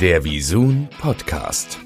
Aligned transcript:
Der 0.00 0.22
Visun 0.24 0.88
Podcast. 1.00 1.85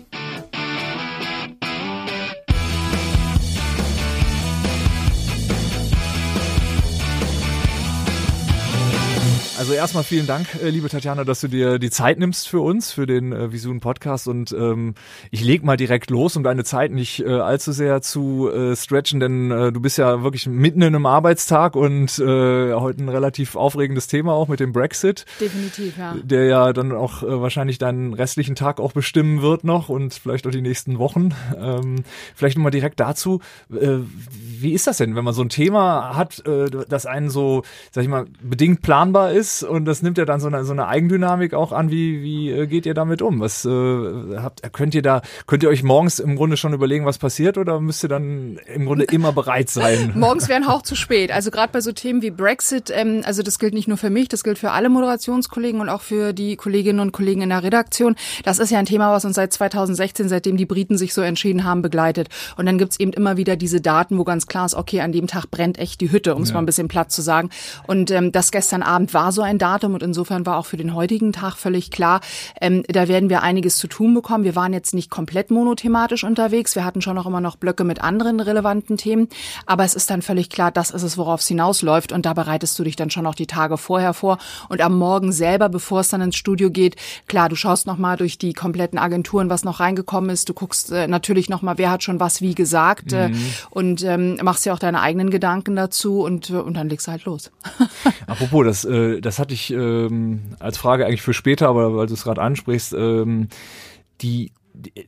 Also 9.70 9.78
erstmal 9.78 10.02
vielen 10.02 10.26
Dank, 10.26 10.48
äh, 10.60 10.68
liebe 10.68 10.88
Tatjana, 10.88 11.22
dass 11.22 11.42
du 11.42 11.46
dir 11.46 11.78
die 11.78 11.90
Zeit 11.90 12.18
nimmst 12.18 12.48
für 12.48 12.58
uns, 12.58 12.90
für 12.90 13.06
den 13.06 13.32
äh, 13.32 13.52
Visun 13.52 13.78
Podcast. 13.78 14.26
Und 14.26 14.50
ähm, 14.50 14.94
ich 15.30 15.44
leg 15.44 15.62
mal 15.62 15.76
direkt 15.76 16.10
los, 16.10 16.34
um 16.34 16.42
deine 16.42 16.64
Zeit 16.64 16.90
nicht 16.90 17.20
äh, 17.20 17.34
allzu 17.34 17.70
sehr 17.70 18.02
zu 18.02 18.50
äh, 18.50 18.74
stretchen, 18.74 19.20
denn 19.20 19.52
äh, 19.52 19.70
du 19.70 19.78
bist 19.78 19.96
ja 19.96 20.24
wirklich 20.24 20.48
mitten 20.48 20.82
in 20.82 20.88
einem 20.88 21.06
Arbeitstag 21.06 21.76
und 21.76 22.18
äh, 22.18 22.72
heute 22.72 23.04
ein 23.04 23.08
relativ 23.08 23.54
aufregendes 23.54 24.08
Thema 24.08 24.32
auch 24.32 24.48
mit 24.48 24.58
dem 24.58 24.72
Brexit. 24.72 25.24
Definitiv, 25.40 25.96
ja. 25.96 26.16
Der 26.20 26.46
ja 26.46 26.72
dann 26.72 26.90
auch 26.90 27.22
äh, 27.22 27.40
wahrscheinlich 27.40 27.78
deinen 27.78 28.12
restlichen 28.12 28.56
Tag 28.56 28.80
auch 28.80 28.90
bestimmen 28.90 29.40
wird 29.40 29.62
noch 29.62 29.88
und 29.88 30.14
vielleicht 30.14 30.48
auch 30.48 30.50
die 30.50 30.62
nächsten 30.62 30.98
Wochen. 30.98 31.32
Ähm, 31.56 32.02
vielleicht 32.34 32.56
nochmal 32.56 32.72
direkt 32.72 32.98
dazu, 32.98 33.40
äh, 33.70 33.98
wie 34.34 34.72
ist 34.72 34.88
das 34.88 34.96
denn, 34.96 35.14
wenn 35.14 35.24
man 35.24 35.32
so 35.32 35.42
ein 35.42 35.48
Thema 35.48 36.16
hat, 36.16 36.44
äh, 36.44 36.68
das 36.88 37.06
einen 37.06 37.30
so, 37.30 37.62
sag 37.92 38.02
ich 38.02 38.10
mal, 38.10 38.26
bedingt 38.42 38.82
planbar 38.82 39.30
ist? 39.30 39.59
Und 39.62 39.84
das 39.84 40.02
nimmt 40.02 40.18
ja 40.18 40.24
dann 40.24 40.40
so 40.40 40.48
eine, 40.48 40.64
so 40.64 40.72
eine 40.72 40.86
Eigendynamik 40.88 41.54
auch 41.54 41.72
an. 41.72 41.90
Wie, 41.90 42.22
wie 42.22 42.50
äh, 42.50 42.66
geht 42.66 42.86
ihr 42.86 42.94
damit 42.94 43.22
um? 43.22 43.40
Was 43.40 43.64
äh, 43.64 44.38
habt, 44.38 44.62
könnt 44.72 44.94
ihr 44.94 45.02
da, 45.02 45.22
könnt 45.46 45.62
ihr 45.62 45.68
euch 45.68 45.82
morgens 45.82 46.18
im 46.18 46.36
Grunde 46.36 46.56
schon 46.56 46.72
überlegen, 46.72 47.06
was 47.06 47.18
passiert 47.18 47.58
oder 47.58 47.80
müsst 47.80 48.04
ihr 48.04 48.08
dann 48.08 48.58
im 48.72 48.86
Grunde 48.86 49.04
immer 49.04 49.32
bereit 49.32 49.70
sein? 49.70 50.12
morgens 50.16 50.48
wäre 50.48 50.60
ein 50.60 50.68
Hauch 50.68 50.82
zu 50.82 50.94
spät. 50.94 51.30
Also 51.32 51.50
gerade 51.50 51.72
bei 51.72 51.80
so 51.80 51.92
Themen 51.92 52.22
wie 52.22 52.30
Brexit, 52.30 52.90
ähm, 52.94 53.22
also 53.24 53.42
das 53.42 53.58
gilt 53.58 53.74
nicht 53.74 53.88
nur 53.88 53.96
für 53.96 54.10
mich, 54.10 54.28
das 54.28 54.44
gilt 54.44 54.58
für 54.58 54.70
alle 54.70 54.88
Moderationskollegen 54.88 55.80
und 55.80 55.88
auch 55.88 56.02
für 56.02 56.32
die 56.32 56.56
Kolleginnen 56.56 57.00
und 57.00 57.12
Kollegen 57.12 57.42
in 57.42 57.50
der 57.50 57.62
Redaktion. 57.62 58.16
Das 58.44 58.58
ist 58.58 58.70
ja 58.70 58.78
ein 58.78 58.86
Thema, 58.86 59.12
was 59.12 59.24
uns 59.24 59.36
seit 59.36 59.52
2016, 59.52 60.28
seitdem 60.28 60.56
die 60.56 60.66
Briten 60.66 60.98
sich 60.98 61.14
so 61.14 61.22
entschieden 61.22 61.64
haben, 61.64 61.82
begleitet. 61.82 62.28
Und 62.56 62.66
dann 62.66 62.78
gibt's 62.78 62.98
eben 62.98 63.12
immer 63.12 63.36
wieder 63.36 63.56
diese 63.56 63.80
Daten, 63.80 64.18
wo 64.18 64.24
ganz 64.24 64.46
klar 64.46 64.66
ist, 64.66 64.74
okay, 64.74 65.00
an 65.00 65.12
dem 65.12 65.26
Tag 65.26 65.50
brennt 65.50 65.78
echt 65.78 66.00
die 66.00 66.12
Hütte, 66.12 66.34
um 66.34 66.42
es 66.42 66.50
ja. 66.50 66.54
mal 66.54 66.62
ein 66.62 66.66
bisschen 66.66 66.88
platt 66.88 67.10
zu 67.12 67.22
sagen. 67.22 67.50
Und 67.86 68.10
ähm, 68.10 68.32
das 68.32 68.50
gestern 68.50 68.82
Abend 68.82 69.14
war 69.14 69.32
so 69.32 69.39
so 69.40 69.44
ein 69.44 69.56
Datum 69.56 69.94
und 69.94 70.02
insofern 70.02 70.44
war 70.44 70.58
auch 70.58 70.66
für 70.66 70.76
den 70.76 70.94
heutigen 70.94 71.32
Tag 71.32 71.56
völlig 71.56 71.90
klar, 71.90 72.20
ähm, 72.60 72.82
da 72.86 73.08
werden 73.08 73.30
wir 73.30 73.42
einiges 73.42 73.78
zu 73.78 73.86
tun 73.86 74.12
bekommen. 74.12 74.44
Wir 74.44 74.54
waren 74.54 74.74
jetzt 74.74 74.92
nicht 74.92 75.08
komplett 75.08 75.50
monothematisch 75.50 76.24
unterwegs. 76.24 76.76
Wir 76.76 76.84
hatten 76.84 77.00
schon 77.00 77.16
noch 77.16 77.24
immer 77.24 77.40
noch 77.40 77.56
Blöcke 77.56 77.84
mit 77.84 78.02
anderen 78.02 78.38
relevanten 78.38 78.98
Themen, 78.98 79.28
aber 79.64 79.84
es 79.84 79.94
ist 79.94 80.10
dann 80.10 80.20
völlig 80.20 80.50
klar, 80.50 80.70
das 80.70 80.90
ist 80.90 81.04
es, 81.04 81.16
worauf 81.16 81.40
es 81.40 81.48
hinausläuft 81.48 82.12
und 82.12 82.26
da 82.26 82.34
bereitest 82.34 82.78
du 82.78 82.84
dich 82.84 82.96
dann 82.96 83.08
schon 83.08 83.24
noch 83.24 83.34
die 83.34 83.46
Tage 83.46 83.78
vorher 83.78 84.12
vor 84.12 84.36
und 84.68 84.82
am 84.82 84.98
Morgen 84.98 85.32
selber, 85.32 85.70
bevor 85.70 86.00
es 86.00 86.10
dann 86.10 86.20
ins 86.20 86.36
Studio 86.36 86.70
geht, 86.70 86.96
klar, 87.26 87.48
du 87.48 87.56
schaust 87.56 87.86
noch 87.86 87.96
mal 87.96 88.18
durch 88.18 88.36
die 88.36 88.52
kompletten 88.52 88.98
Agenturen, 88.98 89.48
was 89.48 89.64
noch 89.64 89.80
reingekommen 89.80 90.28
ist. 90.28 90.50
Du 90.50 90.52
guckst 90.52 90.92
äh, 90.92 91.08
natürlich 91.08 91.48
noch 91.48 91.62
mal, 91.62 91.78
wer 91.78 91.90
hat 91.90 92.02
schon 92.02 92.20
was 92.20 92.42
wie 92.42 92.54
gesagt 92.54 93.14
äh, 93.14 93.28
mhm. 93.28 93.42
und 93.70 94.04
ähm, 94.04 94.36
machst 94.42 94.66
ja 94.66 94.74
auch 94.74 94.78
deine 94.78 95.00
eigenen 95.00 95.30
Gedanken 95.30 95.76
dazu 95.76 96.20
und, 96.20 96.50
äh, 96.50 96.56
und 96.56 96.74
dann 96.74 96.90
legst 96.90 97.06
du 97.06 97.12
halt 97.12 97.24
los. 97.24 97.50
Apropos, 98.26 98.66
das, 98.66 98.84
äh, 98.84 99.20
das 99.20 99.29
das 99.30 99.38
hatte 99.38 99.54
ich 99.54 99.70
ähm, 99.70 100.56
als 100.58 100.76
Frage 100.76 101.06
eigentlich 101.06 101.22
für 101.22 101.34
später, 101.34 101.68
aber 101.68 101.94
weil 101.94 102.08
du 102.08 102.14
es 102.14 102.24
gerade 102.24 102.42
ansprichst, 102.42 102.94
ähm, 102.94 103.46
die 104.22 104.50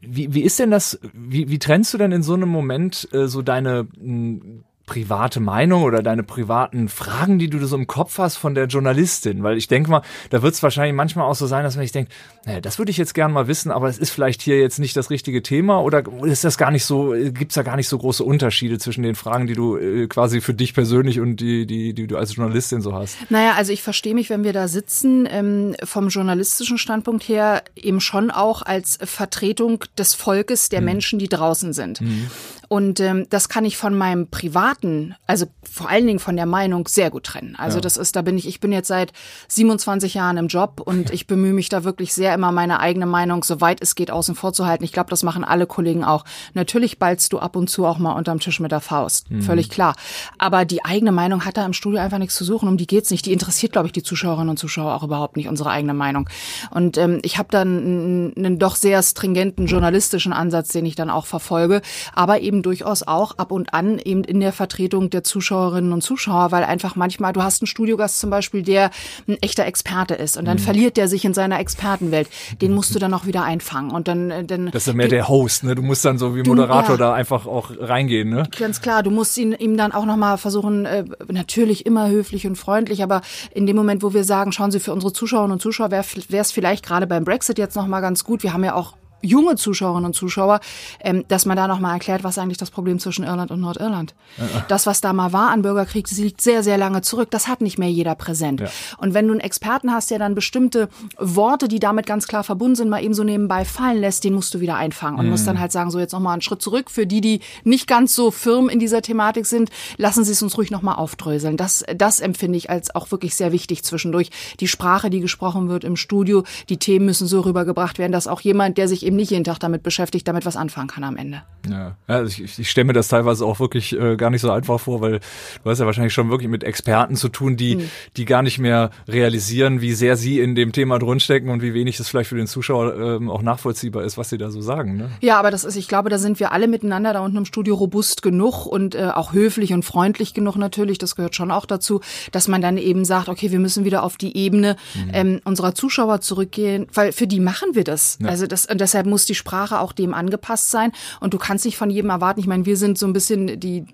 wie, 0.00 0.32
wie 0.32 0.42
ist 0.42 0.60
denn 0.60 0.70
das, 0.70 1.00
wie, 1.12 1.48
wie 1.50 1.58
trennst 1.58 1.92
du 1.92 1.98
denn 1.98 2.12
in 2.12 2.22
so 2.22 2.34
einem 2.34 2.48
Moment 2.48 3.08
äh, 3.12 3.26
so 3.26 3.42
deine 3.42 3.88
mh, 3.98 4.62
private 4.86 5.40
Meinung 5.40 5.82
oder 5.82 6.02
deine 6.02 6.22
privaten 6.22 6.88
Fragen, 6.88 7.38
die 7.38 7.48
du 7.48 7.64
so 7.66 7.76
im 7.76 7.86
Kopf 7.86 8.18
hast 8.18 8.36
von 8.36 8.54
der 8.54 8.66
Journalistin? 8.66 9.42
Weil 9.42 9.56
ich 9.56 9.68
denke 9.68 9.90
mal, 9.90 10.02
da 10.30 10.42
wird 10.42 10.54
es 10.54 10.62
wahrscheinlich 10.62 10.94
manchmal 10.94 11.28
auch 11.28 11.34
so 11.34 11.46
sein, 11.46 11.64
dass 11.64 11.76
man 11.76 11.84
sich 11.84 11.92
denkt, 11.92 12.12
naja, 12.44 12.60
das 12.60 12.78
würde 12.78 12.90
ich 12.90 12.96
jetzt 12.96 13.14
gerne 13.14 13.32
mal 13.32 13.46
wissen, 13.46 13.70
aber 13.70 13.88
es 13.88 13.98
ist 13.98 14.10
vielleicht 14.10 14.42
hier 14.42 14.58
jetzt 14.58 14.78
nicht 14.78 14.96
das 14.96 15.10
richtige 15.10 15.42
Thema 15.42 15.80
oder 15.80 16.02
ist 16.24 16.44
das 16.44 16.58
gar 16.58 16.70
nicht 16.70 16.84
so, 16.84 17.12
gibt 17.12 17.52
es 17.52 17.54
da 17.54 17.62
gar 17.62 17.76
nicht 17.76 17.88
so 17.88 17.98
große 17.98 18.24
Unterschiede 18.24 18.78
zwischen 18.78 19.02
den 19.02 19.14
Fragen, 19.14 19.46
die 19.46 19.54
du 19.54 19.76
äh, 19.76 20.06
quasi 20.08 20.40
für 20.40 20.54
dich 20.54 20.74
persönlich 20.74 21.20
und 21.20 21.36
die, 21.36 21.66
die, 21.66 21.94
die 21.94 22.06
du 22.06 22.16
als 22.16 22.34
Journalistin 22.34 22.80
so 22.80 22.94
hast? 22.94 23.16
Naja, 23.30 23.54
also 23.56 23.72
ich 23.72 23.82
verstehe 23.82 24.14
mich, 24.14 24.30
wenn 24.30 24.44
wir 24.44 24.52
da 24.52 24.68
sitzen, 24.68 25.28
ähm, 25.30 25.76
vom 25.84 26.08
journalistischen 26.08 26.78
Standpunkt 26.78 27.28
her 27.28 27.62
eben 27.76 28.00
schon 28.00 28.30
auch 28.30 28.62
als 28.62 28.98
Vertretung 29.02 29.84
des 29.96 30.14
Volkes, 30.14 30.68
der 30.68 30.80
mhm. 30.80 30.86
Menschen, 30.86 31.18
die 31.18 31.28
draußen 31.28 31.72
sind. 31.72 32.00
Mhm. 32.00 32.30
Und 32.72 33.00
ähm, 33.00 33.26
das 33.28 33.50
kann 33.50 33.66
ich 33.66 33.76
von 33.76 33.94
meinem 33.94 34.28
privaten, 34.28 35.14
also 35.26 35.44
vor 35.62 35.90
allen 35.90 36.06
Dingen 36.06 36.18
von 36.18 36.36
der 36.36 36.46
Meinung 36.46 36.88
sehr 36.88 37.10
gut 37.10 37.24
trennen. 37.24 37.54
Also 37.58 37.76
ja. 37.76 37.80
das 37.82 37.98
ist, 37.98 38.16
da 38.16 38.22
bin 38.22 38.38
ich, 38.38 38.48
ich 38.48 38.60
bin 38.60 38.72
jetzt 38.72 38.88
seit 38.88 39.12
27 39.48 40.14
Jahren 40.14 40.38
im 40.38 40.46
Job 40.46 40.80
und 40.82 41.10
ich 41.10 41.26
bemühe 41.26 41.52
mich 41.52 41.68
da 41.68 41.84
wirklich 41.84 42.14
sehr 42.14 42.32
immer 42.32 42.50
meine 42.50 42.80
eigene 42.80 43.04
Meinung, 43.04 43.44
soweit 43.44 43.82
es 43.82 43.94
geht, 43.94 44.10
außen 44.10 44.34
vor 44.34 44.54
zu 44.54 44.64
halten. 44.64 44.84
Ich 44.84 44.92
glaube, 44.92 45.10
das 45.10 45.22
machen 45.22 45.44
alle 45.44 45.66
Kollegen 45.66 46.02
auch. 46.02 46.24
Natürlich 46.54 46.98
ballst 46.98 47.34
du 47.34 47.40
ab 47.40 47.56
und 47.56 47.68
zu 47.68 47.84
auch 47.84 47.98
mal 47.98 48.12
unterm 48.12 48.40
Tisch 48.40 48.58
mit 48.58 48.72
der 48.72 48.80
Faust. 48.80 49.30
Mhm. 49.30 49.42
Völlig 49.42 49.68
klar. 49.68 49.94
Aber 50.38 50.64
die 50.64 50.82
eigene 50.82 51.12
Meinung 51.12 51.44
hat 51.44 51.58
da 51.58 51.66
im 51.66 51.74
Studio 51.74 52.00
einfach 52.00 52.16
nichts 52.16 52.36
zu 52.36 52.44
suchen. 52.44 52.70
Um 52.70 52.78
die 52.78 52.86
geht's 52.86 53.10
nicht. 53.10 53.26
Die 53.26 53.34
interessiert, 53.34 53.72
glaube 53.72 53.88
ich, 53.88 53.92
die 53.92 54.02
Zuschauerinnen 54.02 54.48
und 54.48 54.56
Zuschauer 54.56 54.94
auch 54.94 55.02
überhaupt 55.02 55.36
nicht, 55.36 55.48
unsere 55.50 55.68
eigene 55.68 55.92
Meinung. 55.92 56.26
Und 56.70 56.96
ähm, 56.96 57.20
ich 57.22 57.36
habe 57.36 57.50
dann 57.50 57.68
einen, 57.68 58.32
einen 58.34 58.58
doch 58.58 58.76
sehr 58.76 59.02
stringenten 59.02 59.66
journalistischen 59.66 60.32
Ansatz, 60.32 60.68
den 60.68 60.86
ich 60.86 60.94
dann 60.94 61.10
auch 61.10 61.26
verfolge. 61.26 61.82
Aber 62.14 62.40
eben 62.40 62.61
durchaus 62.62 63.02
auch 63.02 63.38
ab 63.38 63.52
und 63.52 63.74
an 63.74 63.98
eben 63.98 64.24
in 64.24 64.40
der 64.40 64.52
Vertretung 64.52 65.10
der 65.10 65.24
Zuschauerinnen 65.24 65.92
und 65.92 66.02
Zuschauer, 66.02 66.52
weil 66.52 66.64
einfach 66.64 66.96
manchmal, 66.96 67.32
du 67.32 67.42
hast 67.42 67.62
einen 67.62 67.66
Studiogast 67.66 68.20
zum 68.20 68.30
Beispiel, 68.30 68.62
der 68.62 68.90
ein 69.28 69.36
echter 69.42 69.66
Experte 69.66 70.14
ist 70.14 70.36
und 70.36 70.44
dann 70.44 70.58
mhm. 70.58 70.62
verliert 70.62 70.96
der 70.96 71.08
sich 71.08 71.24
in 71.24 71.34
seiner 71.34 71.58
Expertenwelt. 71.58 72.28
Den 72.60 72.74
musst 72.74 72.94
du 72.94 72.98
dann 72.98 73.14
auch 73.14 73.26
wieder 73.26 73.44
einfangen 73.44 73.90
und 73.90 74.08
dann, 74.08 74.30
äh, 74.30 74.44
dann. 74.44 74.66
Das 74.66 74.82
ist 74.82 74.86
ja 74.86 74.92
mehr 74.94 75.08
der 75.08 75.28
Host, 75.28 75.64
ne? 75.64 75.74
Du 75.74 75.82
musst 75.82 76.04
dann 76.04 76.18
so 76.18 76.36
wie 76.36 76.42
Moderator 76.42 76.96
du, 76.96 77.02
ja, 77.02 77.10
da 77.10 77.14
einfach 77.14 77.46
auch 77.46 77.70
reingehen, 77.78 78.28
ne? 78.30 78.48
Ganz 78.58 78.80
klar, 78.80 79.02
du 79.02 79.10
musst 79.10 79.36
ihn 79.38 79.52
ihm 79.52 79.76
dann 79.76 79.92
auch 79.92 80.04
nochmal 80.04 80.38
versuchen, 80.38 80.84
äh, 80.86 81.04
natürlich 81.30 81.86
immer 81.86 82.08
höflich 82.08 82.46
und 82.46 82.56
freundlich, 82.56 83.02
aber 83.02 83.22
in 83.52 83.66
dem 83.66 83.76
Moment, 83.76 84.02
wo 84.02 84.14
wir 84.14 84.24
sagen, 84.24 84.52
schauen 84.52 84.70
Sie 84.70 84.80
für 84.80 84.92
unsere 84.92 85.12
Zuschauerinnen 85.12 85.52
und 85.52 85.62
Zuschauer, 85.62 85.90
wäre 85.90 86.04
es 86.30 86.52
vielleicht 86.52 86.84
gerade 86.84 87.06
beim 87.06 87.24
Brexit 87.24 87.58
jetzt 87.58 87.76
nochmal 87.76 88.00
ganz 88.00 88.24
gut. 88.24 88.42
Wir 88.42 88.52
haben 88.52 88.64
ja 88.64 88.74
auch 88.74 88.94
junge 89.22 89.56
Zuschauerinnen 89.56 90.06
und 90.06 90.14
Zuschauer, 90.14 90.60
ähm, 91.00 91.24
dass 91.28 91.46
man 91.46 91.56
da 91.56 91.68
nochmal 91.68 91.94
erklärt, 91.94 92.24
was 92.24 92.38
eigentlich 92.38 92.58
das 92.58 92.70
Problem 92.70 92.98
zwischen 92.98 93.24
Irland 93.24 93.50
und 93.50 93.60
Nordirland. 93.60 94.14
Ja. 94.38 94.64
Das, 94.68 94.86
was 94.86 95.00
da 95.00 95.12
mal 95.12 95.32
war 95.32 95.50
an 95.50 95.62
Bürgerkrieg, 95.62 96.08
das 96.08 96.18
liegt 96.18 96.40
sehr, 96.40 96.62
sehr 96.62 96.78
lange 96.78 97.02
zurück. 97.02 97.30
Das 97.30 97.48
hat 97.48 97.60
nicht 97.60 97.78
mehr 97.78 97.90
jeder 97.90 98.14
präsent. 98.14 98.60
Ja. 98.60 98.68
Und 98.98 99.14
wenn 99.14 99.26
du 99.26 99.32
einen 99.32 99.40
Experten 99.40 99.92
hast, 99.92 100.10
der 100.10 100.18
dann 100.18 100.34
bestimmte 100.34 100.88
Worte, 101.18 101.68
die 101.68 101.80
damit 101.80 102.06
ganz 102.06 102.26
klar 102.26 102.44
verbunden 102.44 102.76
sind, 102.76 102.88
mal 102.88 103.02
eben 103.02 103.14
so 103.14 103.24
nebenbei 103.24 103.64
fallen 103.64 104.00
lässt, 104.00 104.24
den 104.24 104.34
musst 104.34 104.54
du 104.54 104.60
wieder 104.60 104.76
einfangen 104.76 105.18
und 105.18 105.26
mhm. 105.26 105.30
musst 105.30 105.46
dann 105.46 105.60
halt 105.60 105.72
sagen, 105.72 105.90
so 105.90 105.98
jetzt 105.98 106.12
nochmal 106.12 106.34
einen 106.34 106.42
Schritt 106.42 106.62
zurück. 106.62 106.90
Für 106.90 107.06
die, 107.06 107.20
die 107.20 107.40
nicht 107.64 107.86
ganz 107.86 108.14
so 108.14 108.30
firm 108.30 108.68
in 108.68 108.78
dieser 108.78 109.02
Thematik 109.02 109.46
sind, 109.46 109.70
lassen 109.96 110.24
Sie 110.24 110.32
es 110.32 110.42
uns 110.42 110.56
ruhig 110.58 110.70
nochmal 110.70 110.96
aufdröseln. 110.96 111.56
Das, 111.56 111.84
das 111.96 112.20
empfinde 112.20 112.58
ich 112.58 112.70
als 112.70 112.94
auch 112.94 113.10
wirklich 113.10 113.34
sehr 113.34 113.52
wichtig 113.52 113.84
zwischendurch. 113.84 114.30
Die 114.60 114.68
Sprache, 114.68 115.10
die 115.10 115.20
gesprochen 115.20 115.68
wird 115.68 115.84
im 115.84 115.96
Studio, 115.96 116.44
die 116.68 116.78
Themen 116.78 117.06
müssen 117.06 117.26
so 117.26 117.40
rübergebracht 117.40 117.98
werden, 117.98 118.12
dass 118.12 118.26
auch 118.26 118.40
jemand, 118.40 118.78
der 118.78 118.88
sich 118.88 119.04
eben 119.04 119.11
nicht 119.16 119.30
jeden 119.30 119.44
Tag 119.44 119.58
damit 119.58 119.82
beschäftigt, 119.82 120.26
damit 120.28 120.46
was 120.46 120.56
anfangen 120.56 120.88
kann 120.88 121.04
am 121.04 121.16
Ende. 121.16 121.42
Ja, 121.68 121.96
also 122.06 122.42
ich, 122.42 122.58
ich 122.58 122.70
stelle 122.70 122.86
mir 122.86 122.92
das 122.92 123.08
teilweise 123.08 123.44
auch 123.44 123.60
wirklich 123.60 123.98
äh, 123.98 124.16
gar 124.16 124.30
nicht 124.30 124.40
so 124.40 124.50
einfach 124.50 124.80
vor, 124.80 125.00
weil 125.00 125.20
du 125.62 125.70
hast 125.70 125.78
ja 125.78 125.86
wahrscheinlich 125.86 126.12
schon 126.12 126.30
wirklich 126.30 126.50
mit 126.50 126.64
Experten 126.64 127.16
zu 127.16 127.28
tun, 127.28 127.56
die, 127.56 127.74
hm. 127.74 127.90
die 128.16 128.24
gar 128.24 128.42
nicht 128.42 128.58
mehr 128.58 128.90
realisieren, 129.08 129.80
wie 129.80 129.92
sehr 129.92 130.16
sie 130.16 130.40
in 130.40 130.54
dem 130.54 130.72
Thema 130.72 130.98
drinstecken 130.98 131.50
und 131.50 131.62
wie 131.62 131.74
wenig 131.74 132.00
es 132.00 132.08
vielleicht 132.08 132.30
für 132.30 132.36
den 132.36 132.46
Zuschauer 132.46 132.94
ähm, 132.94 133.30
auch 133.30 133.42
nachvollziehbar 133.42 134.04
ist, 134.04 134.18
was 134.18 134.30
sie 134.30 134.38
da 134.38 134.50
so 134.50 134.60
sagen. 134.60 134.96
Ne? 134.96 135.10
Ja, 135.20 135.38
aber 135.38 135.50
das 135.50 135.64
ist, 135.64 135.76
ich 135.76 135.88
glaube, 135.88 136.10
da 136.10 136.18
sind 136.18 136.40
wir 136.40 136.52
alle 136.52 136.68
miteinander 136.68 137.12
da 137.12 137.20
unten 137.20 137.36
im 137.36 137.44
Studio 137.44 137.74
robust 137.74 138.22
genug 138.22 138.66
und 138.66 138.94
äh, 138.94 139.08
auch 139.14 139.32
höflich 139.32 139.72
und 139.72 139.84
freundlich 139.84 140.34
genug 140.34 140.56
natürlich. 140.56 140.98
Das 140.98 141.16
gehört 141.16 141.36
schon 141.36 141.50
auch 141.50 141.66
dazu, 141.66 142.00
dass 142.32 142.48
man 142.48 142.60
dann 142.60 142.78
eben 142.78 143.04
sagt, 143.04 143.28
okay, 143.28 143.50
wir 143.50 143.60
müssen 143.60 143.84
wieder 143.84 144.02
auf 144.02 144.16
die 144.16 144.36
Ebene 144.36 144.76
mhm. 144.94 145.10
ähm, 145.12 145.40
unserer 145.44 145.74
Zuschauer 145.74 146.20
zurückgehen, 146.20 146.86
weil 146.92 147.12
für 147.12 147.26
die 147.26 147.40
machen 147.40 147.74
wir 147.74 147.84
das. 147.84 148.18
Ja. 148.20 148.28
Also 148.28 148.46
das 148.46 148.66
und 148.66 148.80
deshalb 148.80 149.01
muss 149.06 149.26
die 149.26 149.34
Sprache 149.34 149.80
auch 149.80 149.92
dem 149.92 150.14
angepasst 150.14 150.70
sein 150.70 150.92
und 151.20 151.34
du 151.34 151.38
kannst 151.38 151.64
nicht 151.64 151.76
von 151.76 151.90
jedem 151.90 152.10
erwarten. 152.10 152.40
Ich 152.40 152.46
meine, 152.46 152.66
wir 152.66 152.76
sind 152.76 152.98
so 152.98 153.06
ein 153.06 153.12
bisschen 153.12 153.58
die 153.58 153.84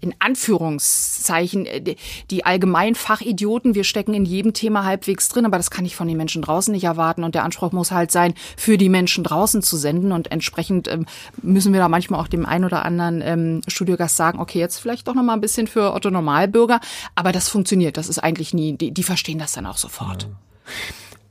in 0.00 0.14
Anführungszeichen 0.18 1.66
die, 1.80 1.96
die 2.30 2.44
allgemein 2.44 2.94
Fachidioten. 2.94 3.74
Wir 3.74 3.84
stecken 3.84 4.14
in 4.14 4.24
jedem 4.24 4.52
Thema 4.52 4.84
halbwegs 4.84 5.28
drin, 5.28 5.46
aber 5.46 5.56
das 5.56 5.70
kann 5.70 5.84
ich 5.84 5.96
von 5.96 6.08
den 6.08 6.16
Menschen 6.16 6.42
draußen 6.42 6.72
nicht 6.72 6.84
erwarten 6.84 7.24
und 7.24 7.34
der 7.34 7.44
Anspruch 7.44 7.72
muss 7.72 7.90
halt 7.90 8.10
sein, 8.10 8.34
für 8.56 8.78
die 8.78 8.88
Menschen 8.88 9.24
draußen 9.24 9.62
zu 9.62 9.76
senden 9.76 10.12
und 10.12 10.30
entsprechend 10.30 10.88
ähm, 10.88 11.06
müssen 11.42 11.72
wir 11.72 11.80
da 11.80 11.88
manchmal 11.88 12.20
auch 12.20 12.28
dem 12.28 12.46
einen 12.46 12.64
oder 12.64 12.84
anderen 12.84 13.22
ähm, 13.22 13.60
Studiogast 13.68 14.16
sagen, 14.16 14.40
okay, 14.40 14.58
jetzt 14.58 14.78
vielleicht 14.78 15.08
doch 15.08 15.14
noch 15.14 15.22
mal 15.22 15.34
ein 15.34 15.40
bisschen 15.40 15.66
für 15.66 15.92
Otto 15.94 16.10
Normalbürger, 16.10 16.80
aber 17.14 17.32
das 17.32 17.48
funktioniert. 17.48 17.96
Das 17.96 18.08
ist 18.08 18.18
eigentlich 18.18 18.54
nie, 18.54 18.76
die, 18.76 18.92
die 18.92 19.02
verstehen 19.02 19.38
das 19.38 19.52
dann 19.52 19.66
auch 19.66 19.76
sofort. 19.76 20.28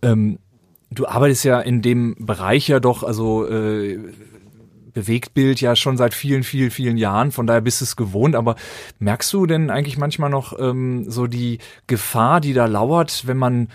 Ja. 0.04 0.12
Ähm 0.12 0.40
Du 0.92 1.08
arbeitest 1.08 1.46
ja 1.46 1.60
in 1.60 1.82
dem 1.82 2.16
Bereich 2.20 2.68
ja 2.68 2.80
doch, 2.80 3.04
also 3.04 3.48
äh, 3.48 3.98
Bewegtbild 4.94 5.62
ja 5.62 5.76
schon 5.78 5.96
seit 5.96 6.14
vielen, 6.14 6.44
vielen, 6.44 6.70
vielen 6.70 6.98
Jahren, 6.98 7.32
von 7.32 7.48
daher 7.48 7.62
bist 7.62 7.80
du 7.80 7.86
es 7.86 7.96
gewohnt, 7.96 8.36
aber 8.36 8.58
merkst 9.00 9.32
du 9.32 9.46
denn 9.46 9.70
eigentlich 9.70 9.98
manchmal 9.98 10.30
noch 10.30 10.60
ähm, 10.60 11.10
so 11.10 11.28
die 11.28 11.60
Gefahr, 11.88 12.42
die 12.42 12.54
da 12.54 12.66
lauert, 12.66 13.26
wenn 13.26 13.38
man 13.38 13.70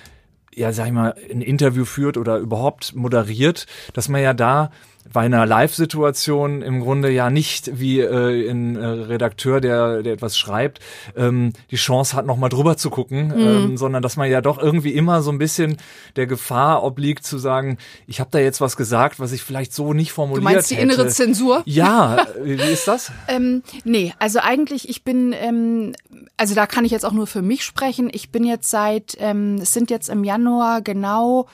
ja, 0.54 0.72
sag 0.72 0.86
ich 0.86 0.92
mal, 0.92 1.14
ein 1.30 1.42
Interview 1.42 1.84
führt 1.84 2.16
oder 2.16 2.38
überhaupt 2.38 2.94
moderiert, 2.96 3.66
dass 3.92 4.08
man 4.08 4.22
ja 4.22 4.32
da 4.32 4.70
bei 5.12 5.22
einer 5.22 5.46
Live-Situation 5.46 6.62
im 6.62 6.80
Grunde 6.80 7.10
ja 7.10 7.30
nicht 7.30 7.78
wie 7.78 8.00
äh, 8.00 8.50
ein 8.50 8.76
äh, 8.76 8.86
Redakteur, 8.86 9.60
der, 9.60 10.02
der 10.02 10.14
etwas 10.14 10.36
schreibt, 10.36 10.80
ähm, 11.16 11.52
die 11.70 11.76
Chance 11.76 12.16
hat, 12.16 12.26
nochmal 12.26 12.48
drüber 12.48 12.76
zu 12.76 12.90
gucken, 12.90 13.28
mhm. 13.28 13.34
ähm, 13.34 13.76
sondern 13.76 14.02
dass 14.02 14.16
man 14.16 14.30
ja 14.30 14.40
doch 14.40 14.58
irgendwie 14.58 14.92
immer 14.92 15.22
so 15.22 15.30
ein 15.30 15.38
bisschen 15.38 15.76
der 16.16 16.26
Gefahr 16.26 16.82
obliegt 16.82 17.24
zu 17.24 17.38
sagen, 17.38 17.78
ich 18.06 18.20
habe 18.20 18.30
da 18.32 18.38
jetzt 18.38 18.60
was 18.60 18.76
gesagt, 18.76 19.20
was 19.20 19.32
ich 19.32 19.42
vielleicht 19.42 19.72
so 19.72 19.92
nicht 19.92 20.12
formuliert 20.12 20.44
hätte. 20.44 20.50
Du 20.50 20.54
meinst 20.54 20.70
die 20.70 20.74
hätte. 20.76 20.84
innere 20.84 21.08
Zensur? 21.08 21.62
Ja, 21.64 22.26
wie 22.42 22.54
ist 22.54 22.88
das? 22.88 23.12
ähm, 23.28 23.62
nee, 23.84 24.12
also 24.18 24.40
eigentlich, 24.40 24.88
ich 24.88 25.04
bin, 25.04 25.32
ähm, 25.32 25.94
also 26.36 26.54
da 26.54 26.66
kann 26.66 26.84
ich 26.84 26.92
jetzt 26.92 27.04
auch 27.04 27.12
nur 27.12 27.26
für 27.26 27.42
mich 27.42 27.64
sprechen. 27.64 28.10
Ich 28.12 28.30
bin 28.30 28.44
jetzt 28.44 28.70
seit, 28.70 29.16
ähm, 29.20 29.58
es 29.62 29.72
sind 29.72 29.90
jetzt 29.90 30.08
im 30.08 30.24
Januar 30.24 30.82
genau 30.82 31.46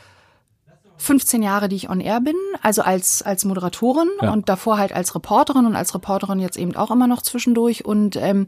15 1.02 1.42
Jahre, 1.42 1.68
die 1.68 1.76
ich 1.76 1.90
on 1.90 2.00
air 2.00 2.20
bin, 2.20 2.36
also 2.62 2.82
als, 2.82 3.22
als 3.22 3.44
Moderatorin 3.44 4.08
ja. 4.22 4.32
und 4.32 4.48
davor 4.48 4.78
halt 4.78 4.92
als 4.92 5.14
Reporterin 5.14 5.66
und 5.66 5.74
als 5.74 5.94
Reporterin 5.94 6.38
jetzt 6.38 6.56
eben 6.56 6.76
auch 6.76 6.92
immer 6.92 7.08
noch 7.08 7.22
zwischendurch. 7.22 7.84
Und 7.84 8.14
ähm, 8.16 8.46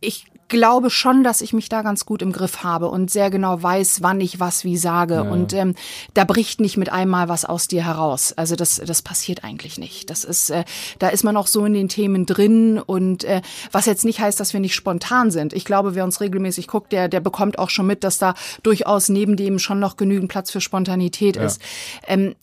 ich 0.00 0.26
glaube 0.50 0.90
schon, 0.90 1.24
dass 1.24 1.40
ich 1.40 1.54
mich 1.54 1.70
da 1.70 1.80
ganz 1.80 2.04
gut 2.04 2.20
im 2.20 2.32
Griff 2.32 2.62
habe 2.62 2.88
und 2.88 3.10
sehr 3.10 3.30
genau 3.30 3.62
weiß, 3.62 4.02
wann 4.02 4.20
ich 4.20 4.38
was 4.38 4.64
wie 4.64 4.76
sage. 4.76 5.14
Ja. 5.14 5.20
Und 5.22 5.54
ähm, 5.54 5.74
da 6.12 6.24
bricht 6.24 6.60
nicht 6.60 6.76
mit 6.76 6.92
einmal 6.92 7.30
was 7.30 7.46
aus 7.46 7.68
dir 7.68 7.86
heraus. 7.86 8.34
Also 8.36 8.56
das, 8.56 8.82
das 8.84 9.00
passiert 9.00 9.44
eigentlich 9.44 9.78
nicht. 9.78 10.10
Das 10.10 10.24
ist, 10.24 10.50
äh, 10.50 10.64
da 10.98 11.08
ist 11.08 11.24
man 11.24 11.38
auch 11.38 11.46
so 11.46 11.64
in 11.64 11.72
den 11.72 11.88
Themen 11.88 12.26
drin 12.26 12.78
und 12.78 13.24
äh, 13.24 13.40
was 13.72 13.86
jetzt 13.86 14.04
nicht 14.04 14.20
heißt, 14.20 14.38
dass 14.38 14.52
wir 14.52 14.60
nicht 14.60 14.74
spontan 14.74 15.30
sind. 15.30 15.54
Ich 15.54 15.64
glaube, 15.64 15.94
wer 15.94 16.04
uns 16.04 16.20
regelmäßig 16.20 16.66
guckt, 16.66 16.92
der, 16.92 17.08
der 17.08 17.20
bekommt 17.20 17.58
auch 17.58 17.70
schon 17.70 17.86
mit, 17.86 18.04
dass 18.04 18.18
da 18.18 18.34
durchaus 18.62 19.08
neben 19.08 19.36
dem 19.36 19.58
schon 19.58 19.80
noch 19.80 19.96
genügend 19.96 20.30
Platz 20.30 20.50
für 20.50 20.60
Spontanität 20.60 21.36
ja. 21.36 21.44
ist. 21.44 21.62
Ähm, 22.06 22.34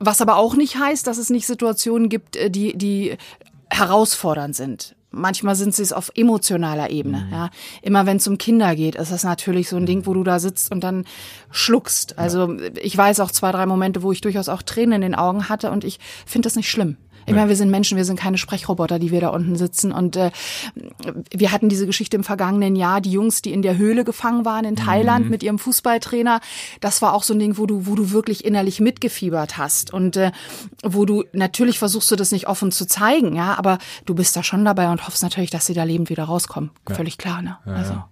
was 0.00 0.22
aber 0.22 0.36
auch 0.36 0.56
nicht 0.56 0.78
heißt, 0.78 1.06
dass 1.06 1.18
es 1.18 1.30
nicht 1.30 1.46
Situationen 1.46 2.08
gibt, 2.08 2.34
äh, 2.34 2.50
die, 2.50 2.76
die 2.76 3.16
herausfordernd 3.68 4.56
sind. 4.56 4.96
Manchmal 5.12 5.56
sind 5.56 5.74
sie 5.74 5.82
es 5.82 5.92
auf 5.92 6.12
emotionaler 6.14 6.90
Ebene. 6.90 7.24
Mhm. 7.26 7.32
Ja. 7.32 7.50
Immer 7.82 8.06
wenn 8.06 8.18
es 8.18 8.28
um 8.28 8.38
Kinder 8.38 8.76
geht, 8.76 8.94
ist 8.94 9.10
das 9.10 9.24
natürlich 9.24 9.68
so 9.68 9.76
ein 9.76 9.86
Ding, 9.86 10.06
wo 10.06 10.14
du 10.14 10.22
da 10.22 10.38
sitzt 10.38 10.70
und 10.70 10.84
dann 10.84 11.04
schluckst. 11.50 12.18
Also 12.18 12.56
ich 12.80 12.96
weiß 12.96 13.20
auch 13.20 13.30
zwei, 13.30 13.50
drei 13.52 13.66
Momente, 13.66 14.02
wo 14.02 14.12
ich 14.12 14.20
durchaus 14.20 14.48
auch 14.48 14.62
Tränen 14.62 14.94
in 14.94 15.00
den 15.02 15.14
Augen 15.14 15.48
hatte 15.48 15.70
und 15.70 15.84
ich 15.84 15.98
finde 16.26 16.46
das 16.46 16.56
nicht 16.56 16.70
schlimm. 16.70 16.96
Ich 17.26 17.34
meine, 17.34 17.48
wir 17.48 17.56
sind 17.56 17.70
Menschen, 17.70 17.96
wir 17.96 18.04
sind 18.04 18.18
keine 18.18 18.38
Sprechroboter, 18.38 18.98
die 18.98 19.10
wir 19.10 19.20
da 19.20 19.28
unten 19.28 19.56
sitzen. 19.56 19.92
Und 19.92 20.16
äh, 20.16 20.30
wir 21.34 21.52
hatten 21.52 21.68
diese 21.68 21.86
Geschichte 21.86 22.16
im 22.16 22.24
vergangenen 22.24 22.76
Jahr, 22.76 23.00
die 23.00 23.12
Jungs, 23.12 23.42
die 23.42 23.52
in 23.52 23.62
der 23.62 23.78
Höhle 23.78 24.04
gefangen 24.04 24.44
waren 24.44 24.64
in 24.64 24.76
Thailand 24.76 25.26
mhm. 25.26 25.30
mit 25.30 25.42
ihrem 25.42 25.58
Fußballtrainer. 25.58 26.40
Das 26.80 27.02
war 27.02 27.14
auch 27.14 27.22
so 27.22 27.34
ein 27.34 27.38
Ding, 27.38 27.58
wo 27.58 27.66
du, 27.66 27.86
wo 27.86 27.94
du 27.94 28.10
wirklich 28.10 28.44
innerlich 28.44 28.80
mitgefiebert 28.80 29.58
hast 29.58 29.92
und 29.92 30.16
äh, 30.16 30.32
wo 30.82 31.04
du 31.04 31.24
natürlich 31.32 31.78
versuchst 31.78 32.10
du 32.10 32.16
das 32.16 32.32
nicht 32.32 32.48
offen 32.48 32.72
zu 32.72 32.86
zeigen, 32.86 33.36
ja, 33.36 33.56
aber 33.56 33.78
du 34.06 34.14
bist 34.14 34.36
da 34.36 34.42
schon 34.42 34.64
dabei 34.64 34.90
und 34.90 35.06
hoffst 35.06 35.22
natürlich, 35.22 35.50
dass 35.50 35.66
sie 35.66 35.74
da 35.74 35.84
lebend 35.84 36.10
wieder 36.10 36.24
rauskommen. 36.24 36.70
Ja. 36.88 36.94
Völlig 36.94 37.18
klar, 37.18 37.42
ne? 37.42 37.58
Ja, 37.66 37.72
also. 37.72 37.92
Ja. 37.92 38.08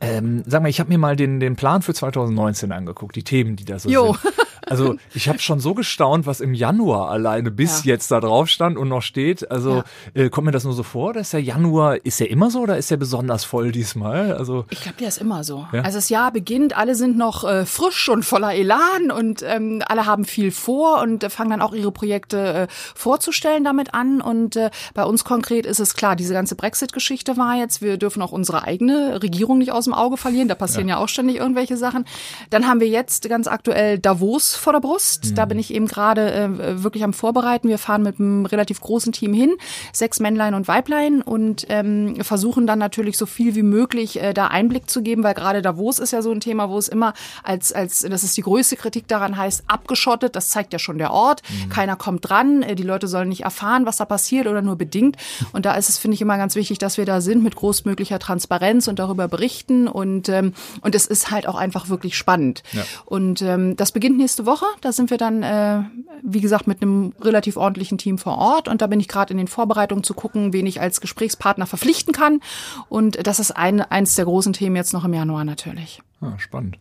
Ähm, 0.00 0.42
sag 0.46 0.62
mal, 0.62 0.68
ich 0.68 0.80
habe 0.80 0.88
mir 0.88 0.98
mal 0.98 1.16
den, 1.16 1.38
den 1.38 1.56
Plan 1.56 1.82
für 1.82 1.92
2019 1.92 2.72
angeguckt, 2.72 3.14
die 3.14 3.24
Themen, 3.24 3.56
die 3.56 3.64
da 3.64 3.78
so 3.78 3.88
jo. 3.88 4.16
sind. 4.20 4.34
Also 4.72 4.96
ich 5.14 5.28
habe 5.28 5.38
schon 5.38 5.60
so 5.60 5.74
gestaunt, 5.74 6.26
was 6.26 6.40
im 6.40 6.54
Januar 6.54 7.10
alleine 7.10 7.50
bis 7.50 7.84
ja. 7.84 7.92
jetzt 7.92 8.10
da 8.10 8.20
drauf 8.20 8.48
stand 8.48 8.76
und 8.76 8.88
noch 8.88 9.02
steht. 9.02 9.50
Also 9.50 9.82
ja. 10.14 10.22
äh, 10.22 10.30
kommt 10.30 10.46
mir 10.46 10.52
das 10.52 10.64
nur 10.64 10.72
so 10.72 10.82
vor, 10.82 11.12
dass 11.12 11.30
der 11.30 11.42
Januar, 11.42 12.04
ist 12.04 12.20
der 12.20 12.30
immer 12.30 12.50
so 12.50 12.60
oder 12.60 12.76
ist 12.78 12.90
der 12.90 12.96
besonders 12.96 13.44
voll 13.44 13.72
diesmal? 13.72 14.34
Also 14.34 14.64
Ich 14.70 14.82
glaube, 14.82 14.98
der 14.98 15.08
ist 15.08 15.18
immer 15.18 15.44
so. 15.44 15.66
Ja? 15.72 15.82
Also 15.82 15.98
das 15.98 16.08
Jahr 16.08 16.32
beginnt, 16.32 16.76
alle 16.76 16.94
sind 16.94 17.16
noch 17.16 17.44
äh, 17.44 17.66
frisch 17.66 18.08
und 18.08 18.24
voller 18.24 18.54
Elan 18.54 19.10
und 19.16 19.42
ähm, 19.42 19.82
alle 19.86 20.06
haben 20.06 20.24
viel 20.24 20.50
vor 20.50 21.00
und 21.02 21.24
äh, 21.24 21.30
fangen 21.30 21.50
dann 21.50 21.62
auch 21.62 21.74
ihre 21.74 21.92
Projekte 21.92 22.38
äh, 22.38 22.66
vorzustellen 22.70 23.64
damit 23.64 23.94
an. 23.94 24.20
Und 24.20 24.56
äh, 24.56 24.70
bei 24.94 25.04
uns 25.04 25.24
konkret 25.24 25.66
ist 25.66 25.80
es 25.80 25.94
klar, 25.94 26.16
diese 26.16 26.34
ganze 26.34 26.54
Brexit-Geschichte 26.54 27.36
war 27.36 27.56
jetzt, 27.56 27.82
wir 27.82 27.96
dürfen 27.96 28.22
auch 28.22 28.32
unsere 28.32 28.64
eigene 28.64 29.22
Regierung 29.22 29.58
nicht 29.58 29.72
aus 29.72 29.84
dem 29.84 29.94
Auge 29.94 30.16
verlieren. 30.16 30.48
Da 30.48 30.54
passieren 30.54 30.88
ja, 30.88 30.96
ja 30.96 31.02
auch 31.02 31.08
ständig 31.08 31.36
irgendwelche 31.36 31.76
Sachen. 31.76 32.04
Dann 32.50 32.66
haben 32.66 32.80
wir 32.80 32.88
jetzt 32.88 33.28
ganz 33.28 33.46
aktuell 33.46 33.98
Davos 33.98 34.54
vor 34.62 34.72
der 34.72 34.80
Brust. 34.80 35.30
Mhm. 35.30 35.34
Da 35.34 35.44
bin 35.44 35.58
ich 35.58 35.74
eben 35.74 35.86
gerade 35.86 36.32
äh, 36.32 36.82
wirklich 36.82 37.04
am 37.04 37.12
Vorbereiten. 37.12 37.68
Wir 37.68 37.78
fahren 37.78 38.02
mit 38.02 38.18
einem 38.18 38.46
relativ 38.46 38.80
großen 38.80 39.12
Team 39.12 39.34
hin, 39.34 39.54
sechs 39.92 40.20
Männlein 40.20 40.54
und 40.54 40.68
Weiblein 40.68 41.22
und 41.22 41.66
ähm, 41.68 42.16
versuchen 42.22 42.66
dann 42.66 42.78
natürlich 42.78 43.18
so 43.18 43.26
viel 43.26 43.54
wie 43.54 43.62
möglich 43.62 44.22
äh, 44.22 44.32
da 44.32 44.46
Einblick 44.46 44.88
zu 44.88 45.02
geben, 45.02 45.22
weil 45.22 45.34
gerade 45.34 45.62
Davos 45.62 45.98
ist 45.98 46.12
ja 46.12 46.22
so 46.22 46.30
ein 46.30 46.40
Thema, 46.40 46.70
wo 46.70 46.78
es 46.78 46.88
immer 46.88 47.14
als, 47.42 47.72
als 47.72 48.00
das 48.00 48.22
ist 48.22 48.36
die 48.36 48.42
größte 48.42 48.76
Kritik 48.76 49.08
daran 49.08 49.36
heißt, 49.36 49.64
abgeschottet. 49.66 50.36
Das 50.36 50.48
zeigt 50.48 50.72
ja 50.72 50.78
schon 50.78 50.98
der 50.98 51.12
Ort. 51.12 51.42
Mhm. 51.48 51.68
Keiner 51.68 51.96
kommt 51.96 52.28
dran. 52.28 52.62
Äh, 52.62 52.74
die 52.74 52.82
Leute 52.82 53.08
sollen 53.08 53.28
nicht 53.28 53.42
erfahren, 53.42 53.86
was 53.86 53.96
da 53.96 54.04
passiert 54.04 54.46
oder 54.46 54.62
nur 54.62 54.76
bedingt. 54.76 55.16
Und 55.52 55.66
da 55.66 55.74
ist 55.74 55.88
es, 55.88 55.98
finde 55.98 56.14
ich, 56.14 56.22
immer 56.22 56.36
ganz 56.36 56.54
wichtig, 56.54 56.78
dass 56.78 56.98
wir 56.98 57.04
da 57.04 57.20
sind 57.20 57.42
mit 57.42 57.56
großmöglicher 57.56 58.18
Transparenz 58.18 58.88
und 58.88 58.98
darüber 58.98 59.28
berichten. 59.28 59.88
Und, 59.88 60.28
ähm, 60.28 60.54
und 60.80 60.94
es 60.94 61.06
ist 61.06 61.30
halt 61.30 61.48
auch 61.48 61.56
einfach 61.56 61.88
wirklich 61.88 62.16
spannend. 62.16 62.62
Ja. 62.72 62.84
Und 63.04 63.42
ähm, 63.42 63.76
das 63.76 63.92
beginnt 63.92 64.18
nächste 64.18 64.46
Woche. 64.46 64.51
Da 64.80 64.92
sind 64.92 65.10
wir 65.10 65.18
dann, 65.18 65.42
äh, 65.42 65.82
wie 66.22 66.40
gesagt, 66.40 66.66
mit 66.66 66.82
einem 66.82 67.12
relativ 67.20 67.56
ordentlichen 67.56 67.98
Team 67.98 68.18
vor 68.18 68.38
Ort. 68.38 68.68
Und 68.68 68.82
da 68.82 68.86
bin 68.86 69.00
ich 69.00 69.08
gerade 69.08 69.32
in 69.32 69.38
den 69.38 69.48
Vorbereitungen 69.48 70.04
zu 70.04 70.14
gucken, 70.14 70.52
wen 70.52 70.66
ich 70.66 70.80
als 70.80 71.00
Gesprächspartner 71.00 71.66
verpflichten 71.66 72.12
kann. 72.12 72.40
Und 72.88 73.26
das 73.26 73.38
ist 73.38 73.52
ein, 73.52 73.80
eins 73.80 74.14
der 74.16 74.24
großen 74.24 74.52
Themen 74.52 74.76
jetzt 74.76 74.92
noch 74.92 75.04
im 75.04 75.14
Januar 75.14 75.44
natürlich. 75.44 76.02
Ah, 76.22 76.38
spannend. 76.38 76.78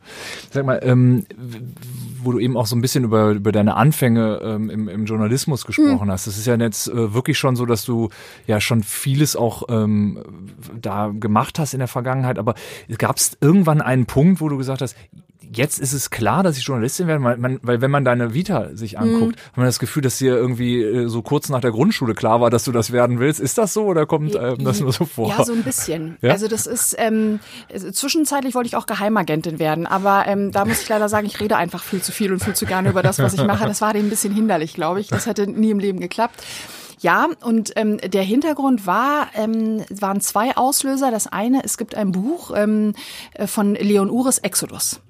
Sag 0.52 0.66
mal, 0.68 0.80
ähm, 0.84 1.26
wo 2.22 2.32
du 2.32 2.38
eben 2.38 2.56
auch 2.56 2.68
so 2.68 2.76
ein 2.76 2.82
bisschen 2.82 3.04
über, 3.04 3.32
über 3.32 3.52
deine 3.52 3.76
Anfänge 3.76 4.40
ähm, 4.44 4.70
im, 4.70 4.88
im 4.88 5.06
Journalismus 5.06 5.66
gesprochen 5.66 6.06
mhm. 6.06 6.12
hast. 6.12 6.28
Das 6.28 6.38
ist 6.38 6.46
ja 6.46 6.56
jetzt 6.56 6.88
äh, 6.88 7.14
wirklich 7.16 7.40
schon 7.40 7.56
so, 7.56 7.66
dass 7.66 7.84
du 7.84 8.10
ja 8.46 8.62
schon 8.62 8.84
vieles 8.84 9.36
auch 9.36 9.64
ähm, 9.70 10.24
da 10.80 11.08
gemacht 11.08 11.58
hast 11.58 11.74
in 11.74 11.80
der 11.80 11.88
Vergangenheit. 11.88 12.38
Aber 12.38 12.54
gab 13.00 13.18
es 13.18 13.36
irgendwann 13.42 13.82
einen 13.82 14.06
Punkt, 14.06 14.42
wo 14.42 14.50
du 14.50 14.58
gesagt 14.58 14.82
hast, 14.82 14.96
jetzt 15.54 15.80
ist 15.80 15.94
es 15.94 16.10
klar, 16.10 16.44
dass 16.44 16.58
ich 16.58 16.64
Journalistin 16.64 17.08
werde, 17.08 17.24
weil, 17.24 17.38
man, 17.38 17.60
weil 17.62 17.82
wenn 17.82 17.92
man 17.92 18.06
deine 18.06 18.34
Vita 18.34 18.70
sich 18.74 18.98
anguckt, 18.98 19.36
mhm. 19.36 19.42
hat 19.42 19.58
man 19.58 19.66
das 19.66 19.80
Gefühl, 19.80 20.02
dass 20.02 20.18
dir 20.18 20.36
irgendwie 20.36 20.82
äh, 20.82 21.08
so 21.08 21.22
kurz 21.22 21.50
nach 21.50 21.62
der 21.62 21.72
Grundschule 21.72 22.14
klar 22.14 22.42
war, 22.42 22.50
dass 22.50 22.64
du 22.64 22.72
das 22.72 22.92
werden 22.92 23.20
willst. 23.20 23.40
Ist 23.40 23.58
das 23.58 23.74
so 23.74 23.86
oder 23.86 24.06
kommt 24.06 24.36
ähm, 24.36 24.64
das 24.64 24.80
nur 24.80 24.94
so 24.94 25.06
vor? 25.06 25.30
Ja, 25.30 25.44
so 25.44 25.54
ein 25.54 25.64
bisschen. 25.64 26.18
Ja? 26.22 26.32
Also 26.32 26.48
das 26.48 26.68
ist, 26.68 26.96
ähm, 26.98 27.40
zwischenzeitlich 27.92 28.56
wollte 28.56 28.68
ich 28.68 28.76
auch 28.76 28.86
Geheimagentin 28.86 29.60
werden, 29.60 29.88
aber 29.88 30.26
ähm, 30.28 30.52
da 30.52 30.66
muss 30.66 30.82
ich 30.82 30.90
leider 30.90 31.10
sagen, 31.10 31.28
ich 31.28 31.40
rede 31.40 31.58
einfach 31.58 31.84
viel 31.84 32.02
zu 32.02 32.12
viel 32.12 32.32
und 32.32 32.44
viel 32.44 32.54
zu 32.54 32.66
gerne 32.66 32.90
über 32.90 33.04
das, 33.04 33.20
was 33.20 33.34
ich 33.34 33.44
mache. 33.44 33.66
Das 33.66 33.82
war 33.82 33.94
dem 33.94 34.06
ein 34.06 34.10
bisschen 34.10 34.34
hinderlich, 34.34 34.74
glaube 34.74 35.02
ich. 35.02 35.08
Das 35.08 35.26
hätte 35.26 35.48
nie 35.48 35.72
im 35.72 35.80
Leben 35.80 36.00
geklappt. 36.00 36.44
Ja, 37.00 37.30
und 37.44 37.72
ähm, 37.78 37.98
der 37.98 38.22
Hintergrund 38.22 38.86
war, 38.86 39.28
ähm, 39.34 39.84
waren 39.90 40.22
zwei 40.22 40.56
Auslöser. 40.56 41.10
Das 41.10 41.26
eine, 41.26 41.62
es 41.64 41.78
gibt 41.78 41.96
ein 41.96 42.12
Buch 42.12 42.52
ähm, 42.56 42.94
von 43.48 43.74
Leon 43.74 44.12
Ures, 44.12 44.38
Exodus. 44.38 45.02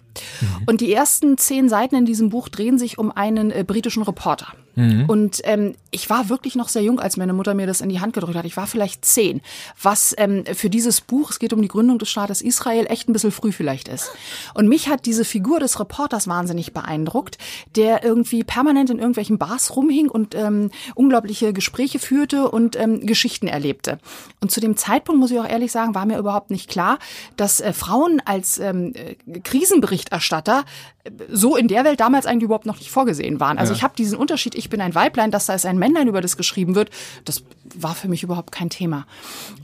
Und 0.65 0.81
die 0.81 0.93
ersten 0.93 1.37
zehn 1.37 1.69
Seiten 1.69 1.95
in 1.95 2.05
diesem 2.05 2.29
Buch 2.29 2.49
drehen 2.49 2.77
sich 2.77 2.97
um 2.97 3.11
einen 3.11 3.51
äh, 3.51 3.63
britischen 3.65 4.03
Reporter. 4.03 4.47
Mhm. 4.81 5.05
Und 5.05 5.41
ähm, 5.43 5.75
ich 5.91 6.09
war 6.09 6.29
wirklich 6.29 6.55
noch 6.55 6.69
sehr 6.69 6.81
jung, 6.81 6.99
als 6.99 7.17
meine 7.17 7.33
Mutter 7.33 7.53
mir 7.53 7.67
das 7.67 7.81
in 7.81 7.89
die 7.89 7.99
Hand 7.99 8.13
gedrückt 8.13 8.37
hat. 8.37 8.45
Ich 8.45 8.57
war 8.57 8.67
vielleicht 8.67 9.05
zehn, 9.05 9.41
was 9.81 10.15
ähm, 10.17 10.43
für 10.53 10.69
dieses 10.69 11.01
Buch, 11.01 11.31
es 11.31 11.39
geht 11.39 11.53
um 11.53 11.61
die 11.61 11.67
Gründung 11.67 11.99
des 11.99 12.09
Staates 12.09 12.41
Israel, 12.41 12.85
echt 12.89 13.09
ein 13.09 13.13
bisschen 13.13 13.31
früh 13.31 13.51
vielleicht 13.51 13.87
ist. 13.87 14.11
Und 14.53 14.67
mich 14.67 14.87
hat 14.87 15.05
diese 15.05 15.25
Figur 15.25 15.59
des 15.59 15.79
Reporters 15.79 16.27
wahnsinnig 16.27 16.73
beeindruckt, 16.73 17.37
der 17.75 18.03
irgendwie 18.03 18.43
permanent 18.43 18.89
in 18.89 18.97
irgendwelchen 18.97 19.37
Bars 19.37 19.75
rumhing 19.75 20.09
und 20.09 20.33
ähm, 20.35 20.71
unglaubliche 20.95 21.53
Gespräche 21.53 21.99
führte 21.99 22.49
und 22.49 22.75
ähm, 22.79 23.05
Geschichten 23.05 23.47
erlebte. 23.47 23.99
Und 24.39 24.51
zu 24.51 24.59
dem 24.59 24.77
Zeitpunkt, 24.77 25.19
muss 25.19 25.31
ich 25.31 25.39
auch 25.39 25.47
ehrlich 25.47 25.71
sagen, 25.71 25.93
war 25.93 26.05
mir 26.05 26.17
überhaupt 26.17 26.51
nicht 26.51 26.69
klar, 26.69 26.97
dass 27.37 27.61
äh, 27.61 27.73
Frauen 27.73 28.21
als 28.25 28.57
ähm, 28.59 28.93
äh, 28.95 29.39
Krisenberichterstatter 29.39 30.63
äh, 31.03 31.11
so 31.29 31.55
in 31.55 31.67
der 31.67 31.83
Welt 31.83 31.99
damals 31.99 32.25
eigentlich 32.25 32.45
überhaupt 32.45 32.65
noch 32.65 32.79
nicht 32.79 32.91
vorgesehen 32.91 33.39
waren. 33.39 33.57
Also 33.57 33.73
ja. 33.73 33.77
ich 33.77 33.83
habe 33.83 33.95
diesen 33.95 34.17
Unterschied, 34.17 34.55
ich 34.55 34.69
bin 34.71 34.81
ein 34.81 34.95
Weiblein, 34.95 35.29
dass 35.29 35.45
da 35.45 35.53
ist 35.53 35.65
ein 35.65 35.77
Männlein, 35.77 36.07
über 36.07 36.21
das 36.21 36.37
geschrieben 36.37 36.73
wird, 36.73 36.89
das 37.25 37.43
war 37.75 37.95
für 37.95 38.07
mich 38.07 38.23
überhaupt 38.23 38.51
kein 38.51 38.69
Thema. 38.69 39.05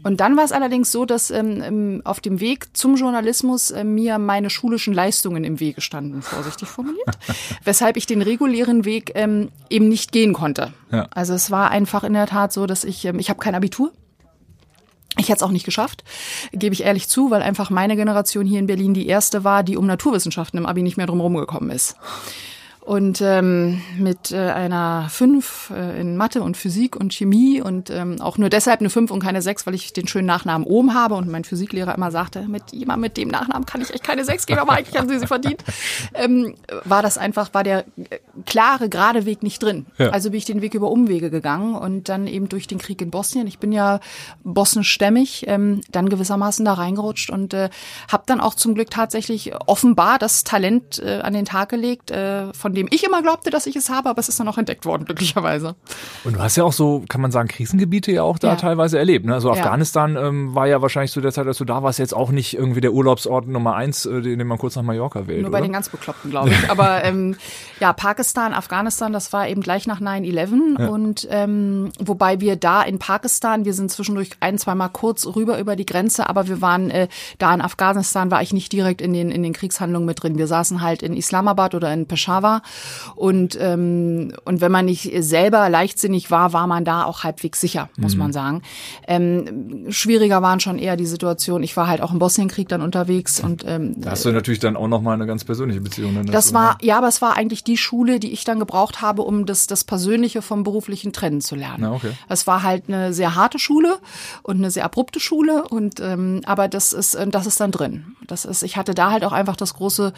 Und 0.04 0.20
dann 0.20 0.38
war 0.38 0.46
es 0.46 0.52
allerdings 0.52 0.92
so, 0.92 1.06
dass 1.06 1.32
ähm, 1.32 2.02
auf 2.06 2.20
dem 2.20 2.40
Weg 2.40 2.78
zum 2.78 2.96
Journalismus 2.96 3.72
äh, 3.72 3.84
mir 3.84 4.20
meine 4.20 4.50
schulischen 4.50 4.94
Leistungen 4.94 5.44
im 5.44 5.60
Wege 5.60 5.82
standen, 5.82 6.22
vorsichtig 6.22 6.68
formuliert, 6.68 7.18
weshalb 7.64 7.98
ich 7.98 8.06
den 8.06 8.22
regulären 8.22 8.86
Weg 8.86 9.12
ähm, 9.16 9.50
eben 9.70 9.90
nicht 9.90 10.12
gehen 10.12 10.34
konnte. 10.34 10.74
Ja. 10.92 11.08
Also 11.12 11.34
es 11.34 11.52
war 11.52 11.72
einfach 11.72 12.04
in 12.04 12.14
der 12.14 12.28
Tat 12.28 12.54
so, 12.54 12.66
dass 12.66 12.84
ich, 12.84 13.06
ähm, 13.06 13.20
ich 13.20 13.30
habe 13.30 13.40
kein 13.40 13.56
Abitur. 13.56 13.92
Ich 15.20 15.30
hätte 15.30 15.38
es 15.38 15.44
auch 15.44 15.52
nicht 15.52 15.66
geschafft, 15.66 16.04
gebe 16.52 16.74
ich 16.74 16.84
ehrlich 16.84 17.08
zu, 17.08 17.32
weil 17.32 17.42
einfach 17.42 17.72
meine 17.72 17.96
Generation 17.96 18.46
hier 18.46 18.60
in 18.60 18.68
Berlin 18.68 18.94
die 18.94 19.08
erste 19.08 19.44
war, 19.44 19.64
die 19.64 19.76
um 19.76 19.88
Naturwissenschaften 19.88 20.60
im 20.60 20.68
Abi 20.68 20.84
nicht 20.84 20.98
mehr 20.98 21.08
drumherum 21.08 21.36
gekommen 21.36 21.72
ist. 21.72 21.96
Und 22.88 23.20
ähm, 23.20 23.82
mit 23.98 24.32
äh, 24.32 24.38
einer 24.38 25.08
5 25.10 25.74
äh, 25.76 26.00
in 26.00 26.16
Mathe 26.16 26.42
und 26.42 26.56
Physik 26.56 26.96
und 26.96 27.14
Chemie 27.14 27.60
und 27.60 27.90
ähm, 27.90 28.22
auch 28.22 28.38
nur 28.38 28.48
deshalb 28.48 28.80
eine 28.80 28.90
5 28.90 29.12
und 29.12 29.20
keine 29.22 29.42
6, 29.42 29.68
weil 29.68 29.76
ich 29.76 29.92
den 29.92 30.08
schönen 30.08 30.26
Nachnamen 30.26 30.66
Ohm 30.66 30.94
habe 30.94 31.16
und 31.16 31.28
mein 31.28 31.44
Physiklehrer 31.44 31.94
immer 31.94 32.12
sagte, 32.12 32.48
mit 32.48 32.72
jemand 32.72 33.02
mit 33.02 33.18
dem 33.18 33.28
Nachnamen 33.28 33.66
kann 33.66 33.82
ich 33.82 33.94
echt 33.94 34.06
keine 34.06 34.24
6 34.24 34.46
geben, 34.46 34.62
aber 34.62 34.72
eigentlich 34.72 34.98
haben 34.98 35.10
sie 35.10 35.20
sie 35.20 35.28
verdient. 35.28 35.66
Ähm, 36.14 36.56
war 36.86 37.02
das 37.02 37.18
einfach, 37.18 37.54
war 37.54 37.64
der 37.64 37.80
äh, 37.98 38.20
klare, 38.46 38.88
gerade 38.88 39.26
Weg 39.26 39.44
nicht 39.44 39.62
drin. 39.62 39.86
Ja. 39.98 40.10
Also 40.10 40.30
bin 40.30 40.38
ich 40.38 40.46
den 40.46 40.62
Weg 40.62 40.74
über 40.74 40.90
Umwege 40.90 41.30
gegangen 41.30 41.76
und 41.76 42.10
dann 42.10 42.28
eben 42.28 42.50
durch 42.50 42.68
den 42.68 42.78
Krieg 42.78 43.02
in 43.02 43.12
Bosnien. 43.12 43.46
Ich 43.48 43.60
bin 43.60 43.72
ja 43.72 44.00
bosnischstämmig, 44.44 45.46
ähm, 45.48 45.82
dann 45.92 46.10
gewissermaßen 46.10 46.64
da 46.66 46.74
reingerutscht 46.74 47.30
und 47.30 47.54
äh, 47.54 47.70
habe 48.12 48.24
dann 48.26 48.40
auch 48.40 48.56
zum 48.56 48.74
Glück 48.74 48.90
tatsächlich 48.90 49.54
offenbar 49.68 50.18
das 50.18 50.44
Talent 50.44 51.00
äh, 51.00 51.20
an 51.20 51.34
den 51.34 51.46
Tag 51.46 51.70
gelegt, 51.70 52.12
äh, 52.12 52.54
von 52.54 52.77
dem 52.78 52.88
ich 52.92 53.04
immer 53.04 53.22
glaubte, 53.22 53.50
dass 53.50 53.66
ich 53.66 53.76
es 53.76 53.90
habe, 53.90 54.10
aber 54.10 54.20
es 54.20 54.30
ist 54.30 54.40
dann 54.40 54.48
auch 54.48 54.58
entdeckt 54.58 54.86
worden, 54.86 55.06
glücklicherweise. 55.06 55.76
Und 56.24 56.36
du 56.36 56.40
hast 56.40 56.56
ja 56.56 56.64
auch 56.64 56.74
so, 56.74 57.04
kann 57.10 57.22
man 57.22 57.32
sagen, 57.32 57.48
Krisengebiete 57.48 58.12
ja 58.12 58.24
auch 58.24 58.38
da 58.38 58.50
ja. 58.50 58.56
teilweise 58.56 58.98
erlebt. 58.98 59.26
Ne? 59.26 59.34
Also 59.34 59.52
Afghanistan 59.52 60.14
ja. 60.14 60.28
ähm, 60.28 60.56
war 60.56 60.68
ja 60.68 60.82
wahrscheinlich 60.82 61.12
zu 61.12 61.20
der 61.20 61.32
Zeit, 61.32 61.48
als 61.48 61.58
du 61.58 61.66
da 61.66 61.84
warst, 61.84 62.00
jetzt 62.00 62.14
auch 62.14 62.30
nicht 62.30 62.56
irgendwie 62.56 62.82
der 62.82 62.94
Urlaubsort 62.94 63.48
Nummer 63.48 63.76
eins, 63.76 64.06
äh, 64.06 64.22
den 64.22 64.48
man 64.48 64.58
kurz 64.58 64.76
nach 64.76 64.84
Mallorca 64.84 65.28
wählt. 65.28 65.42
Nur 65.42 65.52
bei 65.52 65.58
oder? 65.58 65.68
den 65.68 65.74
ganz 65.74 65.90
Bekloppten, 65.90 66.30
glaube 66.30 66.50
ich. 66.50 66.70
Aber 66.70 67.04
ähm, 67.04 67.36
ja, 67.80 67.94
Pakistan, 67.94 68.54
Afghanistan, 68.54 69.12
das 69.12 69.34
war 69.34 69.48
eben 69.48 69.62
gleich 69.62 69.88
nach 69.88 70.00
9-11. 70.00 70.80
Ja. 70.80 70.88
Und 70.88 71.28
ähm, 71.32 71.92
wobei 72.00 72.40
wir 72.40 72.56
da 72.56 72.84
in 72.84 73.00
Pakistan, 73.00 73.66
wir 73.66 73.74
sind 73.74 73.92
zwischendurch 73.92 74.32
ein, 74.40 74.58
zweimal 74.60 74.90
kurz 74.90 75.26
rüber 75.26 75.60
über 75.60 75.76
die 75.76 75.86
Grenze, 75.86 76.30
aber 76.30 76.48
wir 76.48 76.62
waren 76.62 76.92
äh, 76.92 77.08
da 77.40 77.54
in 77.54 77.62
Afghanistan, 77.62 78.30
war 78.30 78.42
ich 78.42 78.54
nicht 78.54 78.72
direkt 78.72 79.02
in 79.02 79.14
den, 79.14 79.32
in 79.32 79.42
den 79.42 79.54
Kriegshandlungen 79.54 80.06
mit 80.06 80.22
drin. 80.22 80.38
Wir 80.38 80.48
saßen 80.48 80.82
halt 80.82 81.02
in 81.02 81.16
Islamabad 81.16 81.74
oder 81.74 81.92
in 81.92 82.06
Peshawar 82.06 82.62
und, 83.16 83.58
ähm, 83.60 84.34
und 84.46 84.62
wenn 84.62 84.72
man 84.72 84.86
nicht 84.86 85.12
selber 85.24 85.70
leichtsinnig 85.70 86.30
war, 86.32 86.54
war 86.54 86.68
man 86.68 86.86
da 86.86 87.04
auch 87.04 87.24
halbwegs 87.24 87.60
sicher, 87.60 87.90
muss 87.98 88.14
mhm. 88.14 88.20
man 88.20 88.34
sagen. 88.34 88.62
Ähm, 89.08 89.86
schwieriger 89.90 90.42
waren 90.42 90.60
schon 90.60 90.78
eher 90.78 90.96
die 90.96 91.06
Situation. 91.06 91.64
Ich 91.64 91.76
war 91.76 91.88
halt 91.88 92.02
auch 92.02 92.12
im 92.12 92.20
Bosnienkrieg 92.20 92.70
dann 92.70 92.82
unterwegs 92.82 93.40
und 93.40 93.66
ähm, 93.68 94.00
da 94.00 94.12
hast 94.12 94.26
du 94.26 94.32
natürlich 94.32 94.60
dann 94.60 94.76
auch 94.76 94.88
noch 94.88 95.02
mal 95.02 95.14
eine 95.14 95.26
ganz 95.26 95.44
persönliche 95.44 95.82
Beziehung. 95.82 96.16
Dann 96.16 96.28
das 96.28 96.54
war 96.54 96.74
ne? 96.74 96.78
ja, 96.82 96.98
aber 96.98 97.08
es 97.08 97.22
war 97.22 97.36
eigentlich 97.36 97.64
die 97.64 97.78
Schule, 97.78 98.20
die 98.20 98.32
ich 98.32 98.44
dann 98.44 98.60
gebraucht 98.60 99.02
habe, 99.02 99.24
um 99.24 99.46
das 99.46 99.68
das 99.68 99.84
Persönliche 99.84 100.42
vom 100.42 100.64
beruflichen 100.64 101.14
trennen 101.14 101.42
zu 101.42 101.56
lernen. 101.56 101.80
Na, 101.80 101.94
okay. 101.94 102.12
Es 102.30 102.48
war 102.48 102.64
halt 102.64 102.84
eine 102.88 103.14
sehr 103.14 103.36
harte 103.36 103.60
Schule 103.60 103.98
und 104.44 104.58
eine 104.58 104.72
sehr 104.72 104.86
abrupte 104.86 105.20
Schule 105.20 105.64
und 105.68 106.00
ähm, 106.00 106.42
aber 106.46 106.68
das 106.68 106.94
ist 106.94 107.18
das 107.30 107.48
ist 107.48 107.60
dann 107.60 107.72
drin. 107.72 108.16
Das 108.28 108.46
ist 108.46 108.64
ich 108.64 108.78
hatte 108.78 108.94
da 108.94 109.12
halt 109.12 109.24
auch 109.24 109.32
einfach 109.32 109.56
das 109.56 109.74
große 109.74 110.14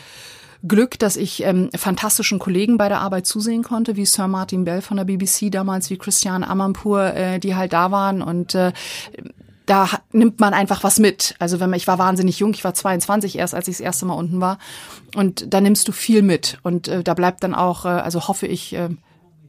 Glück, 0.67 0.99
dass 0.99 1.15
ich 1.15 1.43
ähm, 1.43 1.69
fantastischen 1.75 2.39
Kollegen 2.39 2.77
bei 2.77 2.89
der 2.89 2.99
Arbeit 2.99 3.25
zusehen 3.25 3.63
konnte, 3.63 3.95
wie 3.95 4.05
Sir 4.05 4.27
Martin 4.27 4.65
Bell 4.65 4.81
von 4.81 4.97
der 4.97 5.05
BBC 5.05 5.51
damals, 5.51 5.89
wie 5.89 5.97
Christian 5.97 6.43
Amanpour, 6.43 7.13
äh, 7.13 7.39
die 7.39 7.55
halt 7.55 7.73
da 7.73 7.91
waren 7.91 8.21
und 8.21 8.55
äh, 8.55 8.73
da 9.69 9.87
nimmt 10.11 10.39
man 10.39 10.55
einfach 10.55 10.83
was 10.83 10.97
mit. 10.97 11.35
Also 11.37 11.59
wenn 11.59 11.69
man, 11.69 11.77
ich 11.77 11.85
war 11.85 11.99
wahnsinnig 11.99 12.39
jung, 12.39 12.53
ich 12.55 12.63
war 12.63 12.73
22 12.73 13.37
erst, 13.37 13.53
als 13.53 13.67
ich 13.67 13.75
das 13.75 13.81
erste 13.81 14.07
Mal 14.07 14.15
unten 14.15 14.41
war. 14.41 14.57
Und 15.15 15.53
da 15.53 15.61
nimmst 15.61 15.87
du 15.87 15.91
viel 15.91 16.23
mit. 16.23 16.57
Und 16.63 16.87
äh, 16.87 17.03
da 17.03 17.13
bleibt 17.13 17.43
dann 17.43 17.53
auch, 17.53 17.85
äh, 17.85 17.89
also 17.89 18.27
hoffe 18.27 18.47
ich, 18.47 18.73
äh, 18.73 18.89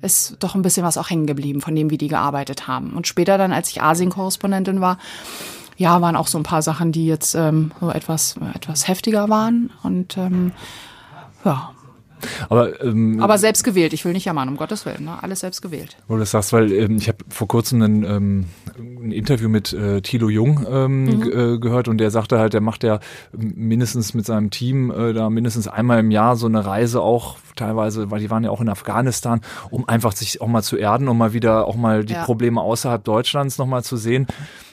ist 0.02 0.36
doch 0.40 0.54
ein 0.54 0.60
bisschen 0.60 0.84
was 0.84 0.98
auch 0.98 1.08
hängen 1.08 1.26
geblieben 1.26 1.62
von 1.62 1.74
dem, 1.74 1.88
wie 1.88 1.96
die 1.96 2.08
gearbeitet 2.08 2.68
haben. 2.68 2.92
Und 2.92 3.06
später 3.06 3.38
dann, 3.38 3.50
als 3.50 3.70
ich 3.70 3.80
Asien-Korrespondentin 3.80 4.82
war, 4.82 4.98
ja, 5.78 6.02
waren 6.02 6.16
auch 6.16 6.26
so 6.26 6.36
ein 6.36 6.44
paar 6.44 6.60
Sachen, 6.60 6.92
die 6.92 7.06
jetzt 7.06 7.34
ähm, 7.34 7.72
so 7.80 7.90
etwas, 7.90 8.34
etwas 8.54 8.88
heftiger 8.88 9.30
waren. 9.30 9.70
Und 9.82 10.18
ähm, 10.18 10.52
ja. 11.44 11.70
Aber, 12.48 12.82
ähm, 12.82 13.20
aber 13.20 13.38
selbst 13.38 13.64
gewählt, 13.64 13.92
ich 13.92 14.04
will 14.04 14.12
nicht 14.12 14.24
jammern, 14.24 14.48
um 14.48 14.56
Gottes 14.56 14.84
Willen, 14.86 15.04
ne? 15.04 15.22
alles 15.22 15.40
selbst 15.40 15.62
gewählt. 15.62 15.96
Wo 16.08 16.14
du 16.14 16.20
das 16.20 16.30
sagst, 16.30 16.52
weil 16.52 16.72
ähm, 16.72 16.96
ich 16.96 17.08
habe 17.08 17.18
vor 17.28 17.48
kurzem 17.48 17.82
ein, 17.82 18.04
ähm, 18.04 18.44
ein 18.78 19.12
Interview 19.12 19.48
mit 19.48 19.72
äh, 19.72 20.00
Thilo 20.02 20.28
Jung 20.28 20.66
ähm, 20.68 21.04
mhm. 21.04 21.22
äh, 21.22 21.58
gehört 21.58 21.88
und 21.88 21.98
der 21.98 22.10
sagte 22.10 22.38
halt, 22.38 22.52
der 22.52 22.60
macht 22.60 22.84
ja 22.84 23.00
mindestens 23.32 24.14
mit 24.14 24.26
seinem 24.26 24.50
Team 24.50 24.90
äh, 24.90 25.12
da 25.12 25.30
mindestens 25.30 25.68
einmal 25.68 26.00
im 26.00 26.10
Jahr 26.10 26.36
so 26.36 26.46
eine 26.46 26.64
Reise 26.64 27.00
auch 27.00 27.38
teilweise, 27.56 28.10
weil 28.10 28.20
die 28.20 28.30
waren 28.30 28.44
ja 28.44 28.50
auch 28.50 28.60
in 28.60 28.68
Afghanistan, 28.68 29.40
um 29.70 29.88
einfach 29.88 30.12
sich 30.12 30.40
auch 30.40 30.48
mal 30.48 30.62
zu 30.62 30.76
erden, 30.76 31.08
um 31.08 31.18
mal 31.18 31.32
wieder 31.32 31.66
auch 31.66 31.76
mal 31.76 32.04
die 32.04 32.14
ja. 32.14 32.24
Probleme 32.24 32.60
außerhalb 32.60 33.02
Deutschlands 33.04 33.58
nochmal 33.58 33.84
zu 33.84 33.96
sehen 33.96 34.26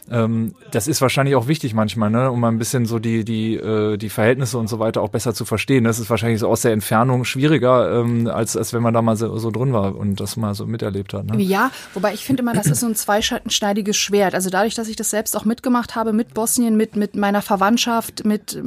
ähm, 0.09 0.55
das 0.71 0.87
ist 0.87 1.01
wahrscheinlich 1.01 1.35
auch 1.35 1.47
wichtig 1.47 1.73
manchmal, 1.73 2.09
ne, 2.09 2.31
um 2.31 2.39
mal 2.39 2.49
ein 2.49 2.57
bisschen 2.57 2.85
so 2.85 2.99
die 2.99 3.25
die 3.25 3.55
äh, 3.55 3.97
die 3.97 4.09
Verhältnisse 4.09 4.57
und 4.57 4.67
so 4.69 4.79
weiter 4.79 5.01
auch 5.01 5.09
besser 5.09 5.33
zu 5.33 5.43
verstehen. 5.43 5.83
Das 5.83 5.99
ist 5.99 6.09
wahrscheinlich 6.09 6.39
so 6.39 6.47
aus 6.47 6.61
der 6.61 6.71
Entfernung 6.71 7.25
schwieriger, 7.25 7.99
ähm, 7.99 8.27
als 8.27 8.55
als 8.55 8.73
wenn 8.73 8.81
man 8.81 8.93
da 8.93 9.01
mal 9.01 9.17
so, 9.17 9.37
so 9.37 9.51
drin 9.51 9.73
war 9.73 9.95
und 9.95 10.19
das 10.19 10.37
mal 10.37 10.55
so 10.55 10.65
miterlebt 10.65 11.13
hat. 11.13 11.25
Ne? 11.25 11.41
Ja, 11.41 11.71
wobei 11.93 12.13
ich 12.13 12.23
finde 12.23 12.41
immer, 12.41 12.53
das 12.53 12.67
ist 12.67 12.79
so 12.79 12.87
ein 12.87 12.95
zweischneidiges 12.95 13.97
Schwert. 13.97 14.33
Also 14.33 14.49
dadurch, 14.49 14.75
dass 14.75 14.87
ich 14.87 14.95
das 14.95 15.09
selbst 15.09 15.35
auch 15.35 15.45
mitgemacht 15.45 15.95
habe 15.95 16.13
mit 16.13 16.33
Bosnien, 16.33 16.77
mit 16.77 16.95
mit 16.95 17.15
meiner 17.15 17.41
Verwandtschaft, 17.41 18.25
mit 18.25 18.61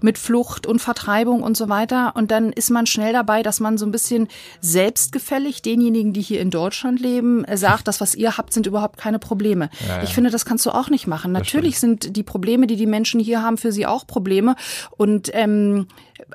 mit 0.00 0.18
Flucht 0.18 0.66
und 0.66 0.80
Vertreibung 0.80 1.42
und 1.42 1.56
so 1.56 1.68
weiter, 1.68 2.12
und 2.14 2.30
dann 2.30 2.52
ist 2.52 2.70
man 2.70 2.86
schnell 2.86 3.12
dabei, 3.12 3.42
dass 3.44 3.60
man 3.60 3.78
so 3.78 3.86
ein 3.86 3.92
bisschen 3.92 4.28
selbstgefällig 4.60 5.62
denjenigen, 5.62 6.12
die 6.12 6.22
hier 6.22 6.40
in 6.40 6.50
Deutschland 6.50 7.00
leben, 7.00 7.44
sagt, 7.54 7.88
das 7.88 8.00
was 8.00 8.14
ihr 8.14 8.36
habt, 8.36 8.52
sind 8.52 8.66
überhaupt 8.66 8.98
keine 8.98 9.18
Probleme. 9.18 9.70
Ja, 9.86 9.96
ja. 9.96 10.02
Ich 10.02 10.14
finde, 10.14 10.30
das 10.30 10.44
kannst 10.44 10.64
du 10.66 10.70
auch 10.70 10.90
nicht 10.90 11.06
machen. 11.06 11.32
Natürlich 11.32 11.78
sind 11.78 12.16
die 12.16 12.22
Probleme, 12.22 12.66
die 12.66 12.76
die 12.76 12.86
Menschen 12.86 13.20
hier 13.20 13.42
haben, 13.42 13.58
für 13.58 13.72
sie 13.72 13.86
auch 13.86 14.06
Probleme. 14.06 14.56
Und 14.96 15.30
ähm, 15.32 15.86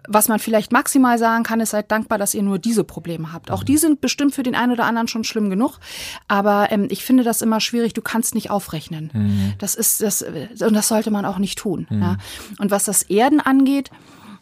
was 0.07 0.27
man 0.27 0.39
vielleicht 0.39 0.71
maximal 0.71 1.17
sagen 1.17 1.43
kann, 1.43 1.61
ist 1.61 1.69
seid 1.69 1.91
dankbar, 1.91 2.17
dass 2.17 2.33
ihr 2.33 2.43
nur 2.43 2.59
diese 2.59 2.83
Probleme 2.83 3.31
habt. 3.31 3.51
Auch 3.51 3.63
die 3.63 3.77
sind 3.77 4.01
bestimmt 4.01 4.35
für 4.35 4.43
den 4.43 4.55
einen 4.55 4.71
oder 4.71 4.85
anderen 4.85 5.07
schon 5.07 5.23
schlimm 5.23 5.49
genug. 5.49 5.79
Aber 6.27 6.71
ähm, 6.71 6.87
ich 6.89 7.03
finde 7.03 7.23
das 7.23 7.41
immer 7.41 7.59
schwierig. 7.59 7.93
Du 7.93 8.01
kannst 8.01 8.35
nicht 8.35 8.49
aufrechnen. 8.49 9.11
Mhm. 9.13 9.53
Das 9.59 9.75
ist 9.75 10.01
das 10.01 10.21
und 10.21 10.73
das 10.73 10.87
sollte 10.87 11.11
man 11.11 11.25
auch 11.25 11.37
nicht 11.37 11.57
tun. 11.57 11.87
Mhm. 11.89 12.01
Ja. 12.01 12.17
Und 12.59 12.71
was 12.71 12.83
das 12.83 13.03
Erden 13.03 13.39
angeht, 13.39 13.91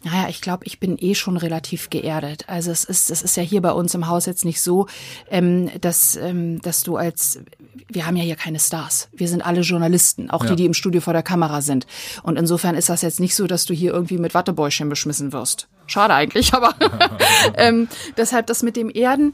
naja, 0.09 0.29
ich 0.29 0.41
glaube, 0.41 0.65
ich 0.65 0.79
bin 0.79 0.97
eh 0.99 1.15
schon 1.15 1.35
relativ 1.35 1.89
geerdet. 1.89 2.45
Also 2.47 2.71
es 2.71 2.85
ist, 2.85 3.11
es 3.11 3.21
ist 3.21 3.35
ja 3.35 3.43
hier 3.43 3.61
bei 3.61 3.71
uns 3.71 3.93
im 3.93 4.07
Haus 4.07 4.25
jetzt 4.25 4.45
nicht 4.45 4.61
so, 4.61 4.87
ähm, 5.29 5.69
dass, 5.81 6.15
ähm, 6.15 6.61
dass 6.61 6.83
du 6.83 6.95
als, 6.95 7.41
wir 7.89 8.05
haben 8.05 8.15
ja 8.15 8.23
hier 8.23 8.37
keine 8.37 8.59
Stars. 8.59 9.09
Wir 9.11 9.27
sind 9.27 9.41
alle 9.41 9.61
Journalisten, 9.61 10.29
auch 10.29 10.45
ja. 10.45 10.51
die, 10.51 10.55
die 10.55 10.65
im 10.65 10.73
Studio 10.73 11.01
vor 11.01 11.11
der 11.11 11.23
Kamera 11.23 11.61
sind. 11.61 11.87
Und 12.23 12.37
insofern 12.37 12.75
ist 12.75 12.87
das 12.87 13.01
jetzt 13.01 13.19
nicht 13.19 13.35
so, 13.35 13.47
dass 13.47 13.65
du 13.65 13.73
hier 13.73 13.91
irgendwie 13.91 14.17
mit 14.17 14.33
Wattebäuschen 14.33 14.87
beschmissen 14.87 15.33
wirst. 15.33 15.67
Schade 15.87 16.13
eigentlich, 16.13 16.53
aber 16.53 16.73
ähm, 17.55 17.89
deshalb 18.15 18.47
das 18.47 18.63
mit 18.63 18.77
dem 18.77 18.89
Erden 18.89 19.33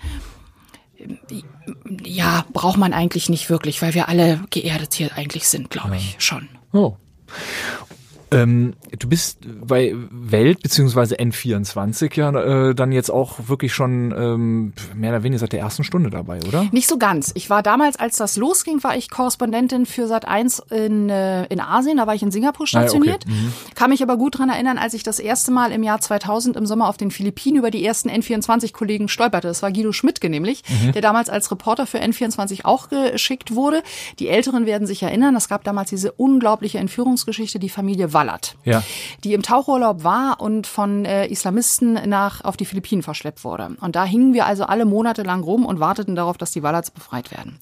ja, 2.03 2.45
braucht 2.51 2.77
man 2.77 2.93
eigentlich 2.93 3.29
nicht 3.29 3.49
wirklich, 3.49 3.81
weil 3.81 3.93
wir 3.93 4.09
alle 4.09 4.41
geerdet 4.49 4.95
hier 4.95 5.15
eigentlich 5.15 5.47
sind, 5.47 5.69
glaube 5.69 5.97
ich, 5.97 6.15
schon. 6.17 6.49
Oh. 6.71 6.97
Ähm, 8.33 8.73
du 8.97 9.07
bist 9.07 9.39
bei 9.65 9.95
Welt 10.11 10.61
beziehungsweise 10.61 11.15
N24 11.15 12.15
ja 12.15 12.69
äh, 12.69 12.75
dann 12.75 12.91
jetzt 12.91 13.09
auch 13.09 13.47
wirklich 13.47 13.73
schon 13.73 14.13
ähm, 14.17 14.73
mehr 14.95 15.11
oder 15.11 15.23
weniger 15.23 15.39
seit 15.39 15.53
der 15.53 15.59
ersten 15.59 15.83
Stunde 15.83 16.09
dabei, 16.09 16.39
oder? 16.47 16.67
Nicht 16.71 16.87
so 16.87 16.97
ganz. 16.97 17.31
Ich 17.35 17.49
war 17.49 17.63
damals, 17.63 17.97
als 17.97 18.17
das 18.17 18.37
losging, 18.37 18.83
war 18.83 18.95
ich 18.95 19.09
Korrespondentin 19.09 19.85
für 19.85 20.07
Sat 20.07 20.27
1 20.27 20.59
in, 20.71 21.09
äh, 21.09 21.45
in 21.45 21.59
Asien, 21.59 21.97
da 21.97 22.07
war 22.07 22.15
ich 22.15 22.23
in 22.23 22.31
Singapur 22.31 22.67
stationiert. 22.67 23.25
Ah, 23.27 23.31
okay. 23.31 23.41
mhm. 23.41 23.53
Kann 23.75 23.89
mich 23.89 24.03
aber 24.03 24.17
gut 24.17 24.37
dran 24.37 24.49
erinnern, 24.49 24.77
als 24.77 24.93
ich 24.93 25.03
das 25.03 25.19
erste 25.19 25.51
Mal 25.51 25.71
im 25.71 25.83
Jahr 25.83 25.99
2000 25.99 26.55
im 26.55 26.65
Sommer 26.65 26.87
auf 26.87 26.97
den 26.97 27.11
Philippinen 27.11 27.57
über 27.57 27.71
die 27.71 27.83
ersten 27.85 28.09
N24-Kollegen 28.09 29.07
stolperte. 29.07 29.47
Das 29.47 29.61
war 29.61 29.71
Guido 29.71 29.91
Schmidtke 29.91 30.29
nämlich, 30.29 30.63
mhm. 30.67 30.93
der 30.93 31.01
damals 31.01 31.29
als 31.29 31.51
Reporter 31.51 31.85
für 31.85 31.99
N24 31.99 32.65
auch 32.65 32.89
geschickt 32.89 33.55
wurde. 33.55 33.83
Die 34.19 34.27
Älteren 34.27 34.65
werden 34.65 34.87
sich 34.87 35.03
erinnern, 35.03 35.35
es 35.35 35.47
gab 35.47 35.63
damals 35.63 35.89
diese 35.89 36.11
unglaubliche 36.11 36.79
Entführungsgeschichte, 36.79 37.59
die 37.59 37.69
Familie 37.69 38.13
Wall 38.13 38.22
Wallert, 38.23 38.55
ja. 38.63 38.81
die 39.25 39.33
im 39.33 39.41
Tauchurlaub 39.41 40.05
war 40.05 40.39
und 40.39 40.65
von 40.65 41.03
äh, 41.03 41.27
Islamisten 41.27 41.99
nach 42.07 42.43
auf 42.43 42.55
die 42.55 42.63
Philippinen 42.63 43.03
verschleppt 43.03 43.43
wurde. 43.43 43.75
Und 43.81 43.97
da 43.97 44.05
hingen 44.05 44.33
wir 44.33 44.45
also 44.45 44.63
alle 44.63 44.85
Monate 44.85 45.23
lang 45.23 45.43
rum 45.43 45.65
und 45.65 45.81
warteten 45.81 46.15
darauf, 46.15 46.37
dass 46.37 46.51
die 46.51 46.63
Wallerts 46.63 46.89
befreit 46.89 47.31
werden. 47.31 47.59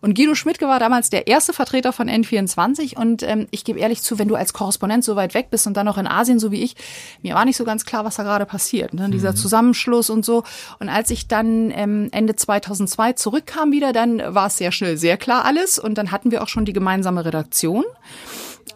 Und 0.00 0.16
Guido 0.16 0.34
Schmidtke 0.34 0.66
war 0.66 0.80
damals 0.80 1.10
der 1.10 1.28
erste 1.28 1.52
Vertreter 1.52 1.92
von 1.92 2.08
N24 2.08 2.96
und 2.96 3.22
ähm, 3.22 3.46
ich 3.52 3.64
gebe 3.64 3.78
ehrlich 3.78 4.02
zu, 4.02 4.18
wenn 4.18 4.26
du 4.26 4.34
als 4.34 4.52
Korrespondent 4.52 5.04
so 5.04 5.14
weit 5.14 5.34
weg 5.34 5.48
bist 5.50 5.68
und 5.68 5.76
dann 5.76 5.86
noch 5.86 5.96
in 5.98 6.08
Asien, 6.08 6.40
so 6.40 6.50
wie 6.50 6.62
ich, 6.62 6.74
mir 7.22 7.36
war 7.36 7.44
nicht 7.44 7.56
so 7.56 7.64
ganz 7.64 7.84
klar, 7.84 8.04
was 8.04 8.16
da 8.16 8.24
gerade 8.24 8.46
passiert. 8.46 8.92
Ne? 8.92 9.10
Dieser 9.10 9.30
mhm. 9.30 9.36
Zusammenschluss 9.36 10.10
und 10.10 10.24
so. 10.24 10.42
Und 10.80 10.88
als 10.88 11.10
ich 11.10 11.28
dann 11.28 11.70
ähm, 11.70 12.08
Ende 12.10 12.34
2002 12.34 13.12
zurückkam 13.12 13.70
wieder, 13.70 13.92
dann 13.92 14.20
war 14.34 14.48
es 14.48 14.56
sehr 14.56 14.72
schnell 14.72 14.96
sehr 14.96 15.16
klar 15.16 15.44
alles 15.44 15.78
und 15.78 15.96
dann 15.96 16.10
hatten 16.10 16.32
wir 16.32 16.42
auch 16.42 16.48
schon 16.48 16.64
die 16.64 16.72
gemeinsame 16.72 17.24
Redaktion. 17.24 17.84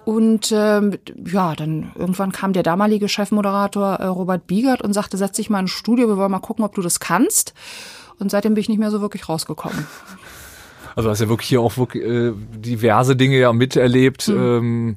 Und 0.04 0.52
ähm, 0.54 0.98
ja, 1.24 1.54
dann 1.54 1.92
irgendwann 1.94 2.32
kam 2.32 2.52
der 2.52 2.62
damalige 2.62 3.08
Chefmoderator 3.08 3.94
äh, 3.94 4.06
Robert 4.06 4.46
Biegert 4.46 4.82
und 4.82 4.92
sagte, 4.92 5.16
setz 5.16 5.36
dich 5.36 5.50
mal 5.50 5.60
ins 5.60 5.70
Studio, 5.70 6.08
wir 6.08 6.16
wollen 6.16 6.30
mal 6.30 6.40
gucken, 6.40 6.64
ob 6.64 6.74
du 6.74 6.82
das 6.82 7.00
kannst. 7.00 7.54
Und 8.18 8.30
seitdem 8.30 8.54
bin 8.54 8.60
ich 8.60 8.68
nicht 8.68 8.78
mehr 8.78 8.90
so 8.90 9.00
wirklich 9.00 9.28
rausgekommen. 9.28 9.86
Also 10.96 11.10
hast 11.10 11.20
ja 11.20 11.28
wirklich 11.28 11.48
hier 11.48 11.60
auch 11.60 11.76
wirklich, 11.76 12.04
äh, 12.04 12.32
diverse 12.56 13.16
Dinge 13.16 13.38
ja 13.38 13.52
miterlebt. 13.52 14.28
Mhm. 14.28 14.36
Ähm, 14.36 14.96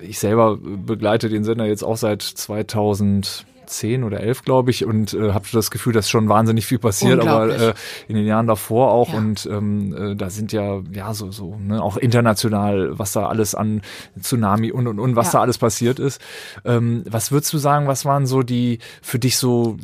ich 0.00 0.18
selber 0.18 0.56
begleite 0.56 1.28
den 1.28 1.42
Sender 1.42 1.66
jetzt 1.66 1.82
auch 1.82 1.96
seit 1.96 2.22
2000 2.22 3.44
zehn 3.70 4.04
oder 4.04 4.20
elf, 4.20 4.42
glaube 4.42 4.70
ich, 4.70 4.84
und 4.84 5.14
äh, 5.14 5.32
habe 5.32 5.46
das 5.52 5.70
Gefühl, 5.70 5.92
dass 5.92 6.10
schon 6.10 6.28
wahnsinnig 6.28 6.66
viel 6.66 6.78
passiert, 6.78 7.20
aber 7.20 7.48
äh, 7.48 7.74
in 8.08 8.16
den 8.16 8.26
Jahren 8.26 8.46
davor 8.46 8.90
auch. 8.92 9.12
Ja. 9.12 9.18
Und 9.18 9.48
ähm, 9.50 9.94
äh, 9.94 10.16
da 10.16 10.30
sind 10.30 10.52
ja, 10.52 10.80
ja, 10.92 11.14
so, 11.14 11.30
so, 11.30 11.56
ne, 11.56 11.82
auch 11.82 11.96
international, 11.96 12.98
was 12.98 13.12
da 13.12 13.26
alles 13.26 13.54
an 13.54 13.82
Tsunami 14.20 14.72
und 14.72 14.86
und 14.86 14.98
und, 14.98 15.16
was 15.16 15.28
ja. 15.28 15.32
da 15.32 15.40
alles 15.40 15.58
passiert 15.58 15.98
ist. 15.98 16.20
Ähm, 16.64 17.04
was 17.08 17.32
würdest 17.32 17.52
du 17.52 17.58
sagen, 17.58 17.86
was 17.86 18.04
waren 18.04 18.26
so 18.26 18.42
die 18.42 18.78
für 19.02 19.18
dich 19.18 19.38
so, 19.38 19.76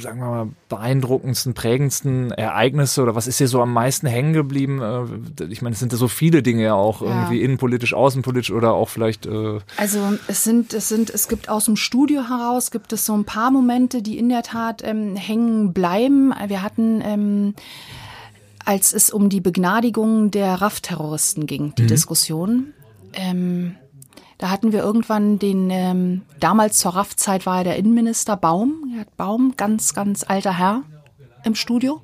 sagen 0.00 0.20
wir 0.20 0.26
mal, 0.26 0.48
beeindruckendsten, 0.68 1.54
prägendsten 1.54 2.30
Ereignisse 2.32 3.02
oder 3.02 3.14
was 3.14 3.26
ist 3.26 3.40
dir 3.40 3.48
so 3.48 3.60
am 3.60 3.72
meisten 3.72 4.06
hängen 4.06 4.32
geblieben? 4.32 4.80
Äh, 4.80 5.44
ich 5.44 5.62
meine, 5.62 5.74
es 5.74 5.80
sind 5.80 5.92
ja 5.92 5.98
so 5.98 6.08
viele 6.08 6.42
Dinge 6.42 6.64
ja 6.64 6.74
auch 6.74 7.02
ja. 7.02 7.08
irgendwie 7.08 7.42
innenpolitisch, 7.42 7.94
außenpolitisch 7.94 8.50
oder 8.50 8.72
auch 8.72 8.88
vielleicht. 8.88 9.26
Äh 9.26 9.58
also 9.76 10.00
es 10.26 10.44
sind, 10.44 10.72
es 10.72 10.88
sind, 10.88 11.10
es 11.10 11.28
gibt 11.28 11.48
aus 11.48 11.66
dem 11.66 11.76
Studio 11.76 12.28
heraus 12.28 12.70
gibt 12.70 12.92
es 12.92 13.04
so 13.04 13.14
ein 13.14 13.24
paar 13.26 13.50
Momente, 13.50 14.00
die 14.00 14.16
in 14.18 14.28
der 14.28 14.42
Tat 14.42 14.82
ähm, 14.84 15.16
hängen 15.16 15.72
bleiben. 15.72 16.32
Wir 16.48 16.62
hatten 16.62 17.02
ähm, 17.02 17.54
als 18.66 18.92
es 18.92 19.10
um 19.10 19.28
die 19.28 19.40
Begnadigung 19.40 20.30
der 20.30 20.60
RAF-Terroristen 20.60 21.46
ging, 21.46 21.74
die 21.76 21.84
mhm. 21.84 21.88
Diskussion. 21.88 22.74
Ähm, 23.12 23.76
da 24.38 24.50
hatten 24.50 24.72
wir 24.72 24.80
irgendwann 24.80 25.38
den, 25.38 25.70
ähm, 25.70 26.22
damals 26.40 26.78
zur 26.78 26.94
RAF-Zeit 26.96 27.46
war 27.46 27.58
er 27.58 27.64
der 27.64 27.76
Innenminister 27.76 28.36
Baum, 28.36 29.04
Baum, 29.16 29.54
ganz, 29.56 29.94
ganz 29.94 30.24
alter 30.28 30.58
Herr 30.58 30.82
im 31.44 31.54
Studio 31.54 32.02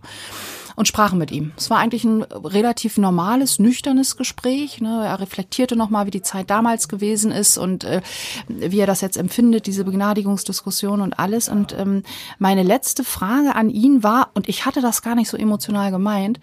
und 0.77 0.89
sprachen 0.89 1.19
mit 1.19 1.31
ihm. 1.31 1.53
Es 1.57 1.71
war 1.71 1.79
eigentlich 1.79 2.05
ein 2.05 2.23
relativ 2.23 2.99
normales, 2.99 3.59
nüchternes 3.59 4.17
Gespräch. 4.17 4.81
Ne? 4.81 5.05
Er 5.05 5.21
reflektierte 5.21 5.77
nochmal, 5.77 6.07
wie 6.07 6.11
die 6.11 6.23
Zeit 6.23 6.51
damals 6.51 6.89
gewesen 6.89 7.33
ist 7.33 7.59
und 7.59 7.85
äh, 7.85 8.01
wie 8.49 8.81
er 8.81 8.87
das 8.87 9.01
jetzt 9.01 9.17
empfindet, 9.17 9.67
diese 9.67 9.85
Begnadigungsdiskussion 9.85 11.01
und 11.01 11.19
alles. 11.19 11.49
Und 11.49 11.77
ähm, 11.79 12.03
meine 12.39 12.63
letzte 12.63 13.05
Frage 13.05 13.55
an 13.55 13.71
ihn 13.71 14.03
war, 14.03 14.31
und 14.35 14.49
ich 14.49 14.67
hatte 14.67 14.81
das 14.81 15.03
gar 15.03 15.15
nicht 15.15 15.29
so 15.29 15.37
emotional 15.37 15.91
gemeint, 15.91 16.41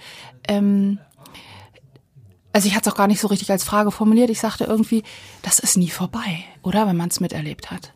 ähm, 0.48 1.00
also 2.51 2.67
ich 2.67 2.75
hatte 2.75 2.89
es 2.89 2.93
auch 2.93 2.98
gar 2.98 3.07
nicht 3.07 3.21
so 3.21 3.27
richtig 3.27 3.51
als 3.51 3.63
Frage 3.63 3.91
formuliert. 3.91 4.29
Ich 4.29 4.39
sagte 4.39 4.63
irgendwie, 4.63 5.03
das 5.43 5.59
ist 5.59 5.77
nie 5.77 5.89
vorbei, 5.89 6.43
oder? 6.63 6.88
Wenn 6.88 6.98
man 6.98 7.09
es 7.09 7.19
miterlebt 7.19 7.69
hat. 7.69 7.93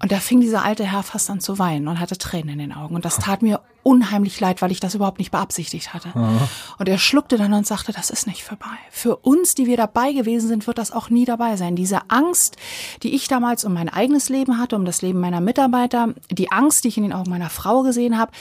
Und 0.00 0.12
da 0.12 0.20
fing 0.20 0.40
dieser 0.40 0.62
alte 0.62 0.84
Herr 0.84 1.02
fast 1.02 1.28
an 1.28 1.40
zu 1.40 1.58
weinen 1.58 1.88
und 1.88 1.98
hatte 1.98 2.16
Tränen 2.16 2.50
in 2.50 2.58
den 2.58 2.72
Augen. 2.72 2.94
Und 2.94 3.04
das 3.04 3.18
tat 3.18 3.42
mir 3.42 3.60
unheimlich 3.82 4.38
leid, 4.40 4.60
weil 4.60 4.70
ich 4.70 4.80
das 4.80 4.94
überhaupt 4.94 5.18
nicht 5.18 5.30
beabsichtigt 5.30 5.94
hatte. 5.94 6.10
Aha. 6.14 6.48
Und 6.78 6.88
er 6.88 6.98
schluckte 6.98 7.38
dann 7.38 7.52
und 7.52 7.66
sagte, 7.66 7.92
das 7.92 8.10
ist 8.10 8.26
nicht 8.26 8.44
vorbei. 8.44 8.66
Für 8.90 9.16
uns, 9.16 9.54
die 9.54 9.66
wir 9.66 9.76
dabei 9.76 10.12
gewesen 10.12 10.48
sind, 10.48 10.66
wird 10.66 10.78
das 10.78 10.92
auch 10.92 11.10
nie 11.10 11.24
dabei 11.24 11.56
sein. 11.56 11.76
Diese 11.76 12.00
Angst, 12.08 12.56
die 13.02 13.14
ich 13.14 13.28
damals 13.28 13.64
um 13.64 13.72
mein 13.72 13.88
eigenes 13.88 14.28
Leben 14.28 14.58
hatte, 14.58 14.76
um 14.76 14.84
das 14.84 15.00
Leben 15.00 15.20
meiner 15.20 15.40
Mitarbeiter, 15.40 16.14
die 16.30 16.52
Angst, 16.52 16.84
die 16.84 16.88
ich 16.88 16.96
in 16.96 17.04
den 17.04 17.12
Augen 17.12 17.30
meiner 17.30 17.50
Frau 17.50 17.82
gesehen 17.82 18.18
habe, 18.18 18.32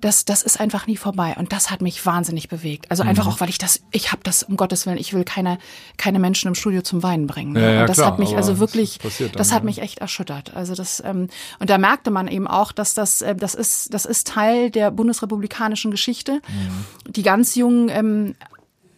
das, 0.00 0.24
das 0.24 0.42
ist 0.42 0.60
einfach 0.60 0.86
nie 0.86 0.96
vorbei. 0.96 1.34
Und 1.38 1.52
das 1.52 1.70
hat 1.70 1.80
mich 1.80 2.04
wahnsinnig 2.04 2.48
bewegt. 2.48 2.90
Also 2.90 3.02
einfach 3.02 3.24
mhm. 3.24 3.32
auch, 3.32 3.40
weil 3.40 3.48
ich 3.48 3.58
das, 3.58 3.80
ich 3.92 4.12
habe 4.12 4.22
das, 4.24 4.42
um 4.42 4.56
Gottes 4.56 4.86
Willen, 4.86 4.98
ich 4.98 5.14
will 5.14 5.24
keine, 5.24 5.58
keine 5.96 6.18
Menschen 6.18 6.48
im 6.48 6.54
Studio 6.54 6.82
zum 6.82 7.02
Weinen 7.02 7.26
bringen. 7.26 7.52
Ne? 7.52 7.62
Ja, 7.62 7.72
ja, 7.72 7.80
und 7.82 7.88
das 7.88 7.96
klar, 7.96 8.12
hat 8.12 8.18
mich 8.18 8.36
also 8.36 8.58
wirklich, 8.58 8.98
das, 8.98 9.18
dann, 9.18 9.32
das 9.32 9.52
hat 9.52 9.60
ja. 9.60 9.64
mich 9.64 9.80
echt 9.80 9.98
erschüttert. 9.98 10.54
Also 10.54 10.74
das, 10.74 11.02
ähm, 11.04 11.28
und 11.60 11.70
da 11.70 11.78
merkte 11.78 12.10
man 12.10 12.28
eben 12.28 12.46
auch, 12.46 12.72
dass 12.72 12.94
das, 12.94 13.22
äh, 13.22 13.34
das 13.34 13.54
ist, 13.54 13.94
das 13.94 14.04
ist 14.04 14.26
Teil 14.26 14.70
der 14.70 14.85
bundesrepublikanischen 14.90 15.90
Geschichte. 15.90 16.34
Mhm. 16.34 17.12
Die 17.12 17.22
ganz 17.22 17.54
jungen 17.54 17.88
ähm, 17.88 18.34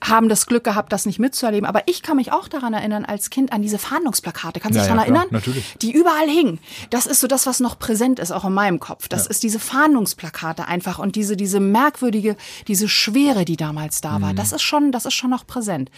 haben 0.03 0.29
das 0.29 0.47
Glück 0.47 0.65
gehabt, 0.65 0.93
das 0.93 1.07
nicht 1.07 1.19
mitzuerleben. 1.19 1.67
Aber 1.67 1.83
ich 1.87 2.03
kann 2.03 2.17
mich 2.17 2.33
auch 2.33 2.49
daran 2.49 2.73
erinnern, 2.73 3.05
als 3.05 3.31
Kind 3.31 3.53
an 3.53 3.63
diese 3.63 3.79
Fahndungsplakate. 3.79 4.61
Kannst 4.61 4.77
du 4.77 4.79
ja, 4.79 4.85
dich 4.85 4.93
daran 4.93 4.99
ja, 5.09 5.15
erinnern? 5.15 5.29
Natürlich. 5.31 5.75
Die 5.83 5.93
überall 5.93 6.29
hingen. 6.29 6.61
Das 6.91 7.07
ist 7.07 7.21
so 7.21 7.27
das, 7.27 7.47
was 7.47 7.61
noch 7.61 7.79
präsent 7.79 8.19
ist, 8.19 8.31
auch 8.31 8.45
in 8.45 8.55
meinem 8.55 8.81
Kopf. 8.81 9.09
Das 9.09 9.25
ja. 9.25 9.31
ist 9.31 9.43
diese 9.43 9.59
Fahndungsplakate 9.59 10.67
einfach 10.67 10.99
und 10.99 11.17
diese, 11.17 11.37
diese 11.37 11.61
merkwürdige, 11.61 12.37
diese 12.69 12.89
Schwere, 12.89 13.45
die 13.45 13.57
damals 13.57 14.01
da 14.01 14.21
war. 14.21 14.33
Mhm. 14.33 14.37
Das 14.37 14.53
ist 14.53 14.63
schon, 14.63 14.93
das 14.93 15.05
ist 15.05 15.15
schon 15.15 15.31
noch 15.31 15.47
präsent. 15.47 15.91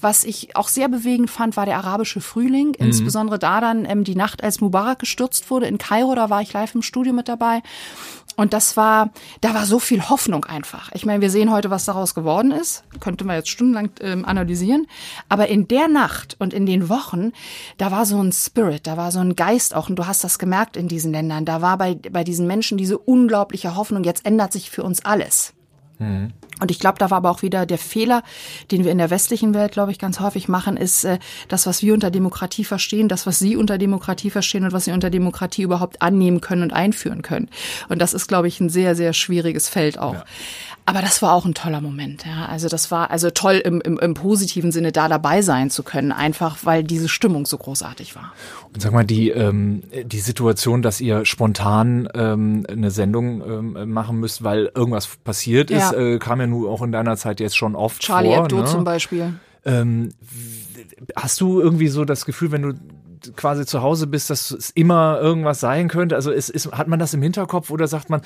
Was 0.00 0.24
ich 0.24 0.54
auch 0.56 0.68
sehr 0.68 0.88
bewegend 0.88 1.30
fand, 1.30 1.56
war 1.56 1.66
der 1.66 1.78
arabische 1.78 2.20
Frühling. 2.20 2.68
Mhm. 2.68 2.86
Insbesondere 2.86 3.38
da 3.38 3.60
dann 3.60 3.84
ähm, 3.86 4.04
die 4.04 4.16
Nacht, 4.16 4.42
als 4.44 4.60
Mubarak 4.60 4.98
gestürzt 4.98 5.50
wurde 5.50 5.66
in 5.66 5.78
Kairo. 5.78 6.14
Da 6.14 6.30
war 6.30 6.42
ich 6.42 6.52
live 6.52 6.74
im 6.74 6.82
Studio 6.82 7.12
mit 7.12 7.28
dabei. 7.28 7.62
Und 8.36 8.52
das 8.52 8.76
war, 8.76 9.10
da 9.40 9.54
war 9.54 9.64
so 9.64 9.78
viel 9.78 10.08
Hoffnung 10.08 10.44
einfach. 10.44 10.90
Ich 10.92 11.06
meine, 11.06 11.22
wir 11.22 11.30
sehen 11.30 11.50
heute, 11.50 11.70
was 11.70 11.86
daraus 11.86 12.14
geworden 12.14 12.52
ist. 12.52 12.84
Könnte 13.00 13.24
man 13.24 13.36
jetzt 13.36 13.48
stundenlang 13.48 13.90
ähm, 14.00 14.24
analysieren. 14.24 14.86
Aber 15.28 15.48
in 15.48 15.68
der 15.68 15.88
Nacht 15.88 16.36
und 16.38 16.52
in 16.52 16.66
den 16.66 16.88
Wochen, 16.90 17.32
da 17.78 17.90
war 17.90 18.04
so 18.04 18.22
ein 18.22 18.32
Spirit, 18.32 18.86
da 18.86 18.98
war 18.98 19.10
so 19.10 19.20
ein 19.20 19.36
Geist 19.36 19.74
auch. 19.74 19.88
Und 19.88 19.96
du 19.96 20.06
hast 20.06 20.22
das 20.22 20.38
gemerkt 20.38 20.76
in 20.76 20.86
diesen 20.86 21.12
Ländern. 21.12 21.46
Da 21.46 21.62
war 21.62 21.78
bei, 21.78 21.94
bei 21.94 22.24
diesen 22.24 22.46
Menschen 22.46 22.76
diese 22.76 22.98
unglaubliche 22.98 23.74
Hoffnung. 23.74 24.04
Jetzt 24.04 24.26
ändert 24.26 24.52
sich 24.52 24.70
für 24.70 24.82
uns 24.82 25.04
alles. 25.04 25.54
Mhm. 25.98 26.32
Und 26.60 26.70
ich 26.70 26.78
glaube, 26.78 26.98
da 26.98 27.10
war 27.10 27.18
aber 27.18 27.30
auch 27.30 27.42
wieder 27.42 27.66
der 27.66 27.78
Fehler, 27.78 28.22
den 28.70 28.84
wir 28.84 28.92
in 28.92 28.98
der 28.98 29.10
westlichen 29.10 29.54
Welt, 29.54 29.72
glaube 29.72 29.92
ich, 29.92 29.98
ganz 29.98 30.20
häufig 30.20 30.48
machen, 30.48 30.76
ist 30.76 31.04
äh, 31.04 31.18
das, 31.48 31.66
was 31.66 31.82
wir 31.82 31.92
unter 31.92 32.10
Demokratie 32.10 32.64
verstehen, 32.64 33.08
das, 33.08 33.26
was 33.26 33.38
Sie 33.38 33.56
unter 33.56 33.78
Demokratie 33.78 34.30
verstehen 34.30 34.64
und 34.64 34.72
was 34.72 34.86
Sie 34.86 34.92
unter 34.92 35.10
Demokratie 35.10 35.62
überhaupt 35.62 36.00
annehmen 36.02 36.40
können 36.40 36.62
und 36.62 36.72
einführen 36.72 37.22
können. 37.22 37.48
Und 37.88 38.00
das 38.00 38.14
ist, 38.14 38.26
glaube 38.26 38.48
ich, 38.48 38.60
ein 38.60 38.70
sehr, 38.70 38.94
sehr 38.94 39.12
schwieriges 39.12 39.68
Feld 39.68 39.98
auch. 39.98 40.14
Ja. 40.14 40.24
Aber 40.88 41.00
das 41.00 41.20
war 41.20 41.32
auch 41.32 41.44
ein 41.44 41.54
toller 41.54 41.80
Moment. 41.80 42.24
Ja. 42.24 42.46
Also 42.46 42.68
das 42.68 42.92
war 42.92 43.10
also 43.10 43.30
toll 43.30 43.56
im, 43.56 43.80
im, 43.80 43.98
im 43.98 44.14
positiven 44.14 44.70
Sinne 44.70 44.92
da 44.92 45.08
dabei 45.08 45.42
sein 45.42 45.68
zu 45.68 45.82
können, 45.82 46.12
einfach 46.12 46.58
weil 46.62 46.84
diese 46.84 47.08
Stimmung 47.08 47.44
so 47.44 47.58
großartig 47.58 48.14
war. 48.14 48.32
Und 48.72 48.80
sag 48.80 48.92
mal, 48.92 49.04
die, 49.04 49.30
ähm, 49.30 49.82
die 50.04 50.20
Situation, 50.20 50.82
dass 50.82 51.00
ihr 51.00 51.24
spontan 51.24 52.08
ähm, 52.14 52.64
eine 52.70 52.92
Sendung 52.92 53.42
ähm, 53.42 53.92
machen 53.92 54.20
müsst, 54.20 54.44
weil 54.44 54.70
irgendwas 54.76 55.08
passiert 55.24 55.72
ist, 55.72 55.90
ja. 55.90 55.98
äh, 55.98 56.18
kam 56.18 56.40
ja 56.40 56.46
nun 56.46 56.68
auch 56.68 56.82
in 56.82 56.92
deiner 56.92 57.16
Zeit 57.16 57.40
jetzt 57.40 57.56
schon 57.56 57.74
oft 57.74 58.00
Charlie 58.00 58.28
vor. 58.28 58.36
Charlie 58.36 58.54
Hebdo 58.54 58.62
ne? 58.62 58.64
zum 58.66 58.84
Beispiel. 58.84 59.32
Ähm, 59.64 60.10
hast 61.16 61.40
du 61.40 61.60
irgendwie 61.60 61.88
so 61.88 62.04
das 62.04 62.24
Gefühl, 62.24 62.52
wenn 62.52 62.62
du 62.62 62.74
quasi 63.36 63.66
zu 63.66 63.82
Hause 63.82 64.06
bist, 64.06 64.30
dass 64.30 64.50
es 64.50 64.70
immer 64.70 65.18
irgendwas 65.20 65.60
sein 65.60 65.88
könnte? 65.88 66.14
Also 66.14 66.30
ist, 66.30 66.48
ist, 66.48 66.72
hat 66.72 66.88
man 66.88 66.98
das 66.98 67.14
im 67.14 67.22
Hinterkopf 67.22 67.70
oder 67.70 67.88
sagt 67.88 68.10
man, 68.10 68.22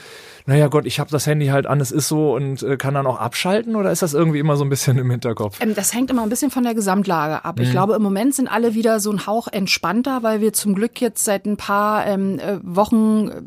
naja 0.47 0.69
Gott, 0.69 0.87
ich 0.87 1.01
habe 1.01 1.11
das 1.11 1.27
Handy 1.27 1.47
halt 1.47 1.67
an, 1.67 1.81
es 1.81 1.91
ist 1.91 2.09
so 2.09 2.35
und 2.35 2.63
äh, 2.63 2.77
kann 2.77 2.95
dann 2.95 3.07
auch 3.07 3.19
abschalten 3.19 3.77
oder 3.77 3.91
ist 3.91 4.03
das 4.03 4.15
irgendwie 4.15 4.39
immer 4.39 4.57
so 4.57 4.65
ein 4.65 4.71
bisschen 4.71 4.99
im 4.99 5.11
Hinterkopf? 5.11 5.59
Ähm, 5.61 5.75
das 5.75 5.95
hängt 5.95 6.11
immer 6.11 6.23
ein 6.23 6.29
bisschen 6.29 6.51
von 6.51 6.65
der 6.65 6.75
Gesamtlage 6.75 7.45
ab. 7.45 7.59
Mhm. 7.59 7.65
Ich 7.65 7.71
glaube, 7.71 7.95
im 7.95 8.03
Moment 8.03 8.35
sind 8.35 8.49
alle 8.49 8.75
wieder 8.75 9.01
so 9.01 9.11
ein 9.11 9.27
Hauch 9.27 9.49
entspannter, 9.49 10.23
weil 10.23 10.41
wir 10.41 10.53
zum 10.53 10.75
Glück 10.75 11.01
jetzt 11.01 11.25
seit 11.25 11.47
ein 11.47 11.57
paar 11.57 12.07
ähm, 12.07 12.39
äh, 12.39 12.59
Wochen 12.63 13.29
äh, 13.29 13.43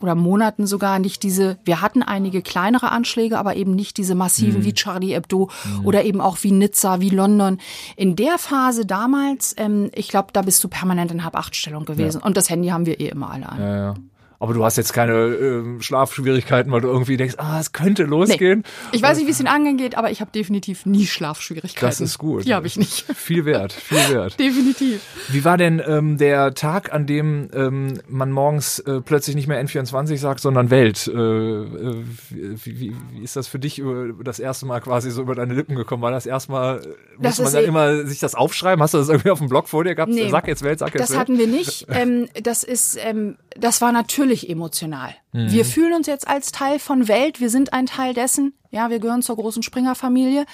oder 0.00 0.14
Monaten 0.14 0.66
sogar 0.66 0.98
nicht 0.98 1.22
diese, 1.22 1.58
wir 1.64 1.80
hatten 1.80 2.02
einige 2.02 2.42
kleinere 2.42 2.90
Anschläge, 2.90 3.38
aber 3.38 3.56
eben 3.56 3.74
nicht 3.74 3.96
diese 3.96 4.14
massiven 4.14 4.60
mhm. 4.60 4.64
wie 4.64 4.74
Charlie 4.74 5.14
Hebdo 5.14 5.50
mhm. 5.64 5.86
oder 5.86 6.04
eben 6.04 6.20
auch 6.20 6.38
wie 6.42 6.52
Nizza, 6.52 7.00
wie 7.00 7.10
London. 7.10 7.58
In 7.96 8.16
der 8.16 8.38
Phase 8.38 8.86
damals, 8.86 9.54
ähm, 9.58 9.90
ich 9.94 10.08
glaube, 10.08 10.28
da 10.32 10.42
bist 10.42 10.62
du 10.62 10.68
permanent 10.68 11.10
in 11.10 11.24
Hab-Acht-Stellung 11.24 11.84
gewesen. 11.84 12.20
Ja. 12.20 12.26
Und 12.26 12.36
das 12.36 12.50
Handy 12.50 12.68
haben 12.68 12.86
wir 12.86 13.00
eh 13.00 13.08
immer 13.08 13.30
alle 13.30 13.48
an. 13.48 13.60
Ja, 13.60 13.76
ja. 13.76 13.94
Aber 14.40 14.54
du 14.54 14.64
hast 14.64 14.76
jetzt 14.76 14.92
keine 14.92 15.12
äh, 15.12 15.82
Schlafschwierigkeiten, 15.82 16.70
weil 16.70 16.80
du 16.80 16.88
irgendwie 16.88 17.16
denkst, 17.16 17.34
ah, 17.38 17.58
es 17.58 17.72
könnte 17.72 18.04
losgehen. 18.04 18.60
Nee. 18.60 18.96
Ich 18.96 19.02
weiß 19.02 19.18
nicht, 19.18 19.26
wie 19.26 19.32
es 19.32 19.40
Ihnen 19.40 19.48
angehen 19.48 19.76
geht, 19.76 19.96
aber 19.96 20.12
ich 20.12 20.20
habe 20.20 20.30
definitiv 20.30 20.86
nie 20.86 21.06
Schlafschwierigkeiten. 21.06 21.86
Das 21.86 22.00
ist 22.00 22.18
gut. 22.18 22.44
Die 22.46 22.54
habe 22.54 22.68
ich 22.68 22.76
nicht. 22.76 23.04
Viel 23.16 23.44
wert, 23.44 23.72
viel 23.72 24.14
wert. 24.14 24.38
definitiv. 24.38 25.02
Wie 25.28 25.44
war 25.44 25.56
denn 25.56 25.82
ähm, 25.84 26.18
der 26.18 26.54
Tag, 26.54 26.92
an 26.92 27.06
dem 27.06 27.48
ähm, 27.52 28.00
man 28.08 28.30
morgens 28.30 28.78
äh, 28.80 29.00
plötzlich 29.00 29.34
nicht 29.34 29.48
mehr 29.48 29.62
N24 29.62 30.16
sagt, 30.18 30.40
sondern 30.40 30.70
Welt? 30.70 31.08
Äh, 31.08 31.18
äh, 31.18 32.04
wie, 32.30 32.80
wie, 32.80 32.96
wie 33.12 33.22
ist 33.22 33.36
das 33.36 33.48
für 33.48 33.58
dich 33.58 33.78
über, 33.78 34.12
das 34.22 34.38
erste 34.38 34.66
Mal 34.66 34.80
quasi 34.80 35.10
so 35.10 35.22
über 35.22 35.34
deine 35.34 35.54
Lippen 35.54 35.74
gekommen? 35.74 36.02
War 36.02 36.12
das 36.12 36.26
erstmal, 36.26 36.80
muss 37.18 37.38
man 37.38 37.52
dann 37.52 37.64
immer 37.64 38.06
sich 38.06 38.20
das 38.20 38.34
aufschreiben? 38.34 38.82
Hast 38.82 38.94
du 38.94 38.98
das 38.98 39.08
irgendwie 39.08 39.30
auf 39.30 39.38
dem 39.38 39.48
Blog 39.48 39.68
vor 39.68 39.84
dir 39.84 39.94
gehabt? 39.94 40.12
Nee, 40.12 40.28
sag 40.30 40.46
jetzt 40.46 40.62
Welt, 40.62 40.78
sag 40.78 40.94
jetzt 40.94 41.02
das 41.02 41.10
Welt. 41.10 41.16
Das 41.16 41.20
hatten 41.20 41.38
wir 41.38 41.46
nicht. 41.46 41.86
Ähm, 41.98 42.28
das 42.42 42.64
ist, 42.64 42.98
ähm, 43.02 43.36
das 43.60 43.80
war 43.80 43.92
natürlich 43.92 44.48
emotional. 44.48 45.14
Mhm. 45.32 45.50
Wir 45.50 45.64
fühlen 45.64 45.92
uns 45.94 46.06
jetzt 46.06 46.28
als 46.28 46.52
Teil 46.52 46.78
von 46.78 47.08
Welt, 47.08 47.40
wir 47.40 47.50
sind 47.50 47.72
ein 47.72 47.86
Teil 47.86 48.14
dessen. 48.14 48.54
Ja, 48.70 48.90
wir 48.90 48.98
gehören 48.98 49.22
zur 49.22 49.36
großen 49.36 49.62
Springer-Familie. 49.62 50.46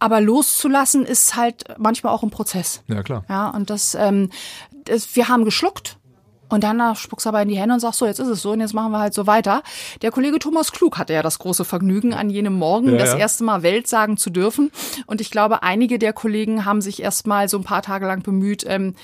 Aber 0.00 0.20
loszulassen 0.20 1.04
ist 1.04 1.36
halt 1.36 1.64
manchmal 1.78 2.12
auch 2.12 2.22
ein 2.22 2.30
Prozess. 2.30 2.82
Ja, 2.86 3.02
klar. 3.02 3.24
Ja, 3.28 3.50
und 3.50 3.70
das, 3.70 3.94
ähm, 3.94 4.30
das 4.84 5.16
wir 5.16 5.28
haben 5.28 5.44
geschluckt. 5.44 5.98
Und 6.50 6.64
dann 6.64 6.96
spuckst 6.96 7.26
du 7.26 7.28
aber 7.28 7.42
in 7.42 7.48
die 7.48 7.58
Hände 7.58 7.74
und 7.74 7.80
sagst 7.80 7.98
so, 7.98 8.06
jetzt 8.06 8.20
ist 8.20 8.28
es 8.28 8.40
so 8.40 8.52
und 8.52 8.60
jetzt 8.60 8.72
machen 8.72 8.90
wir 8.90 9.00
halt 9.00 9.12
so 9.12 9.26
weiter. 9.26 9.62
Der 10.00 10.10
Kollege 10.10 10.38
Thomas 10.38 10.72
Klug 10.72 10.96
hatte 10.96 11.12
ja 11.12 11.22
das 11.22 11.38
große 11.38 11.64
Vergnügen, 11.64 12.14
an 12.14 12.30
jenem 12.30 12.54
Morgen 12.54 12.92
ja, 12.92 12.98
das 12.98 13.12
ja. 13.12 13.18
erste 13.18 13.44
Mal 13.44 13.62
Welt 13.62 13.86
sagen 13.86 14.16
zu 14.16 14.30
dürfen. 14.30 14.70
Und 15.06 15.20
ich 15.20 15.30
glaube, 15.30 15.62
einige 15.62 15.98
der 15.98 16.14
Kollegen 16.14 16.64
haben 16.64 16.80
sich 16.80 17.02
erst 17.02 17.26
mal 17.26 17.48
so 17.50 17.58
ein 17.58 17.64
paar 17.64 17.82
Tage 17.82 18.06
lang 18.06 18.22
bemüht, 18.22 18.64
ähm, 18.66 18.94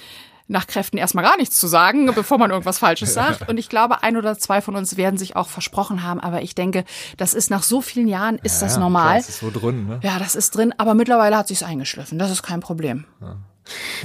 nach 0.46 0.66
Kräften 0.66 0.98
erstmal 0.98 1.24
gar 1.24 1.36
nichts 1.36 1.58
zu 1.58 1.66
sagen, 1.66 2.06
bevor 2.14 2.38
man 2.38 2.50
irgendwas 2.50 2.78
Falsches 2.78 3.14
sagt. 3.14 3.48
Und 3.48 3.58
ich 3.58 3.68
glaube, 3.68 4.02
ein 4.02 4.16
oder 4.16 4.38
zwei 4.38 4.60
von 4.60 4.76
uns 4.76 4.96
werden 4.96 5.18
sich 5.18 5.36
auch 5.36 5.48
versprochen 5.48 6.02
haben. 6.02 6.20
Aber 6.20 6.42
ich 6.42 6.54
denke, 6.54 6.84
das 7.16 7.34
ist 7.34 7.50
nach 7.50 7.62
so 7.62 7.80
vielen 7.80 8.08
Jahren 8.08 8.38
ist 8.42 8.60
ja, 8.60 8.68
das 8.68 8.76
normal. 8.78 9.04
Klar, 9.04 9.18
das 9.18 9.28
ist 9.28 9.40
so 9.40 9.50
drin, 9.50 9.86
ne? 9.86 10.00
Ja, 10.02 10.18
das 10.18 10.34
ist 10.34 10.50
drin. 10.56 10.74
Aber 10.78 10.94
mittlerweile 10.94 11.36
hat 11.36 11.48
sich's 11.48 11.62
eingeschliffen. 11.62 12.18
Das 12.18 12.30
ist 12.30 12.42
kein 12.42 12.60
Problem. 12.60 13.06
Ja. 13.20 13.36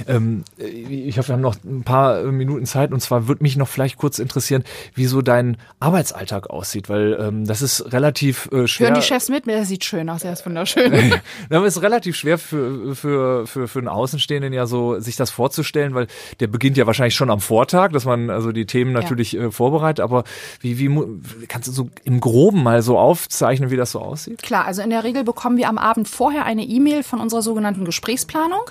Ähm, 0.08 0.44
ich 0.56 1.18
hoffe, 1.18 1.28
wir 1.28 1.32
haben 1.34 1.40
noch 1.40 1.56
ein 1.64 1.82
paar 1.82 2.22
Minuten 2.24 2.66
Zeit 2.66 2.92
und 2.92 3.00
zwar 3.00 3.28
würde 3.28 3.42
mich 3.42 3.56
noch 3.56 3.68
vielleicht 3.68 3.96
kurz 3.96 4.18
interessieren, 4.18 4.64
wie 4.94 5.06
so 5.06 5.22
dein 5.22 5.56
Arbeitsalltag 5.80 6.50
aussieht, 6.50 6.88
weil 6.88 7.16
ähm, 7.20 7.46
das 7.46 7.62
ist 7.62 7.92
relativ 7.92 8.48
äh, 8.52 8.66
schwer. 8.66 8.88
Hören 8.88 9.00
die 9.00 9.06
Chefs 9.06 9.28
mit? 9.28 9.46
Er 9.46 9.64
sieht 9.64 9.84
schön 9.84 10.08
aus, 10.08 10.24
er 10.24 10.32
ist 10.32 10.46
wunderschön. 10.46 11.14
Aber 11.50 11.66
es 11.66 11.76
ist 11.76 11.82
relativ 11.82 12.16
schwer 12.16 12.38
für, 12.38 12.94
für, 12.94 13.46
für, 13.46 13.68
für 13.68 13.78
einen 13.78 13.88
Außenstehenden 13.88 14.52
ja 14.52 14.66
so, 14.66 14.98
sich 15.00 15.16
das 15.16 15.30
vorzustellen, 15.30 15.94
weil 15.94 16.06
der 16.40 16.46
beginnt 16.46 16.76
ja 16.76 16.86
wahrscheinlich 16.86 17.14
schon 17.14 17.30
am 17.30 17.40
Vortag, 17.40 17.92
dass 17.92 18.04
man 18.04 18.30
also 18.30 18.52
die 18.52 18.66
Themen 18.66 18.92
natürlich 18.92 19.32
ja. 19.32 19.46
äh, 19.46 19.50
vorbereitet, 19.50 20.00
aber 20.02 20.24
wie, 20.60 20.78
wie 20.78 21.46
kannst 21.48 21.68
du 21.68 21.72
so 21.72 21.90
im 22.04 22.20
Groben 22.20 22.62
mal 22.62 22.82
so 22.82 22.98
aufzeichnen, 22.98 23.70
wie 23.70 23.76
das 23.76 23.92
so 23.92 24.00
aussieht? 24.00 24.42
Klar, 24.42 24.64
also 24.64 24.82
in 24.82 24.90
der 24.90 25.04
Regel 25.04 25.24
bekommen 25.24 25.56
wir 25.56 25.68
am 25.68 25.78
Abend 25.78 26.08
vorher 26.08 26.44
eine 26.44 26.64
E-Mail 26.64 27.02
von 27.02 27.20
unserer 27.20 27.42
sogenannten 27.42 27.84
Gesprächsplanung. 27.84 28.62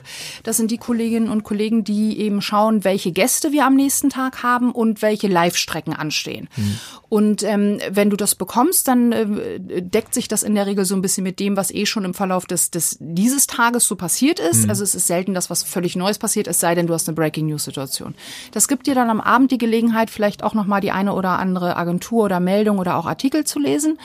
Das 0.44 0.58
sind 0.58 0.72
die 0.72 0.79
Kolleginnen 0.80 1.30
und 1.30 1.44
Kollegen, 1.44 1.84
die 1.84 2.20
eben 2.20 2.42
schauen, 2.42 2.84
welche 2.84 3.12
Gäste 3.12 3.52
wir 3.52 3.66
am 3.66 3.76
nächsten 3.76 4.10
Tag 4.10 4.44
haben 4.44 4.72
und 4.72 5.02
welche 5.02 5.28
Live-Strecken 5.28 5.94
anstehen. 5.94 6.50
Mhm. 6.56 6.80
Und 7.10 7.44
ähm, 7.44 7.80
wenn 7.90 8.10
du 8.10 8.16
das 8.16 8.36
bekommst, 8.36 8.88
dann 8.88 9.12
äh, 9.12 9.82
deckt 9.82 10.14
sich 10.14 10.28
das 10.28 10.44
in 10.44 10.56
der 10.56 10.68
Regel 10.68 10.86
so 10.86 10.96
ein 10.96 11.02
bisschen 11.02 11.24
mit 11.24 11.40
dem, 11.40 11.58
was 11.58 11.72
eh 11.72 11.86
schon 11.86 12.06
im 12.06 12.14
Verlauf 12.14 12.46
des, 12.46 12.72
des 12.72 12.98
dieses 13.00 13.48
Tages 13.48 13.86
so 13.86 13.96
passiert 13.96 14.40
ist. 14.40 14.64
Mhm. 14.64 14.70
Also 14.70 14.84
es 14.84 14.96
ist 14.96 15.08
selten, 15.08 15.34
dass 15.34 15.50
was 15.50 15.64
völlig 15.64 15.96
Neues 15.96 16.20
passiert, 16.20 16.48
es 16.48 16.60
sei 16.60 16.76
denn, 16.76 16.88
du 16.88 16.94
hast 16.94 17.08
eine 17.08 17.16
Breaking 17.16 17.48
News 17.48 17.64
Situation. 17.64 18.16
Das 18.52 18.68
gibt 18.68 18.88
dir 18.88 18.96
dann 18.96 19.10
am 19.10 19.22
Abend 19.22 19.52
die 19.52 19.58
Gelegenheit, 19.58 20.10
vielleicht 20.10 20.44
auch 20.44 20.54
noch 20.54 20.66
mal 20.66 20.82
die 20.82 20.92
eine 20.92 21.14
oder 21.14 21.40
andere 21.40 21.78
Agentur 21.78 22.26
oder 22.26 22.40
Meldung 22.40 22.80
oder 22.80 22.98
auch 22.98 23.06
Artikel 23.06 23.44
zu 23.44 23.60
lesen. 23.60 23.98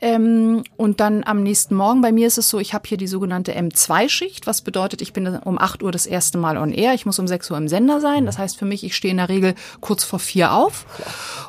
Ähm, 0.00 0.64
und 0.76 1.00
dann 1.00 1.24
am 1.24 1.42
nächsten 1.42 1.74
Morgen, 1.74 2.00
bei 2.02 2.12
mir 2.12 2.26
ist 2.26 2.38
es 2.38 2.48
so, 2.48 2.58
ich 2.58 2.74
habe 2.74 2.86
hier 2.86 2.98
die 2.98 3.06
sogenannte 3.06 3.56
M2-Schicht, 3.56 4.46
was 4.46 4.60
bedeutet, 4.60 5.00
ich 5.00 5.12
bin 5.12 5.26
um 5.26 5.58
8 5.58 5.82
Uhr 5.82 5.92
das 5.92 6.06
erste 6.06 6.38
Mal 6.38 6.58
on 6.58 6.72
air, 6.72 6.94
ich 6.94 7.06
muss 7.06 7.18
um 7.18 7.26
6 7.26 7.50
Uhr 7.50 7.56
im 7.56 7.68
Sender 7.68 8.00
sein. 8.00 8.26
Das 8.26 8.38
heißt 8.38 8.58
für 8.58 8.66
mich, 8.66 8.84
ich 8.84 8.94
stehe 8.94 9.12
in 9.12 9.18
der 9.18 9.28
Regel 9.28 9.54
kurz 9.80 10.04
vor 10.04 10.18
vier 10.18 10.52
auf. 10.52 10.84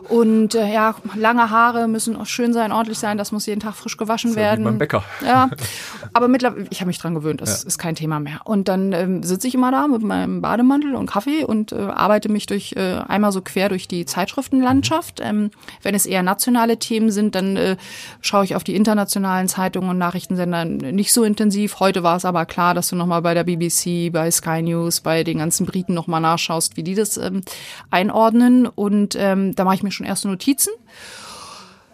Und 0.10 0.56
äh, 0.56 0.72
ja, 0.72 0.96
lange 1.16 1.50
Haare 1.50 1.88
müssen 1.88 2.16
auch 2.16 2.26
schön 2.26 2.54
sein, 2.54 2.72
ordentlich 2.72 3.00
sein, 3.00 3.18
das 3.18 3.32
muss 3.32 3.46
jeden 3.46 3.60
Tag 3.60 3.76
frisch 3.76 3.98
gewaschen 3.98 4.32
das 4.32 4.38
werden. 4.38 4.62
Wie 4.62 4.70
beim 4.70 4.78
Bäcker. 4.78 5.04
Ja, 5.26 5.50
aber 6.14 6.28
mittlerweile, 6.28 6.68
ich 6.70 6.80
habe 6.80 6.88
mich 6.88 7.00
dran 7.00 7.14
gewöhnt, 7.16 7.42
das 7.42 7.64
ja. 7.64 7.68
ist 7.68 7.78
kein 7.78 7.96
Thema 7.96 8.20
mehr. 8.20 8.40
Und 8.46 8.68
dann 8.68 8.94
ähm, 8.94 9.24
sitze 9.24 9.48
ich 9.48 9.56
immer 9.56 9.72
da 9.72 9.88
mit 9.88 10.02
meinem 10.02 10.42
Bademantel 10.42 10.96
und 10.96 11.08
Kaffee 11.08 11.44
und 11.44 11.72
äh, 11.72 11.76
arbeite 11.76 12.30
mich 12.30 12.46
durch 12.46 12.74
äh, 12.78 13.00
einmal 13.08 13.32
so 13.32 13.42
quer 13.42 13.70
durch 13.70 13.88
die 13.88 14.06
Zeitschriftenlandschaft. 14.06 15.20
Ähm, 15.22 15.52
wenn 15.82 15.96
es 15.96 16.06
eher 16.06 16.24
nationale 16.24 16.78
Themen 16.78 17.12
sind, 17.12 17.36
dann 17.36 17.58
äh, 17.58 17.78
schaue 18.22 18.37
ich 18.46 18.56
auf 18.56 18.64
die 18.64 18.76
internationalen 18.76 19.48
Zeitungen 19.48 19.90
und 19.90 19.98
Nachrichtensendern 19.98 20.78
nicht 20.78 21.14
so 21.14 21.24
intensiv. 21.24 21.80
Heute 21.80 22.04
war 22.04 22.18
es 22.18 22.26
aber 22.26 22.46
klar, 22.46 22.74
dass 22.74 22.90
du 22.90 22.96
nochmal 22.96 23.22
bei 23.22 23.34
der 23.34 23.44
BBC, 23.44 24.12
bei 24.12 24.30
Sky 24.32 24.62
News, 24.62 25.02
bei 25.02 25.24
den 25.24 25.38
ganzen 25.40 25.66
Briten 25.66 25.94
nochmal 25.94 26.22
nachschaust, 26.22 26.78
wie 26.78 26.84
die 26.84 26.96
das 26.96 27.18
ähm, 27.18 27.42
einordnen. 27.92 28.68
Und 28.68 29.16
ähm, 29.18 29.56
da 29.56 29.64
mache 29.64 29.76
ich 29.76 29.84
mir 29.84 29.92
schon 29.92 30.06
erste 30.06 30.28
Notizen. 30.28 30.72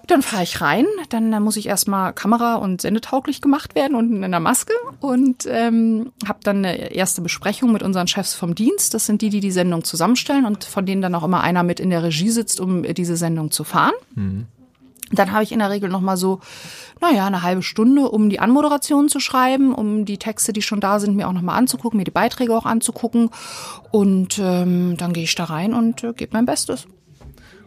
Dann 0.07 0.21
fahre 0.21 0.43
ich 0.43 0.59
rein, 0.59 0.85
dann, 1.09 1.31
dann 1.31 1.43
muss 1.43 1.55
ich 1.55 1.67
erstmal 1.67 2.11
Kamera 2.11 2.55
und 2.55 2.81
sendetauglich 2.81 3.39
gemacht 3.39 3.73
werden 3.73 3.95
und 3.95 4.21
in 4.21 4.31
der 4.31 4.39
Maske 4.41 4.73
und 4.99 5.45
ähm, 5.47 6.11
habe 6.27 6.39
dann 6.43 6.57
eine 6.57 6.91
erste 6.91 7.21
Besprechung 7.21 7.71
mit 7.71 7.83
unseren 7.83 8.07
Chefs 8.07 8.33
vom 8.33 8.53
Dienst. 8.53 8.93
Das 8.93 9.05
sind 9.05 9.21
die, 9.21 9.29
die 9.29 9.39
die 9.39 9.51
Sendung 9.51 9.85
zusammenstellen 9.85 10.43
und 10.43 10.65
von 10.65 10.85
denen 10.85 11.01
dann 11.01 11.15
auch 11.15 11.23
immer 11.23 11.39
einer 11.39 11.63
mit 11.63 11.79
in 11.79 11.89
der 11.89 12.03
Regie 12.03 12.31
sitzt, 12.31 12.59
um 12.59 12.83
diese 12.83 13.15
Sendung 13.15 13.51
zu 13.51 13.63
fahren. 13.63 13.93
Mhm. 14.15 14.47
Dann 15.13 15.31
habe 15.31 15.43
ich 15.43 15.51
in 15.51 15.59
der 15.59 15.69
Regel 15.69 15.89
noch 15.89 16.01
mal 16.01 16.17
so, 16.17 16.39
naja, 17.01 17.25
eine 17.25 17.43
halbe 17.43 17.63
Stunde, 17.63 18.09
um 18.09 18.29
die 18.29 18.39
Anmoderation 18.39 19.09
zu 19.09 19.19
schreiben, 19.19 19.73
um 19.73 20.05
die 20.05 20.17
Texte, 20.17 20.53
die 20.53 20.61
schon 20.61 20.79
da 20.79 20.99
sind, 20.99 21.15
mir 21.15 21.27
auch 21.27 21.33
noch 21.33 21.41
mal 21.41 21.55
anzugucken, 21.55 21.97
mir 21.97 22.03
die 22.03 22.11
Beiträge 22.11 22.55
auch 22.55 22.65
anzugucken. 22.65 23.29
Und 23.91 24.39
ähm, 24.39 24.97
dann 24.97 25.13
gehe 25.13 25.23
ich 25.23 25.35
da 25.35 25.45
rein 25.45 25.73
und 25.73 26.03
äh, 26.03 26.13
gebe 26.13 26.33
mein 26.33 26.45
Bestes. 26.45 26.87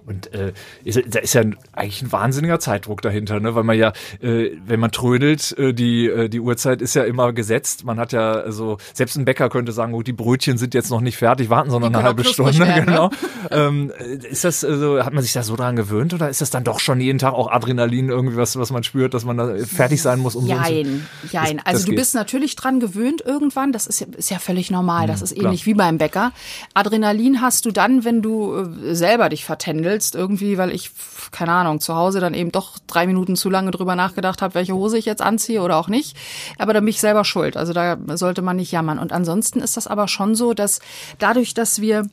Und 0.06 0.32
äh, 0.32 0.52
ist, 0.84 1.02
da 1.08 1.18
ist 1.18 1.34
ja 1.34 1.42
eigentlich 1.72 2.00
ein 2.00 2.12
wahnsinniger 2.12 2.60
Zeitdruck 2.60 3.02
dahinter, 3.02 3.40
ne? 3.40 3.56
weil 3.56 3.64
man 3.64 3.76
ja, 3.76 3.92
äh, 4.22 4.50
wenn 4.64 4.78
man 4.78 4.92
trödelt, 4.92 5.56
äh, 5.58 5.74
die, 5.74 6.06
äh, 6.06 6.28
die 6.28 6.38
Uhrzeit 6.38 6.80
ist 6.80 6.94
ja 6.94 7.02
immer 7.02 7.32
gesetzt. 7.32 7.84
Man 7.84 7.98
hat 7.98 8.12
ja, 8.12 8.34
also 8.34 8.78
selbst 8.94 9.16
ein 9.16 9.24
Bäcker 9.24 9.48
könnte 9.48 9.72
sagen, 9.72 9.92
gut, 9.92 10.06
die 10.06 10.12
Brötchen 10.12 10.58
sind 10.58 10.74
jetzt 10.74 10.90
noch 10.90 11.00
nicht 11.00 11.16
fertig, 11.16 11.50
warten 11.50 11.70
sondern 11.70 11.92
eine 11.92 12.04
halbe 12.04 12.22
Stunde. 12.22 12.56
Werden, 12.58 12.84
ne? 12.84 12.86
genau. 12.86 13.08
Ne? 13.08 13.16
ähm, 13.50 13.92
ist 14.30 14.44
das, 14.44 14.64
also, 14.64 15.04
hat 15.04 15.12
man 15.12 15.24
sich 15.24 15.32
da 15.32 15.42
so 15.42 15.56
dran 15.56 15.74
gewöhnt 15.74 16.14
oder 16.14 16.28
ist 16.28 16.40
das 16.40 16.50
dann 16.50 16.62
doch 16.62 16.78
schon 16.78 17.00
jeden 17.00 17.18
Tag 17.18 17.34
auch 17.34 17.50
Adrenalin 17.50 18.08
irgendwie 18.08 18.36
was, 18.36 18.56
was 18.56 18.70
man 18.70 18.84
spürt, 18.84 19.12
dass 19.12 19.24
man 19.24 19.36
da 19.36 19.56
fertig 19.64 20.00
sein 20.00 20.20
muss? 20.20 20.36
Um 20.36 20.46
jein, 20.46 21.04
so 21.22 21.28
jein. 21.32 21.56
Das, 21.56 21.66
also 21.66 21.78
das 21.78 21.84
du 21.84 21.90
geht. 21.90 21.98
bist 21.98 22.14
natürlich 22.14 22.54
dran 22.54 22.78
gewöhnt 22.78 23.22
irgendwann. 23.26 23.72
Das 23.72 23.88
ist 23.88 23.98
ja, 23.98 24.06
ist 24.16 24.30
ja 24.30 24.38
völlig 24.38 24.70
normal. 24.70 25.08
Das 25.08 25.18
mhm, 25.18 25.24
ist 25.24 25.32
ähnlich 25.32 25.62
klar. 25.64 25.74
wie 25.74 25.78
beim 25.78 25.98
Bäcker. 25.98 26.30
Adrenalin 26.74 27.40
hast 27.40 27.64
du 27.64 27.72
dann, 27.72 28.04
wenn 28.04 28.22
du 28.22 28.54
äh, 28.54 28.94
selber 28.94 29.28
dich 29.28 29.44
vertändelst 29.44 29.95
willst, 29.96 30.14
irgendwie, 30.14 30.58
weil 30.58 30.70
ich, 30.70 30.90
keine 31.30 31.52
Ahnung, 31.52 31.80
zu 31.80 31.96
Hause 31.96 32.20
dann 32.20 32.34
eben 32.34 32.52
doch 32.52 32.78
drei 32.86 33.06
Minuten 33.06 33.34
zu 33.34 33.48
lange 33.48 33.70
drüber 33.70 33.96
nachgedacht 33.96 34.42
habe, 34.42 34.54
welche 34.54 34.74
Hose 34.74 34.98
ich 34.98 35.06
jetzt 35.06 35.22
anziehe 35.22 35.62
oder 35.62 35.78
auch 35.78 35.88
nicht. 35.88 36.16
Aber 36.58 36.74
dann 36.74 36.84
bin 36.84 36.90
ich 36.90 37.00
selber 37.00 37.24
schuld. 37.24 37.56
Also 37.56 37.72
da 37.72 37.96
sollte 38.14 38.42
man 38.42 38.56
nicht 38.56 38.72
jammern. 38.72 38.98
Und 38.98 39.12
ansonsten 39.12 39.60
ist 39.60 39.76
das 39.78 39.86
aber 39.86 40.06
schon 40.06 40.34
so, 40.34 40.52
dass 40.52 40.80
dadurch, 41.18 41.54
dass 41.54 41.80
wir 41.80 42.04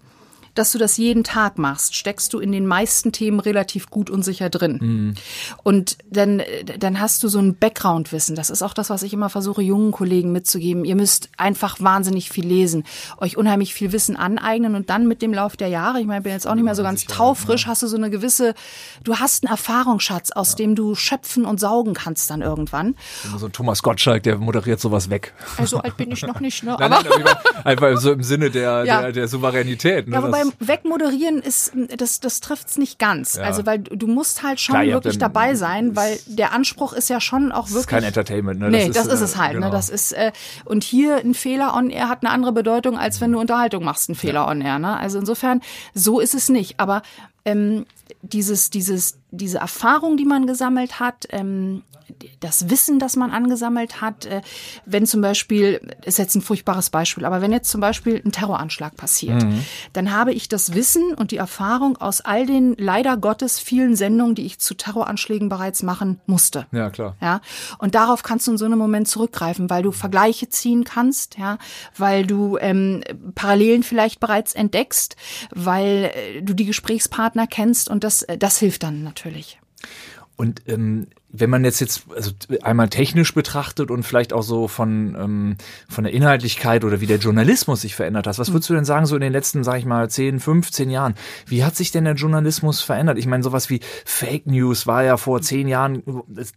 dass 0.55 0.71
du 0.71 0.77
das 0.77 0.97
jeden 0.97 1.23
Tag 1.23 1.57
machst, 1.57 1.95
steckst 1.95 2.33
du 2.33 2.39
in 2.39 2.51
den 2.51 2.67
meisten 2.67 3.11
Themen 3.11 3.39
relativ 3.39 3.89
gut 3.89 4.09
und 4.09 4.23
sicher 4.23 4.49
drin. 4.49 4.79
Mhm. 4.81 5.13
Und 5.63 5.97
dann, 6.09 6.41
dann 6.79 6.99
hast 6.99 7.23
du 7.23 7.27
so 7.27 7.39
ein 7.39 7.55
Background-Wissen. 7.55 8.35
Das 8.35 8.49
ist 8.49 8.61
auch 8.61 8.73
das, 8.73 8.89
was 8.89 9.03
ich 9.03 9.13
immer 9.13 9.29
versuche, 9.29 9.61
jungen 9.61 9.91
Kollegen 9.91 10.31
mitzugeben. 10.31 10.85
Ihr 10.85 10.95
müsst 10.95 11.29
einfach 11.37 11.79
wahnsinnig 11.79 12.29
viel 12.29 12.45
lesen, 12.45 12.83
euch 13.17 13.37
unheimlich 13.37 13.73
viel 13.73 13.91
Wissen 13.91 14.15
aneignen 14.15 14.75
und 14.75 14.89
dann 14.89 15.07
mit 15.07 15.21
dem 15.21 15.33
Lauf 15.33 15.57
der 15.57 15.69
Jahre, 15.69 15.99
ich 15.99 16.05
meine, 16.05 16.19
ich 16.19 16.23
bin 16.23 16.33
jetzt 16.33 16.47
auch 16.47 16.55
nicht 16.55 16.63
mehr 16.63 16.75
so 16.75 16.83
ganz 16.83 17.05
taufrisch, 17.05 17.67
hast 17.67 17.83
du 17.83 17.87
so 17.87 17.97
eine 17.97 18.09
gewisse, 18.09 18.53
du 19.03 19.15
hast 19.17 19.43
einen 19.43 19.51
Erfahrungsschatz, 19.51 20.31
aus 20.31 20.51
ja. 20.51 20.55
dem 20.57 20.75
du 20.75 20.95
schöpfen 20.95 21.45
und 21.45 21.59
saugen 21.59 21.93
kannst 21.93 22.29
dann 22.29 22.41
irgendwann. 22.41 22.95
So 23.37 23.47
ein 23.47 23.51
Thomas 23.51 23.81
Gottschalk, 23.81 24.23
der 24.23 24.37
moderiert 24.37 24.79
sowas 24.79 25.09
weg. 25.09 25.33
Also 25.57 25.79
alt 25.79 25.97
bin 25.97 26.11
ich 26.11 26.21
noch 26.23 26.39
nicht, 26.39 26.63
ne? 26.63 26.75
nein, 26.79 26.91
nein, 26.91 27.03
einfach 27.63 27.97
so 27.97 28.11
im 28.11 28.23
Sinne 28.23 28.51
der, 28.51 28.83
ja. 28.85 29.01
der, 29.01 29.11
der 29.11 29.27
Souveränität. 29.27 30.07
Ne? 30.07 30.15
Ja, 30.15 30.23
wobei 30.23 30.42
beim 30.43 30.67
Wegmoderieren 30.67 31.39
ist, 31.41 31.71
das, 31.97 32.19
das 32.19 32.39
trifft's 32.39 32.77
nicht 32.77 32.99
ganz. 32.99 33.35
Ja. 33.35 33.43
Also, 33.43 33.65
weil 33.65 33.79
du 33.79 34.07
musst 34.07 34.43
halt 34.43 34.59
schon 34.59 34.75
Klar, 34.75 34.85
wirklich 34.87 35.17
dabei 35.17 35.55
sein, 35.55 35.95
weil 35.95 36.19
der 36.25 36.53
Anspruch 36.53 36.93
ist 36.93 37.09
ja 37.09 37.21
schon 37.21 37.51
auch 37.51 37.69
wirklich. 37.69 37.73
Das 37.73 37.81
ist 37.81 37.87
kein 37.87 38.03
Entertainment, 38.03 38.59
ne? 38.59 38.69
Nee, 38.69 38.87
das, 38.87 38.97
ist, 38.97 39.07
das 39.07 39.13
ist 39.13 39.21
es 39.21 39.37
halt, 39.37 39.53
ne? 39.53 39.55
genau. 39.55 39.67
ne? 39.67 39.73
Das 39.73 39.89
ist, 39.89 40.11
äh, 40.13 40.31
und 40.65 40.83
hier 40.83 41.17
ein 41.17 41.33
Fehler 41.33 41.75
on 41.75 41.89
air 41.89 42.09
hat 42.09 42.23
eine 42.23 42.31
andere 42.31 42.51
Bedeutung, 42.51 42.97
als 42.97 43.21
wenn 43.21 43.31
du 43.31 43.39
Unterhaltung 43.39 43.83
machst, 43.83 44.09
ein 44.09 44.15
Fehler 44.15 44.41
ja. 44.41 44.49
on 44.49 44.61
air, 44.61 44.79
ne? 44.79 44.97
Also 44.97 45.19
insofern, 45.19 45.61
so 45.93 46.19
ist 46.19 46.33
es 46.33 46.49
nicht. 46.49 46.79
Aber, 46.79 47.01
ähm, 47.45 47.85
dieses, 48.21 48.69
dieses, 48.69 49.17
diese 49.31 49.57
Erfahrung, 49.57 50.17
die 50.17 50.25
man 50.25 50.47
gesammelt 50.47 50.99
hat, 50.99 51.27
ähm, 51.29 51.83
das 52.39 52.69
Wissen, 52.69 52.99
das 52.99 53.15
man 53.15 53.31
angesammelt 53.31 54.01
hat, 54.01 54.25
äh, 54.25 54.41
wenn 54.85 55.05
zum 55.05 55.21
Beispiel, 55.21 55.79
ist 56.05 56.19
jetzt 56.19 56.35
ein 56.35 56.41
furchtbares 56.41 56.89
Beispiel, 56.89 57.25
aber 57.25 57.41
wenn 57.41 57.51
jetzt 57.51 57.69
zum 57.69 57.81
Beispiel 57.81 58.21
ein 58.23 58.31
Terroranschlag 58.31 58.95
passiert, 58.95 59.43
mhm. 59.43 59.63
dann 59.93 60.11
habe 60.11 60.33
ich 60.33 60.49
das 60.49 60.73
Wissen 60.73 61.13
und 61.13 61.31
die 61.31 61.37
Erfahrung 61.37 61.97
aus 61.97 62.21
all 62.21 62.45
den 62.45 62.75
leider 62.77 63.17
Gottes 63.17 63.59
vielen 63.59 63.95
Sendungen, 63.95 64.35
die 64.35 64.45
ich 64.45 64.59
zu 64.59 64.75
Terroranschlägen 64.75 65.49
bereits 65.49 65.83
machen 65.83 66.21
musste. 66.25 66.67
Ja, 66.71 66.89
klar. 66.89 67.15
Ja, 67.21 67.41
und 67.79 67.95
darauf 67.95 68.23
kannst 68.23 68.47
du 68.47 68.51
in 68.51 68.57
so 68.57 68.65
einem 68.65 68.79
Moment 68.79 69.07
zurückgreifen, 69.07 69.69
weil 69.69 69.83
du 69.83 69.91
Vergleiche 69.91 70.49
ziehen 70.49 70.83
kannst, 70.83 71.37
ja, 71.37 71.57
weil 71.97 72.25
du 72.25 72.57
ähm, 72.59 73.03
Parallelen 73.35 73.83
vielleicht 73.83 74.19
bereits 74.19 74.53
entdeckst, 74.53 75.15
weil 75.51 76.11
äh, 76.13 76.41
du 76.41 76.53
die 76.53 76.65
Gesprächspartner 76.65 77.32
kennst 77.47 77.89
und 77.89 78.03
das, 78.03 78.23
äh, 78.23 78.37
das 78.37 78.57
hilft 78.57 78.83
dann 78.83 79.03
natürlich. 79.03 79.59
Und 80.35 80.61
ähm, 80.67 81.07
wenn 81.35 81.49
man 81.49 81.65
jetzt 81.65 81.79
jetzt 81.79 82.05
also 82.15 82.31
einmal 82.61 82.89
technisch 82.89 83.33
betrachtet 83.33 83.89
und 83.89 84.03
vielleicht 84.03 84.33
auch 84.33 84.43
so 84.43 84.67
von 84.67 85.17
ähm, 85.19 85.55
von 85.89 86.03
der 86.03 86.13
Inhaltlichkeit 86.13 86.85
oder 86.85 87.01
wie 87.01 87.07
der 87.07 87.17
Journalismus 87.17 87.81
sich 87.81 87.95
verändert 87.95 88.27
hat, 88.27 88.37
was 88.37 88.53
würdest 88.53 88.69
du 88.69 88.75
denn 88.75 88.85
sagen 88.85 89.07
so 89.07 89.15
in 89.15 89.21
den 89.21 89.33
letzten, 89.33 89.63
sag 89.63 89.79
ich 89.79 89.85
mal, 89.85 90.07
10, 90.07 90.39
15 90.39 90.91
Jahren? 90.91 91.15
Wie 91.47 91.63
hat 91.63 91.75
sich 91.75 91.91
denn 91.91 92.05
der 92.05 92.13
Journalismus 92.13 92.81
verändert? 92.81 93.17
Ich 93.17 93.25
meine, 93.25 93.41
sowas 93.41 93.71
wie 93.71 93.79
Fake 94.05 94.45
News 94.45 94.85
war 94.85 95.03
ja 95.03 95.17
vor 95.17 95.41
zehn 95.41 95.67
Jahren 95.67 96.03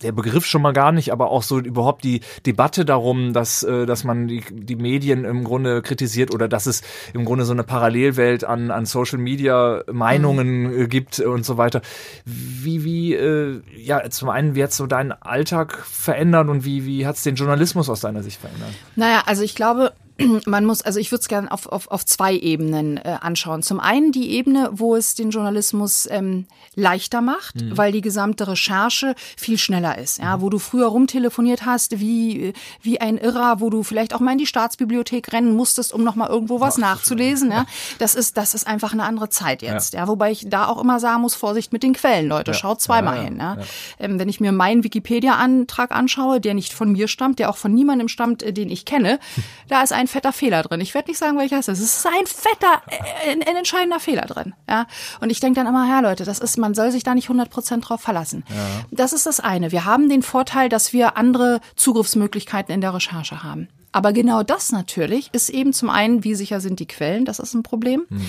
der 0.02 0.12
Begriff 0.12 0.44
schon 0.44 0.60
mal 0.60 0.74
gar 0.74 0.92
nicht, 0.92 1.10
aber 1.10 1.30
auch 1.30 1.42
so 1.42 1.58
überhaupt 1.58 2.04
die 2.04 2.20
Debatte 2.44 2.84
darum, 2.84 3.32
dass 3.32 3.62
äh, 3.62 3.86
dass 3.86 4.04
man 4.04 4.28
die, 4.28 4.44
die 4.50 4.76
Medien 4.76 5.24
im 5.24 5.44
Grunde 5.44 5.80
kritisiert 5.80 6.34
oder 6.34 6.48
dass 6.48 6.66
es 6.66 6.82
im 7.14 7.24
Grunde 7.24 7.46
so 7.46 7.52
eine 7.54 7.64
Parallelwelt 7.64 8.44
an 8.44 8.70
an 8.70 8.84
Social 8.84 9.18
Media 9.18 9.82
Meinungen 9.90 10.64
mhm. 10.64 10.88
Gibt 10.90 11.18
und 11.18 11.46
so 11.46 11.56
weiter. 11.56 11.80
Wie 12.26 12.84
wie 12.84 13.14
äh, 13.14 13.62
ja 13.74 14.02
zum 14.10 14.28
einen 14.28 14.54
wie 14.54 14.65
jetzt 14.66 14.76
so 14.76 14.86
deinen 14.86 15.12
Alltag 15.12 15.78
verändern 15.78 16.48
und 16.48 16.64
wie, 16.64 16.84
wie 16.84 17.06
hat 17.06 17.16
es 17.16 17.22
den 17.22 17.36
Journalismus 17.36 17.88
aus 17.88 18.00
deiner 18.00 18.22
Sicht 18.22 18.40
verändert? 18.40 18.70
Naja, 18.96 19.22
also 19.26 19.42
ich 19.42 19.54
glaube, 19.54 19.92
man 20.46 20.64
muss, 20.64 20.82
also 20.82 20.98
ich 20.98 21.10
würde 21.12 21.22
es 21.22 21.28
gerne 21.28 21.50
auf, 21.50 21.66
auf, 21.66 21.90
auf 21.90 22.04
zwei 22.06 22.34
Ebenen 22.34 22.96
äh, 22.98 23.16
anschauen. 23.20 23.62
Zum 23.62 23.80
einen 23.80 24.12
die 24.12 24.30
Ebene, 24.30 24.70
wo 24.72 24.96
es 24.96 25.14
den 25.14 25.30
Journalismus 25.30 26.08
ähm, 26.10 26.46
leichter 26.74 27.20
macht, 27.20 27.56
mhm. 27.56 27.76
weil 27.76 27.92
die 27.92 28.00
gesamte 28.00 28.48
Recherche 28.48 29.14
viel 29.36 29.58
schneller 29.58 29.98
ist. 29.98 30.18
Ja, 30.18 30.36
mhm. 30.36 30.40
wo 30.42 30.50
du 30.50 30.58
früher 30.58 30.86
rumtelefoniert 30.86 31.64
hast, 31.64 32.00
wie, 32.00 32.52
wie 32.82 33.00
ein 33.00 33.18
Irrer, 33.18 33.60
wo 33.60 33.70
du 33.70 33.82
vielleicht 33.82 34.14
auch 34.14 34.20
mal 34.20 34.32
in 34.32 34.38
die 34.38 34.46
Staatsbibliothek 34.46 35.32
rennen 35.32 35.54
musstest, 35.54 35.92
um 35.92 36.04
nochmal 36.04 36.28
irgendwo 36.28 36.60
was 36.60 36.74
Ach, 36.76 36.80
nachzulesen. 36.80 37.50
Ja, 37.50 37.66
das 37.98 38.14
ist, 38.14 38.36
das 38.36 38.54
ist 38.54 38.66
einfach 38.66 38.92
eine 38.92 39.04
andere 39.04 39.28
Zeit 39.28 39.62
jetzt. 39.62 39.94
Ja. 39.94 40.00
ja, 40.00 40.08
wobei 40.08 40.30
ich 40.30 40.46
da 40.48 40.66
auch 40.66 40.80
immer 40.80 41.00
sagen 41.00 41.22
muss, 41.22 41.34
Vorsicht 41.34 41.72
mit 41.72 41.82
den 41.82 41.92
Quellen, 41.92 42.28
Leute. 42.28 42.52
Ja. 42.52 42.56
Schaut 42.56 42.80
zweimal 42.80 43.22
hin. 43.22 43.38
Ja. 43.38 43.58
Ähm, 43.98 44.18
wenn 44.18 44.28
ich 44.28 44.40
mir 44.40 44.52
meinen 44.52 44.84
Wikipedia-Antrag 44.84 45.90
anschaue, 45.92 46.40
der 46.40 46.54
nicht 46.54 46.72
von 46.72 46.92
mir 46.92 47.08
stammt, 47.08 47.38
der 47.38 47.50
auch 47.50 47.56
von 47.56 47.72
niemandem 47.72 48.08
stammt, 48.08 48.42
äh, 48.42 48.52
den 48.52 48.70
ich 48.70 48.84
kenne, 48.84 49.18
da 49.68 49.82
ist 49.82 49.92
ein 49.92 50.05
fetter 50.06 50.32
Fehler 50.32 50.62
drin. 50.62 50.80
Ich 50.80 50.94
werde 50.94 51.10
nicht 51.10 51.18
sagen, 51.18 51.38
welcher 51.38 51.58
es 51.58 51.68
ist. 51.68 51.80
Es 51.80 51.96
ist 51.98 52.06
ein 52.06 52.26
fetter, 52.26 52.82
äh, 52.88 53.32
ein, 53.32 53.42
ein 53.42 53.56
entscheidender 53.56 54.00
Fehler 54.00 54.22
drin. 54.22 54.54
Ja, 54.68 54.86
und 55.20 55.30
ich 55.30 55.40
denke 55.40 55.60
dann 55.60 55.66
immer, 55.66 55.88
ja 55.88 56.00
Leute, 56.00 56.24
das 56.24 56.38
ist, 56.38 56.56
man 56.58 56.74
soll 56.74 56.90
sich 56.90 57.02
da 57.02 57.14
nicht 57.14 57.26
100 57.26 57.50
Prozent 57.50 57.88
drauf 57.88 58.00
verlassen. 58.00 58.44
Das 58.90 59.12
ist 59.12 59.26
das 59.26 59.40
eine. 59.40 59.72
Wir 59.72 59.84
haben 59.84 60.08
den 60.08 60.22
Vorteil, 60.22 60.68
dass 60.68 60.92
wir 60.92 61.16
andere 61.16 61.60
Zugriffsmöglichkeiten 61.76 62.74
in 62.74 62.80
der 62.80 62.94
Recherche 62.94 63.42
haben. 63.42 63.68
Aber 63.92 64.12
genau 64.12 64.42
das 64.42 64.72
natürlich 64.72 65.30
ist 65.32 65.48
eben 65.48 65.72
zum 65.72 65.88
einen, 65.88 66.22
wie 66.22 66.34
sicher 66.34 66.60
sind 66.60 66.80
die 66.80 66.86
Quellen, 66.86 67.24
das 67.24 67.38
ist 67.38 67.54
ein 67.54 67.62
Problem. 67.62 68.04
Mhm. 68.10 68.26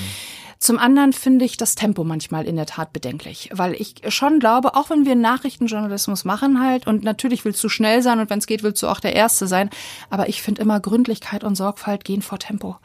Zum 0.60 0.80
anderen 0.80 1.14
finde 1.14 1.46
ich 1.46 1.58
das 1.58 1.76
Tempo 1.76 2.04
manchmal 2.04 2.46
in 2.46 2.56
der 2.56 2.66
Tat 2.66 2.94
bedenklich, 2.94 3.50
weil 3.54 3.74
ich 3.74 3.96
schon 4.10 4.40
glaube, 4.40 4.76
auch 4.76 4.90
wenn 4.90 5.06
wir 5.06 5.16
Nachrichtenjournalismus 5.16 6.26
machen 6.26 6.62
halt 6.62 6.88
und 6.88 7.04
natürlich 7.04 7.46
willst 7.46 7.64
du 7.64 7.70
schnell 7.70 8.02
sein 8.02 8.20
und 8.20 8.30
wenn 8.30 8.40
es 8.40 8.48
geht, 8.48 8.64
willst 8.64 8.82
du 8.82 8.88
auch 8.88 9.00
der 9.00 9.16
Erste 9.16 9.48
sein, 9.48 9.70
aber 10.10 10.30
ich 10.30 10.42
finde 10.42 10.62
immer 10.62 10.80
Gründlichkeit 10.80 11.44
und 11.44 11.56
Sorgfalt 11.56 12.04
gehen 12.04 12.22
vor 12.22 12.40
Tempo. 12.40 12.78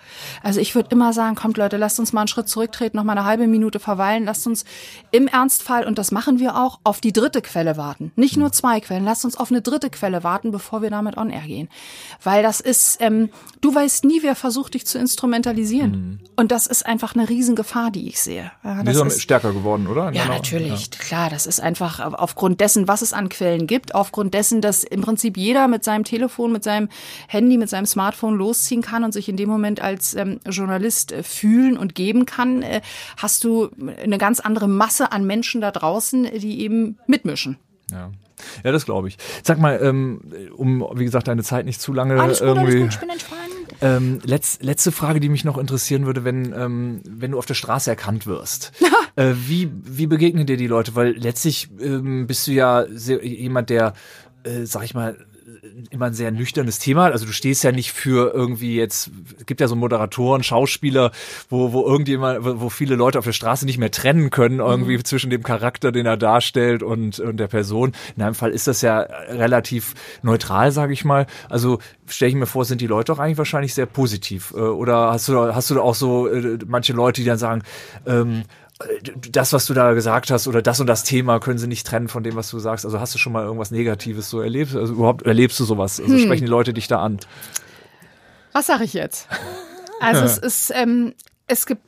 Also 0.42 0.60
ich 0.60 0.74
würde 0.74 0.90
immer 0.92 1.12
sagen, 1.12 1.34
kommt 1.34 1.56
Leute, 1.56 1.76
lasst 1.76 1.98
uns 1.98 2.12
mal 2.12 2.22
einen 2.22 2.28
Schritt 2.28 2.48
zurücktreten, 2.48 2.96
noch 2.96 3.04
mal 3.04 3.16
eine 3.16 3.24
halbe 3.24 3.46
Minute 3.46 3.80
verweilen, 3.80 4.24
lasst 4.24 4.46
uns 4.46 4.64
im 5.10 5.26
Ernstfall, 5.26 5.86
und 5.86 5.98
das 5.98 6.10
machen 6.12 6.38
wir 6.38 6.56
auch, 6.56 6.78
auf 6.84 7.00
die 7.00 7.12
dritte 7.12 7.42
Quelle 7.42 7.76
warten. 7.76 8.12
Nicht 8.16 8.36
nur 8.36 8.52
zwei 8.52 8.80
Quellen, 8.80 9.04
lasst 9.04 9.24
uns 9.24 9.36
auf 9.36 9.50
eine 9.50 9.62
dritte 9.62 9.90
Quelle 9.90 10.24
warten, 10.24 10.50
bevor 10.50 10.82
wir 10.82 10.90
damit 10.90 11.16
on 11.16 11.30
air 11.30 11.46
gehen. 11.46 11.68
Weil 12.22 12.42
das 12.42 12.60
ist, 12.60 12.98
ähm, 13.00 13.30
du 13.60 13.74
weißt 13.74 14.04
nie, 14.04 14.22
wer 14.22 14.34
versucht, 14.34 14.74
dich 14.74 14.86
zu 14.86 14.98
instrumentalisieren. 14.98 15.90
Mhm. 15.90 16.18
Und 16.36 16.52
das 16.52 16.66
ist 16.66 16.84
einfach 16.86 17.14
eine 17.14 17.28
riesige 17.28 17.61
Gefahr, 17.62 17.92
die 17.92 18.08
ich 18.08 18.20
sehe. 18.20 18.50
Ja, 18.64 18.82
die 18.82 18.92
sind 18.92 19.12
stärker 19.12 19.52
geworden, 19.52 19.86
oder? 19.86 20.12
Ja, 20.12 20.26
natürlich. 20.26 20.90
Ja. 20.92 20.98
Klar, 20.98 21.30
das 21.30 21.46
ist 21.46 21.60
einfach 21.60 22.00
aufgrund 22.00 22.60
dessen, 22.60 22.88
was 22.88 23.02
es 23.02 23.12
an 23.12 23.28
Quellen 23.28 23.68
gibt, 23.68 23.94
aufgrund 23.94 24.34
dessen, 24.34 24.60
dass 24.60 24.82
im 24.82 25.00
Prinzip 25.00 25.36
jeder 25.36 25.68
mit 25.68 25.84
seinem 25.84 26.02
Telefon, 26.02 26.50
mit 26.50 26.64
seinem 26.64 26.88
Handy, 27.28 27.56
mit 27.58 27.68
seinem 27.68 27.86
Smartphone 27.86 28.34
losziehen 28.34 28.82
kann 28.82 29.04
und 29.04 29.12
sich 29.12 29.28
in 29.28 29.36
dem 29.36 29.48
Moment 29.48 29.80
als 29.80 30.14
ähm, 30.14 30.40
Journalist 30.44 31.12
äh, 31.12 31.22
fühlen 31.22 31.78
und 31.78 31.94
geben 31.94 32.26
kann, 32.26 32.62
äh, 32.62 32.80
hast 33.16 33.44
du 33.44 33.70
eine 34.02 34.18
ganz 34.18 34.40
andere 34.40 34.68
Masse 34.68 35.12
an 35.12 35.24
Menschen 35.24 35.60
da 35.60 35.70
draußen, 35.70 36.24
die 36.24 36.62
eben 36.62 36.98
mitmischen. 37.06 37.58
Ja. 37.92 38.10
Ja, 38.64 38.72
das 38.72 38.84
glaube 38.84 39.06
ich. 39.06 39.18
Sag 39.44 39.60
mal, 39.60 39.78
ähm, 39.80 40.20
um, 40.56 40.84
wie 40.94 41.04
gesagt, 41.04 41.28
deine 41.28 41.44
Zeit 41.44 41.64
nicht 41.64 41.80
zu 41.80 41.92
lange 41.92 42.20
alles 42.20 42.40
gut, 42.40 42.48
irgendwie. 42.48 42.82
Alles 42.82 42.82
gut, 42.82 42.92
ich 42.94 43.00
bin 43.00 43.10
entspannt. 43.10 43.61
Ähm, 43.82 44.20
letz, 44.24 44.60
letzte 44.62 44.92
Frage, 44.92 45.18
die 45.18 45.28
mich 45.28 45.44
noch 45.44 45.58
interessieren 45.58 46.06
würde, 46.06 46.24
wenn, 46.24 46.54
ähm, 46.56 47.00
wenn 47.04 47.32
du 47.32 47.38
auf 47.38 47.46
der 47.46 47.54
Straße 47.54 47.90
erkannt 47.90 48.26
wirst. 48.26 48.72
äh, 49.16 49.32
wie, 49.34 49.70
wie 49.82 50.06
begegnen 50.06 50.46
dir 50.46 50.56
die 50.56 50.68
Leute? 50.68 50.94
Weil 50.94 51.16
letztlich 51.16 51.68
ähm, 51.80 52.28
bist 52.28 52.46
du 52.46 52.52
ja 52.52 52.86
sehr, 52.88 53.24
jemand, 53.26 53.70
der, 53.70 53.94
äh, 54.44 54.64
sag 54.64 54.84
ich 54.84 54.94
mal, 54.94 55.16
immer 55.90 56.06
ein 56.06 56.14
sehr 56.14 56.32
nüchternes 56.32 56.80
Thema. 56.80 57.06
Also 57.06 57.24
du 57.24 57.32
stehst 57.32 57.62
ja 57.62 57.70
nicht 57.70 57.92
für 57.92 58.34
irgendwie 58.34 58.76
jetzt, 58.76 59.10
gibt 59.46 59.60
ja 59.60 59.68
so 59.68 59.76
Moderatoren, 59.76 60.42
Schauspieler, 60.42 61.12
wo, 61.48 61.72
wo 61.72 61.86
irgendjemand, 61.86 62.40
wo 62.42 62.68
viele 62.68 62.96
Leute 62.96 63.18
auf 63.20 63.24
der 63.24 63.32
Straße 63.32 63.64
nicht 63.64 63.78
mehr 63.78 63.92
trennen 63.92 64.30
können, 64.30 64.58
irgendwie 64.58 64.96
mhm. 64.96 65.04
zwischen 65.04 65.30
dem 65.30 65.44
Charakter, 65.44 65.92
den 65.92 66.04
er 66.04 66.16
darstellt 66.16 66.82
und, 66.82 67.20
und 67.20 67.36
der 67.36 67.46
Person. 67.46 67.92
In 68.16 68.22
einem 68.24 68.34
Fall 68.34 68.50
ist 68.50 68.66
das 68.66 68.82
ja 68.82 69.00
relativ 69.00 69.94
neutral, 70.22 70.72
sage 70.72 70.92
ich 70.92 71.04
mal. 71.04 71.26
Also 71.48 71.78
stelle 72.06 72.30
ich 72.30 72.36
mir 72.36 72.46
vor, 72.46 72.64
sind 72.64 72.80
die 72.80 72.88
Leute 72.88 73.12
auch 73.12 73.20
eigentlich 73.20 73.38
wahrscheinlich 73.38 73.74
sehr 73.74 73.86
positiv. 73.86 74.52
Äh, 74.56 74.60
oder 74.60 75.12
hast 75.12 75.28
du, 75.28 75.54
hast 75.54 75.70
du 75.70 75.80
auch 75.80 75.94
so 75.94 76.26
äh, 76.26 76.58
manche 76.66 76.92
Leute, 76.92 77.20
die 77.20 77.26
dann 77.26 77.38
sagen, 77.38 77.62
ähm, 78.04 78.42
das, 79.30 79.52
was 79.52 79.66
du 79.66 79.74
da 79.74 79.92
gesagt 79.92 80.30
hast, 80.30 80.46
oder 80.46 80.62
das 80.62 80.80
und 80.80 80.86
das 80.86 81.04
Thema 81.04 81.40
können 81.40 81.58
sie 81.58 81.66
nicht 81.66 81.86
trennen 81.86 82.08
von 82.08 82.22
dem, 82.22 82.36
was 82.36 82.50
du 82.50 82.58
sagst. 82.58 82.84
Also 82.84 83.00
hast 83.00 83.14
du 83.14 83.18
schon 83.18 83.32
mal 83.32 83.44
irgendwas 83.44 83.70
Negatives 83.70 84.30
so 84.30 84.40
erlebt? 84.40 84.74
Also 84.74 84.94
überhaupt 84.94 85.22
erlebst 85.22 85.58
du 85.60 85.64
sowas? 85.64 86.00
Also 86.00 86.14
hm. 86.14 86.20
sprechen 86.20 86.44
die 86.44 86.50
Leute 86.50 86.72
dich 86.72 86.88
da 86.88 87.00
an? 87.02 87.18
Was 88.52 88.66
sage 88.66 88.84
ich 88.84 88.92
jetzt? 88.92 89.28
Also 90.00 90.24
es 90.24 90.36
ist, 90.38 90.72
ähm, 90.74 91.14
es 91.46 91.64
gibt 91.64 91.82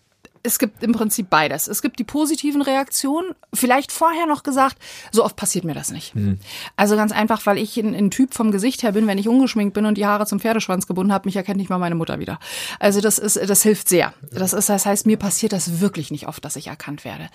es 0.44 0.59
gibt 0.59 0.83
im 0.83 0.92
Prinzip 0.92 1.30
beides. 1.30 1.66
Es 1.68 1.80
gibt 1.80 1.98
die 1.98 2.04
positiven 2.04 2.61
Reaktionen. 2.61 3.35
Vielleicht 3.52 3.90
vorher 3.90 4.26
noch 4.26 4.42
gesagt, 4.42 4.76
so 5.11 5.24
oft 5.24 5.37
passiert 5.37 5.64
mir 5.64 5.74
das 5.74 5.90
nicht. 5.90 6.14
Mhm. 6.14 6.38
Also 6.76 6.96
ganz 6.96 7.12
einfach, 7.12 7.44
weil 7.46 7.57
ich 7.57 7.78
ein, 7.78 7.94
ein, 7.94 8.11
Typ 8.11 8.35
vom 8.35 8.52
Gesicht 8.52 8.83
her 8.83 8.92
bin, 8.92 9.07
wenn 9.07 9.16
ich 9.16 9.26
ungeschminkt 9.26 9.72
bin 9.72 9.87
und 9.87 9.96
die 9.96 10.07
Haare 10.07 10.26
zum 10.26 10.40
Pferdeschwanz 10.40 10.87
gebunden 10.87 11.12
habe, 11.12 11.26
mich 11.26 11.37
erkennt 11.37 11.57
nicht 11.57 11.70
mal 11.70 11.78
meine 11.78 11.94
Mutter 11.94 12.18
wieder. 12.18 12.38
Also 12.78 13.00
das 13.00 13.18
ist, 13.18 13.37
das 13.48 13.62
hilft 13.62 13.88
sehr. 13.88 14.12
Das 14.30 14.52
ist, 14.52 14.68
das 14.68 14.85
heißt, 14.85 15.07
mir 15.07 15.16
passiert 15.16 15.54
das 15.54 15.80
wirklich 15.80 16.11
nicht 16.11 16.28
oft, 16.28 16.44
dass 16.44 16.57
ich 16.57 16.66
erkannt 16.66 17.07
werde. 17.07 17.30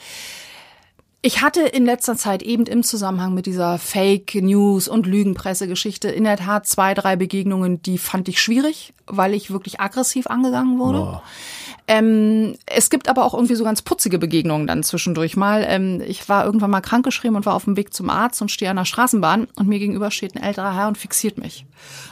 Ich 1.21 1.41
hatte 1.41 1.61
in 1.61 1.85
letzter 1.85 2.15
Zeit 2.15 2.41
eben 2.41 2.65
im 2.65 2.81
Zusammenhang 2.81 3.33
mit 3.33 3.45
dieser 3.45 3.77
Fake 3.77 4.35
News 4.35 4.87
und 4.87 5.05
Lügenpresse-Geschichte 5.05 6.07
in 6.07 6.23
der 6.23 6.37
Tat 6.37 6.65
zwei, 6.65 6.93
drei 6.93 7.17
Begegnungen, 7.17 7.81
die 7.81 7.97
fand 7.97 8.29
ich 8.29 8.41
schwierig, 8.41 8.93
weil 9.05 9.33
ich 9.33 9.51
wirklich 9.51 9.81
aggressiv 9.81 10.27
angegangen 10.27 10.79
wurde. 10.79 10.99
Oh. 10.99 11.21
Ähm, 11.89 12.55
es 12.67 12.89
gibt 12.89 13.09
aber 13.09 13.25
auch 13.25 13.33
irgendwie 13.33 13.55
so 13.55 13.65
ganz 13.65 13.81
putzige 13.81 14.17
Begegnungen 14.17 14.65
dann 14.65 14.81
zwischendurch 14.81 15.35
mal. 15.35 15.65
Ähm, 15.67 16.01
ich 16.07 16.29
war 16.29 16.45
irgendwann 16.45 16.71
mal 16.71 16.79
krankgeschrieben 16.79 17.35
und 17.35 17.45
war 17.45 17.55
auf 17.55 17.65
dem 17.65 17.75
Weg 17.75 17.93
zum 17.93 18.09
Arzt 18.09 18.41
und 18.41 18.49
stehe 18.49 18.71
an 18.71 18.77
der 18.77 18.85
Straßenbahn 18.85 19.47
und 19.55 19.67
mir 19.67 19.79
gegenüber 19.79 20.11
steht 20.11 20.35
ein 20.35 20.43
älterer 20.43 20.73
Herr 20.73 20.87
und 20.87 20.97
fixiert 20.97 21.37
mich. 21.37 21.65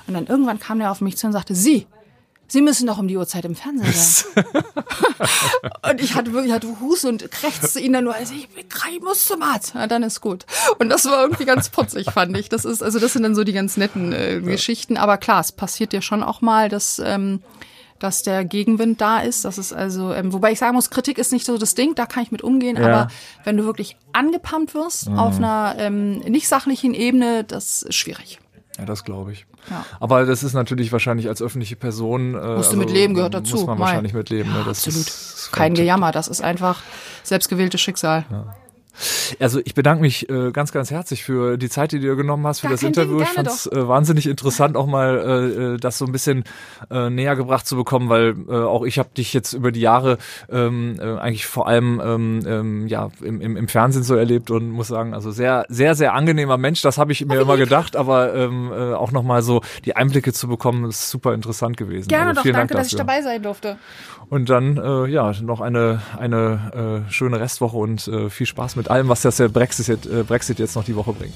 Und 0.08 0.16
dann 0.16 0.28
irgendwann 0.28 0.60
kam 0.60 0.80
der 0.80 0.92
auf 0.92 1.00
mich 1.00 1.16
zu 1.16 1.28
und 1.28 1.34
sagte, 1.34 1.56
Sie, 1.56 1.88
Sie 2.48 2.62
müssen 2.62 2.88
doch 2.88 2.98
um 2.98 3.08
die 3.08 3.18
Uhrzeit 3.18 3.44
im 3.46 3.56
Fernsehen 3.56 3.92
sein. 3.94 4.46
und 5.92 6.02
ich 6.02 6.16
hatte 6.16 6.32
wirklich, 6.32 6.54
hatte 6.54 6.80
Hus 6.80 7.04
und 7.04 7.30
krächzte 7.30 7.80
ihn 7.80 7.94
dann 7.94 8.06
nur, 8.06 8.16
also 8.16 8.34
ich, 8.34 8.48
ich 8.58 9.02
muss 9.02 9.26
zum 9.26 9.42
Arzt. 9.42 9.74
Ja, 9.76 9.88
dann 9.88 10.04
ist 10.04 10.22
gut. 10.22 10.46
Und 10.80 10.90
das 10.90 11.06
war 11.06 11.22
irgendwie 11.22 11.46
ganz 11.46 11.70
putzig, 11.70 12.12
fand 12.12 12.38
ich. 12.38 12.48
Das 12.48 12.64
ist, 12.64 12.82
also 12.82 13.00
das 13.00 13.14
sind 13.14 13.24
dann 13.24 13.36
so 13.36 13.44
die 13.44 13.54
ganz 13.54 13.76
netten 13.76 14.14
äh, 14.14 14.40
Geschichten. 14.40 14.96
Aber 14.96 15.18
klar, 15.18 15.42
es 15.42 15.52
passiert 15.52 15.92
ja 15.92 16.02
schon 16.02 16.24
auch 16.24 16.42
mal, 16.42 16.70
dass 16.70 17.02
ähm, 17.04 17.42
dass 18.00 18.24
der 18.24 18.46
Gegenwind 18.46 19.02
da 19.02 19.20
ist. 19.20 19.46
Das 19.46 19.58
ist 19.58 19.74
also, 19.74 20.14
ähm, 20.14 20.34
wobei 20.34 20.52
ich 20.52 20.60
sagen 20.60 20.76
muss, 20.76 20.90
Kritik 20.90 21.18
ist 21.18 21.32
nicht 21.32 21.46
so 21.46 21.58
das 21.58 21.76
Ding, 21.76 21.96
da 21.96 22.06
kann 22.06 22.24
ich 22.24 22.32
mit 22.32 22.44
umgehen, 22.44 22.78
ja. 22.78 22.86
aber 22.86 23.12
wenn 23.44 23.58
du 23.58 23.66
wirklich 23.66 23.98
angepumpt 24.14 24.74
wirst 24.74 25.10
mhm. 25.10 25.20
auf 25.20 25.38
einer 25.38 25.76
ähm, 25.78 26.20
nicht 26.20 26.48
sachlichen 26.48 26.94
Ebene, 26.94 27.44
das 27.44 27.84
ist 27.84 27.96
schwierig. 27.96 28.40
Ja, 28.78 28.86
das 28.86 29.04
glaube 29.04 29.32
ich. 29.32 29.46
Ja. 29.70 29.86
Aber 30.00 30.26
das 30.26 30.44
ist 30.44 30.54
natürlich 30.54 30.92
wahrscheinlich 30.92 31.28
als 31.28 31.42
öffentliche 31.42 31.76
Person. 31.76 32.36
Äh, 32.36 32.38
Musst 32.38 32.70
also, 32.70 32.72
du 32.74 32.78
mit 32.78 32.92
leben, 32.92 33.14
gehört 33.16 33.34
dazu. 33.34 33.56
Muss 33.58 33.66
man 33.66 33.80
wahrscheinlich 33.80 34.14
mit 34.14 34.30
leben. 34.30 34.50
Ja, 34.52 34.60
ne? 34.60 34.64
das 34.66 34.86
absolut. 34.86 35.08
Ist, 35.08 35.50
Kein 35.52 35.74
Gejammer, 35.74 36.12
das 36.12 36.28
ist 36.28 36.42
einfach 36.42 36.82
selbstgewähltes 37.24 37.82
Schicksal. 37.82 38.26
Ja. 38.30 38.56
Also 39.40 39.60
ich 39.64 39.74
bedanke 39.74 40.02
mich 40.02 40.30
äh, 40.30 40.52
ganz, 40.52 40.72
ganz 40.72 40.92
herzlich 40.92 41.24
für 41.24 41.58
die 41.58 41.70
Zeit, 41.70 41.92
die 41.92 42.00
du 42.00 42.16
genommen 42.16 42.46
hast 42.48 42.62
für 42.62 42.68
Gar 42.68 42.74
das 42.74 42.84
Interview. 42.84 43.22
ich 43.22 43.30
fand 43.30 43.48
es 43.48 43.68
äh, 43.68 43.88
wahnsinnig 43.88 44.28
interessant, 44.28 44.76
auch 44.76 44.88
mal 44.88 45.18
äh, 45.18 45.74
äh, 45.74 45.78
das 45.78 45.98
so 45.98 46.06
ein 46.06 46.12
bisschen 46.12 46.44
äh, 46.90 47.10
näher 47.10 47.36
gebracht 47.36 47.68
zu 47.68 47.76
bekommen, 47.76 48.10
weil 48.10 48.36
äh, 48.50 48.54
auch 48.54 48.84
ich 48.84 49.00
habe 49.00 49.10
dich 49.16 49.34
jetzt 49.34 49.54
über 49.54 49.72
die 49.72 49.82
Jahre 49.82 50.18
ähm, 50.50 50.96
äh, 51.00 51.18
eigentlich 51.18 51.46
vor 51.46 51.68
allem 51.68 52.02
ähm, 52.04 52.40
ähm, 52.48 52.88
ja 52.88 53.10
im, 53.22 53.42
im, 53.42 53.58
im 53.58 53.68
Fernsehen 53.68 54.04
so 54.04 54.16
erlebt 54.16 54.52
und 54.52 54.70
muss 54.72 54.88
sagen, 54.88 55.14
also 55.14 55.32
sehr, 55.32 55.66
sehr, 55.70 55.96
sehr 55.96 56.14
angenehmer 56.14 56.58
Mensch. 56.58 56.82
Das 56.82 56.98
habe 56.98 57.12
ich 57.12 57.26
mir 57.26 57.40
immer 57.40 57.58
gedacht, 57.58 57.96
aber 57.96 58.34
ähm, 58.34 58.72
äh, 58.72 58.94
auch 58.94 59.12
nochmal 59.12 59.42
so 59.42 59.62
die 59.86 59.96
Einblicke 59.96 60.34
zu 60.34 60.48
bekommen, 60.48 60.90
ist 60.90 61.10
super 61.10 61.34
interessant 61.34 61.78
gewesen. 61.78 62.08
Gerne 62.08 62.30
also, 62.30 62.42
doch, 62.42 62.44
danke, 62.46 62.74
Dank 62.74 62.82
dass 62.82 62.88
ich 62.88 62.96
dabei 62.96 63.22
sein 63.22 63.44
durfte. 63.44 63.78
Und 64.30 64.50
dann 64.50 64.78
äh, 64.78 65.08
ja 65.08 65.32
noch 65.42 65.62
eine 65.62 66.02
eine 66.18 67.06
äh, 67.08 67.12
schöne 67.12 67.40
Restwoche 67.40 67.78
und 67.78 68.08
äh, 68.08 68.30
viel 68.30 68.46
Spaß 68.46 68.76
mit 68.76 68.87
allem, 68.90 69.08
was 69.08 69.22
das 69.22 69.38
der 69.38 69.50
Brexit, 69.50 70.06
äh, 70.06 70.24
Brexit 70.24 70.60
jetzt 70.60 70.76
noch 70.76 70.84
die 70.84 70.96
Woche 70.96 71.14
bringt. 71.14 71.36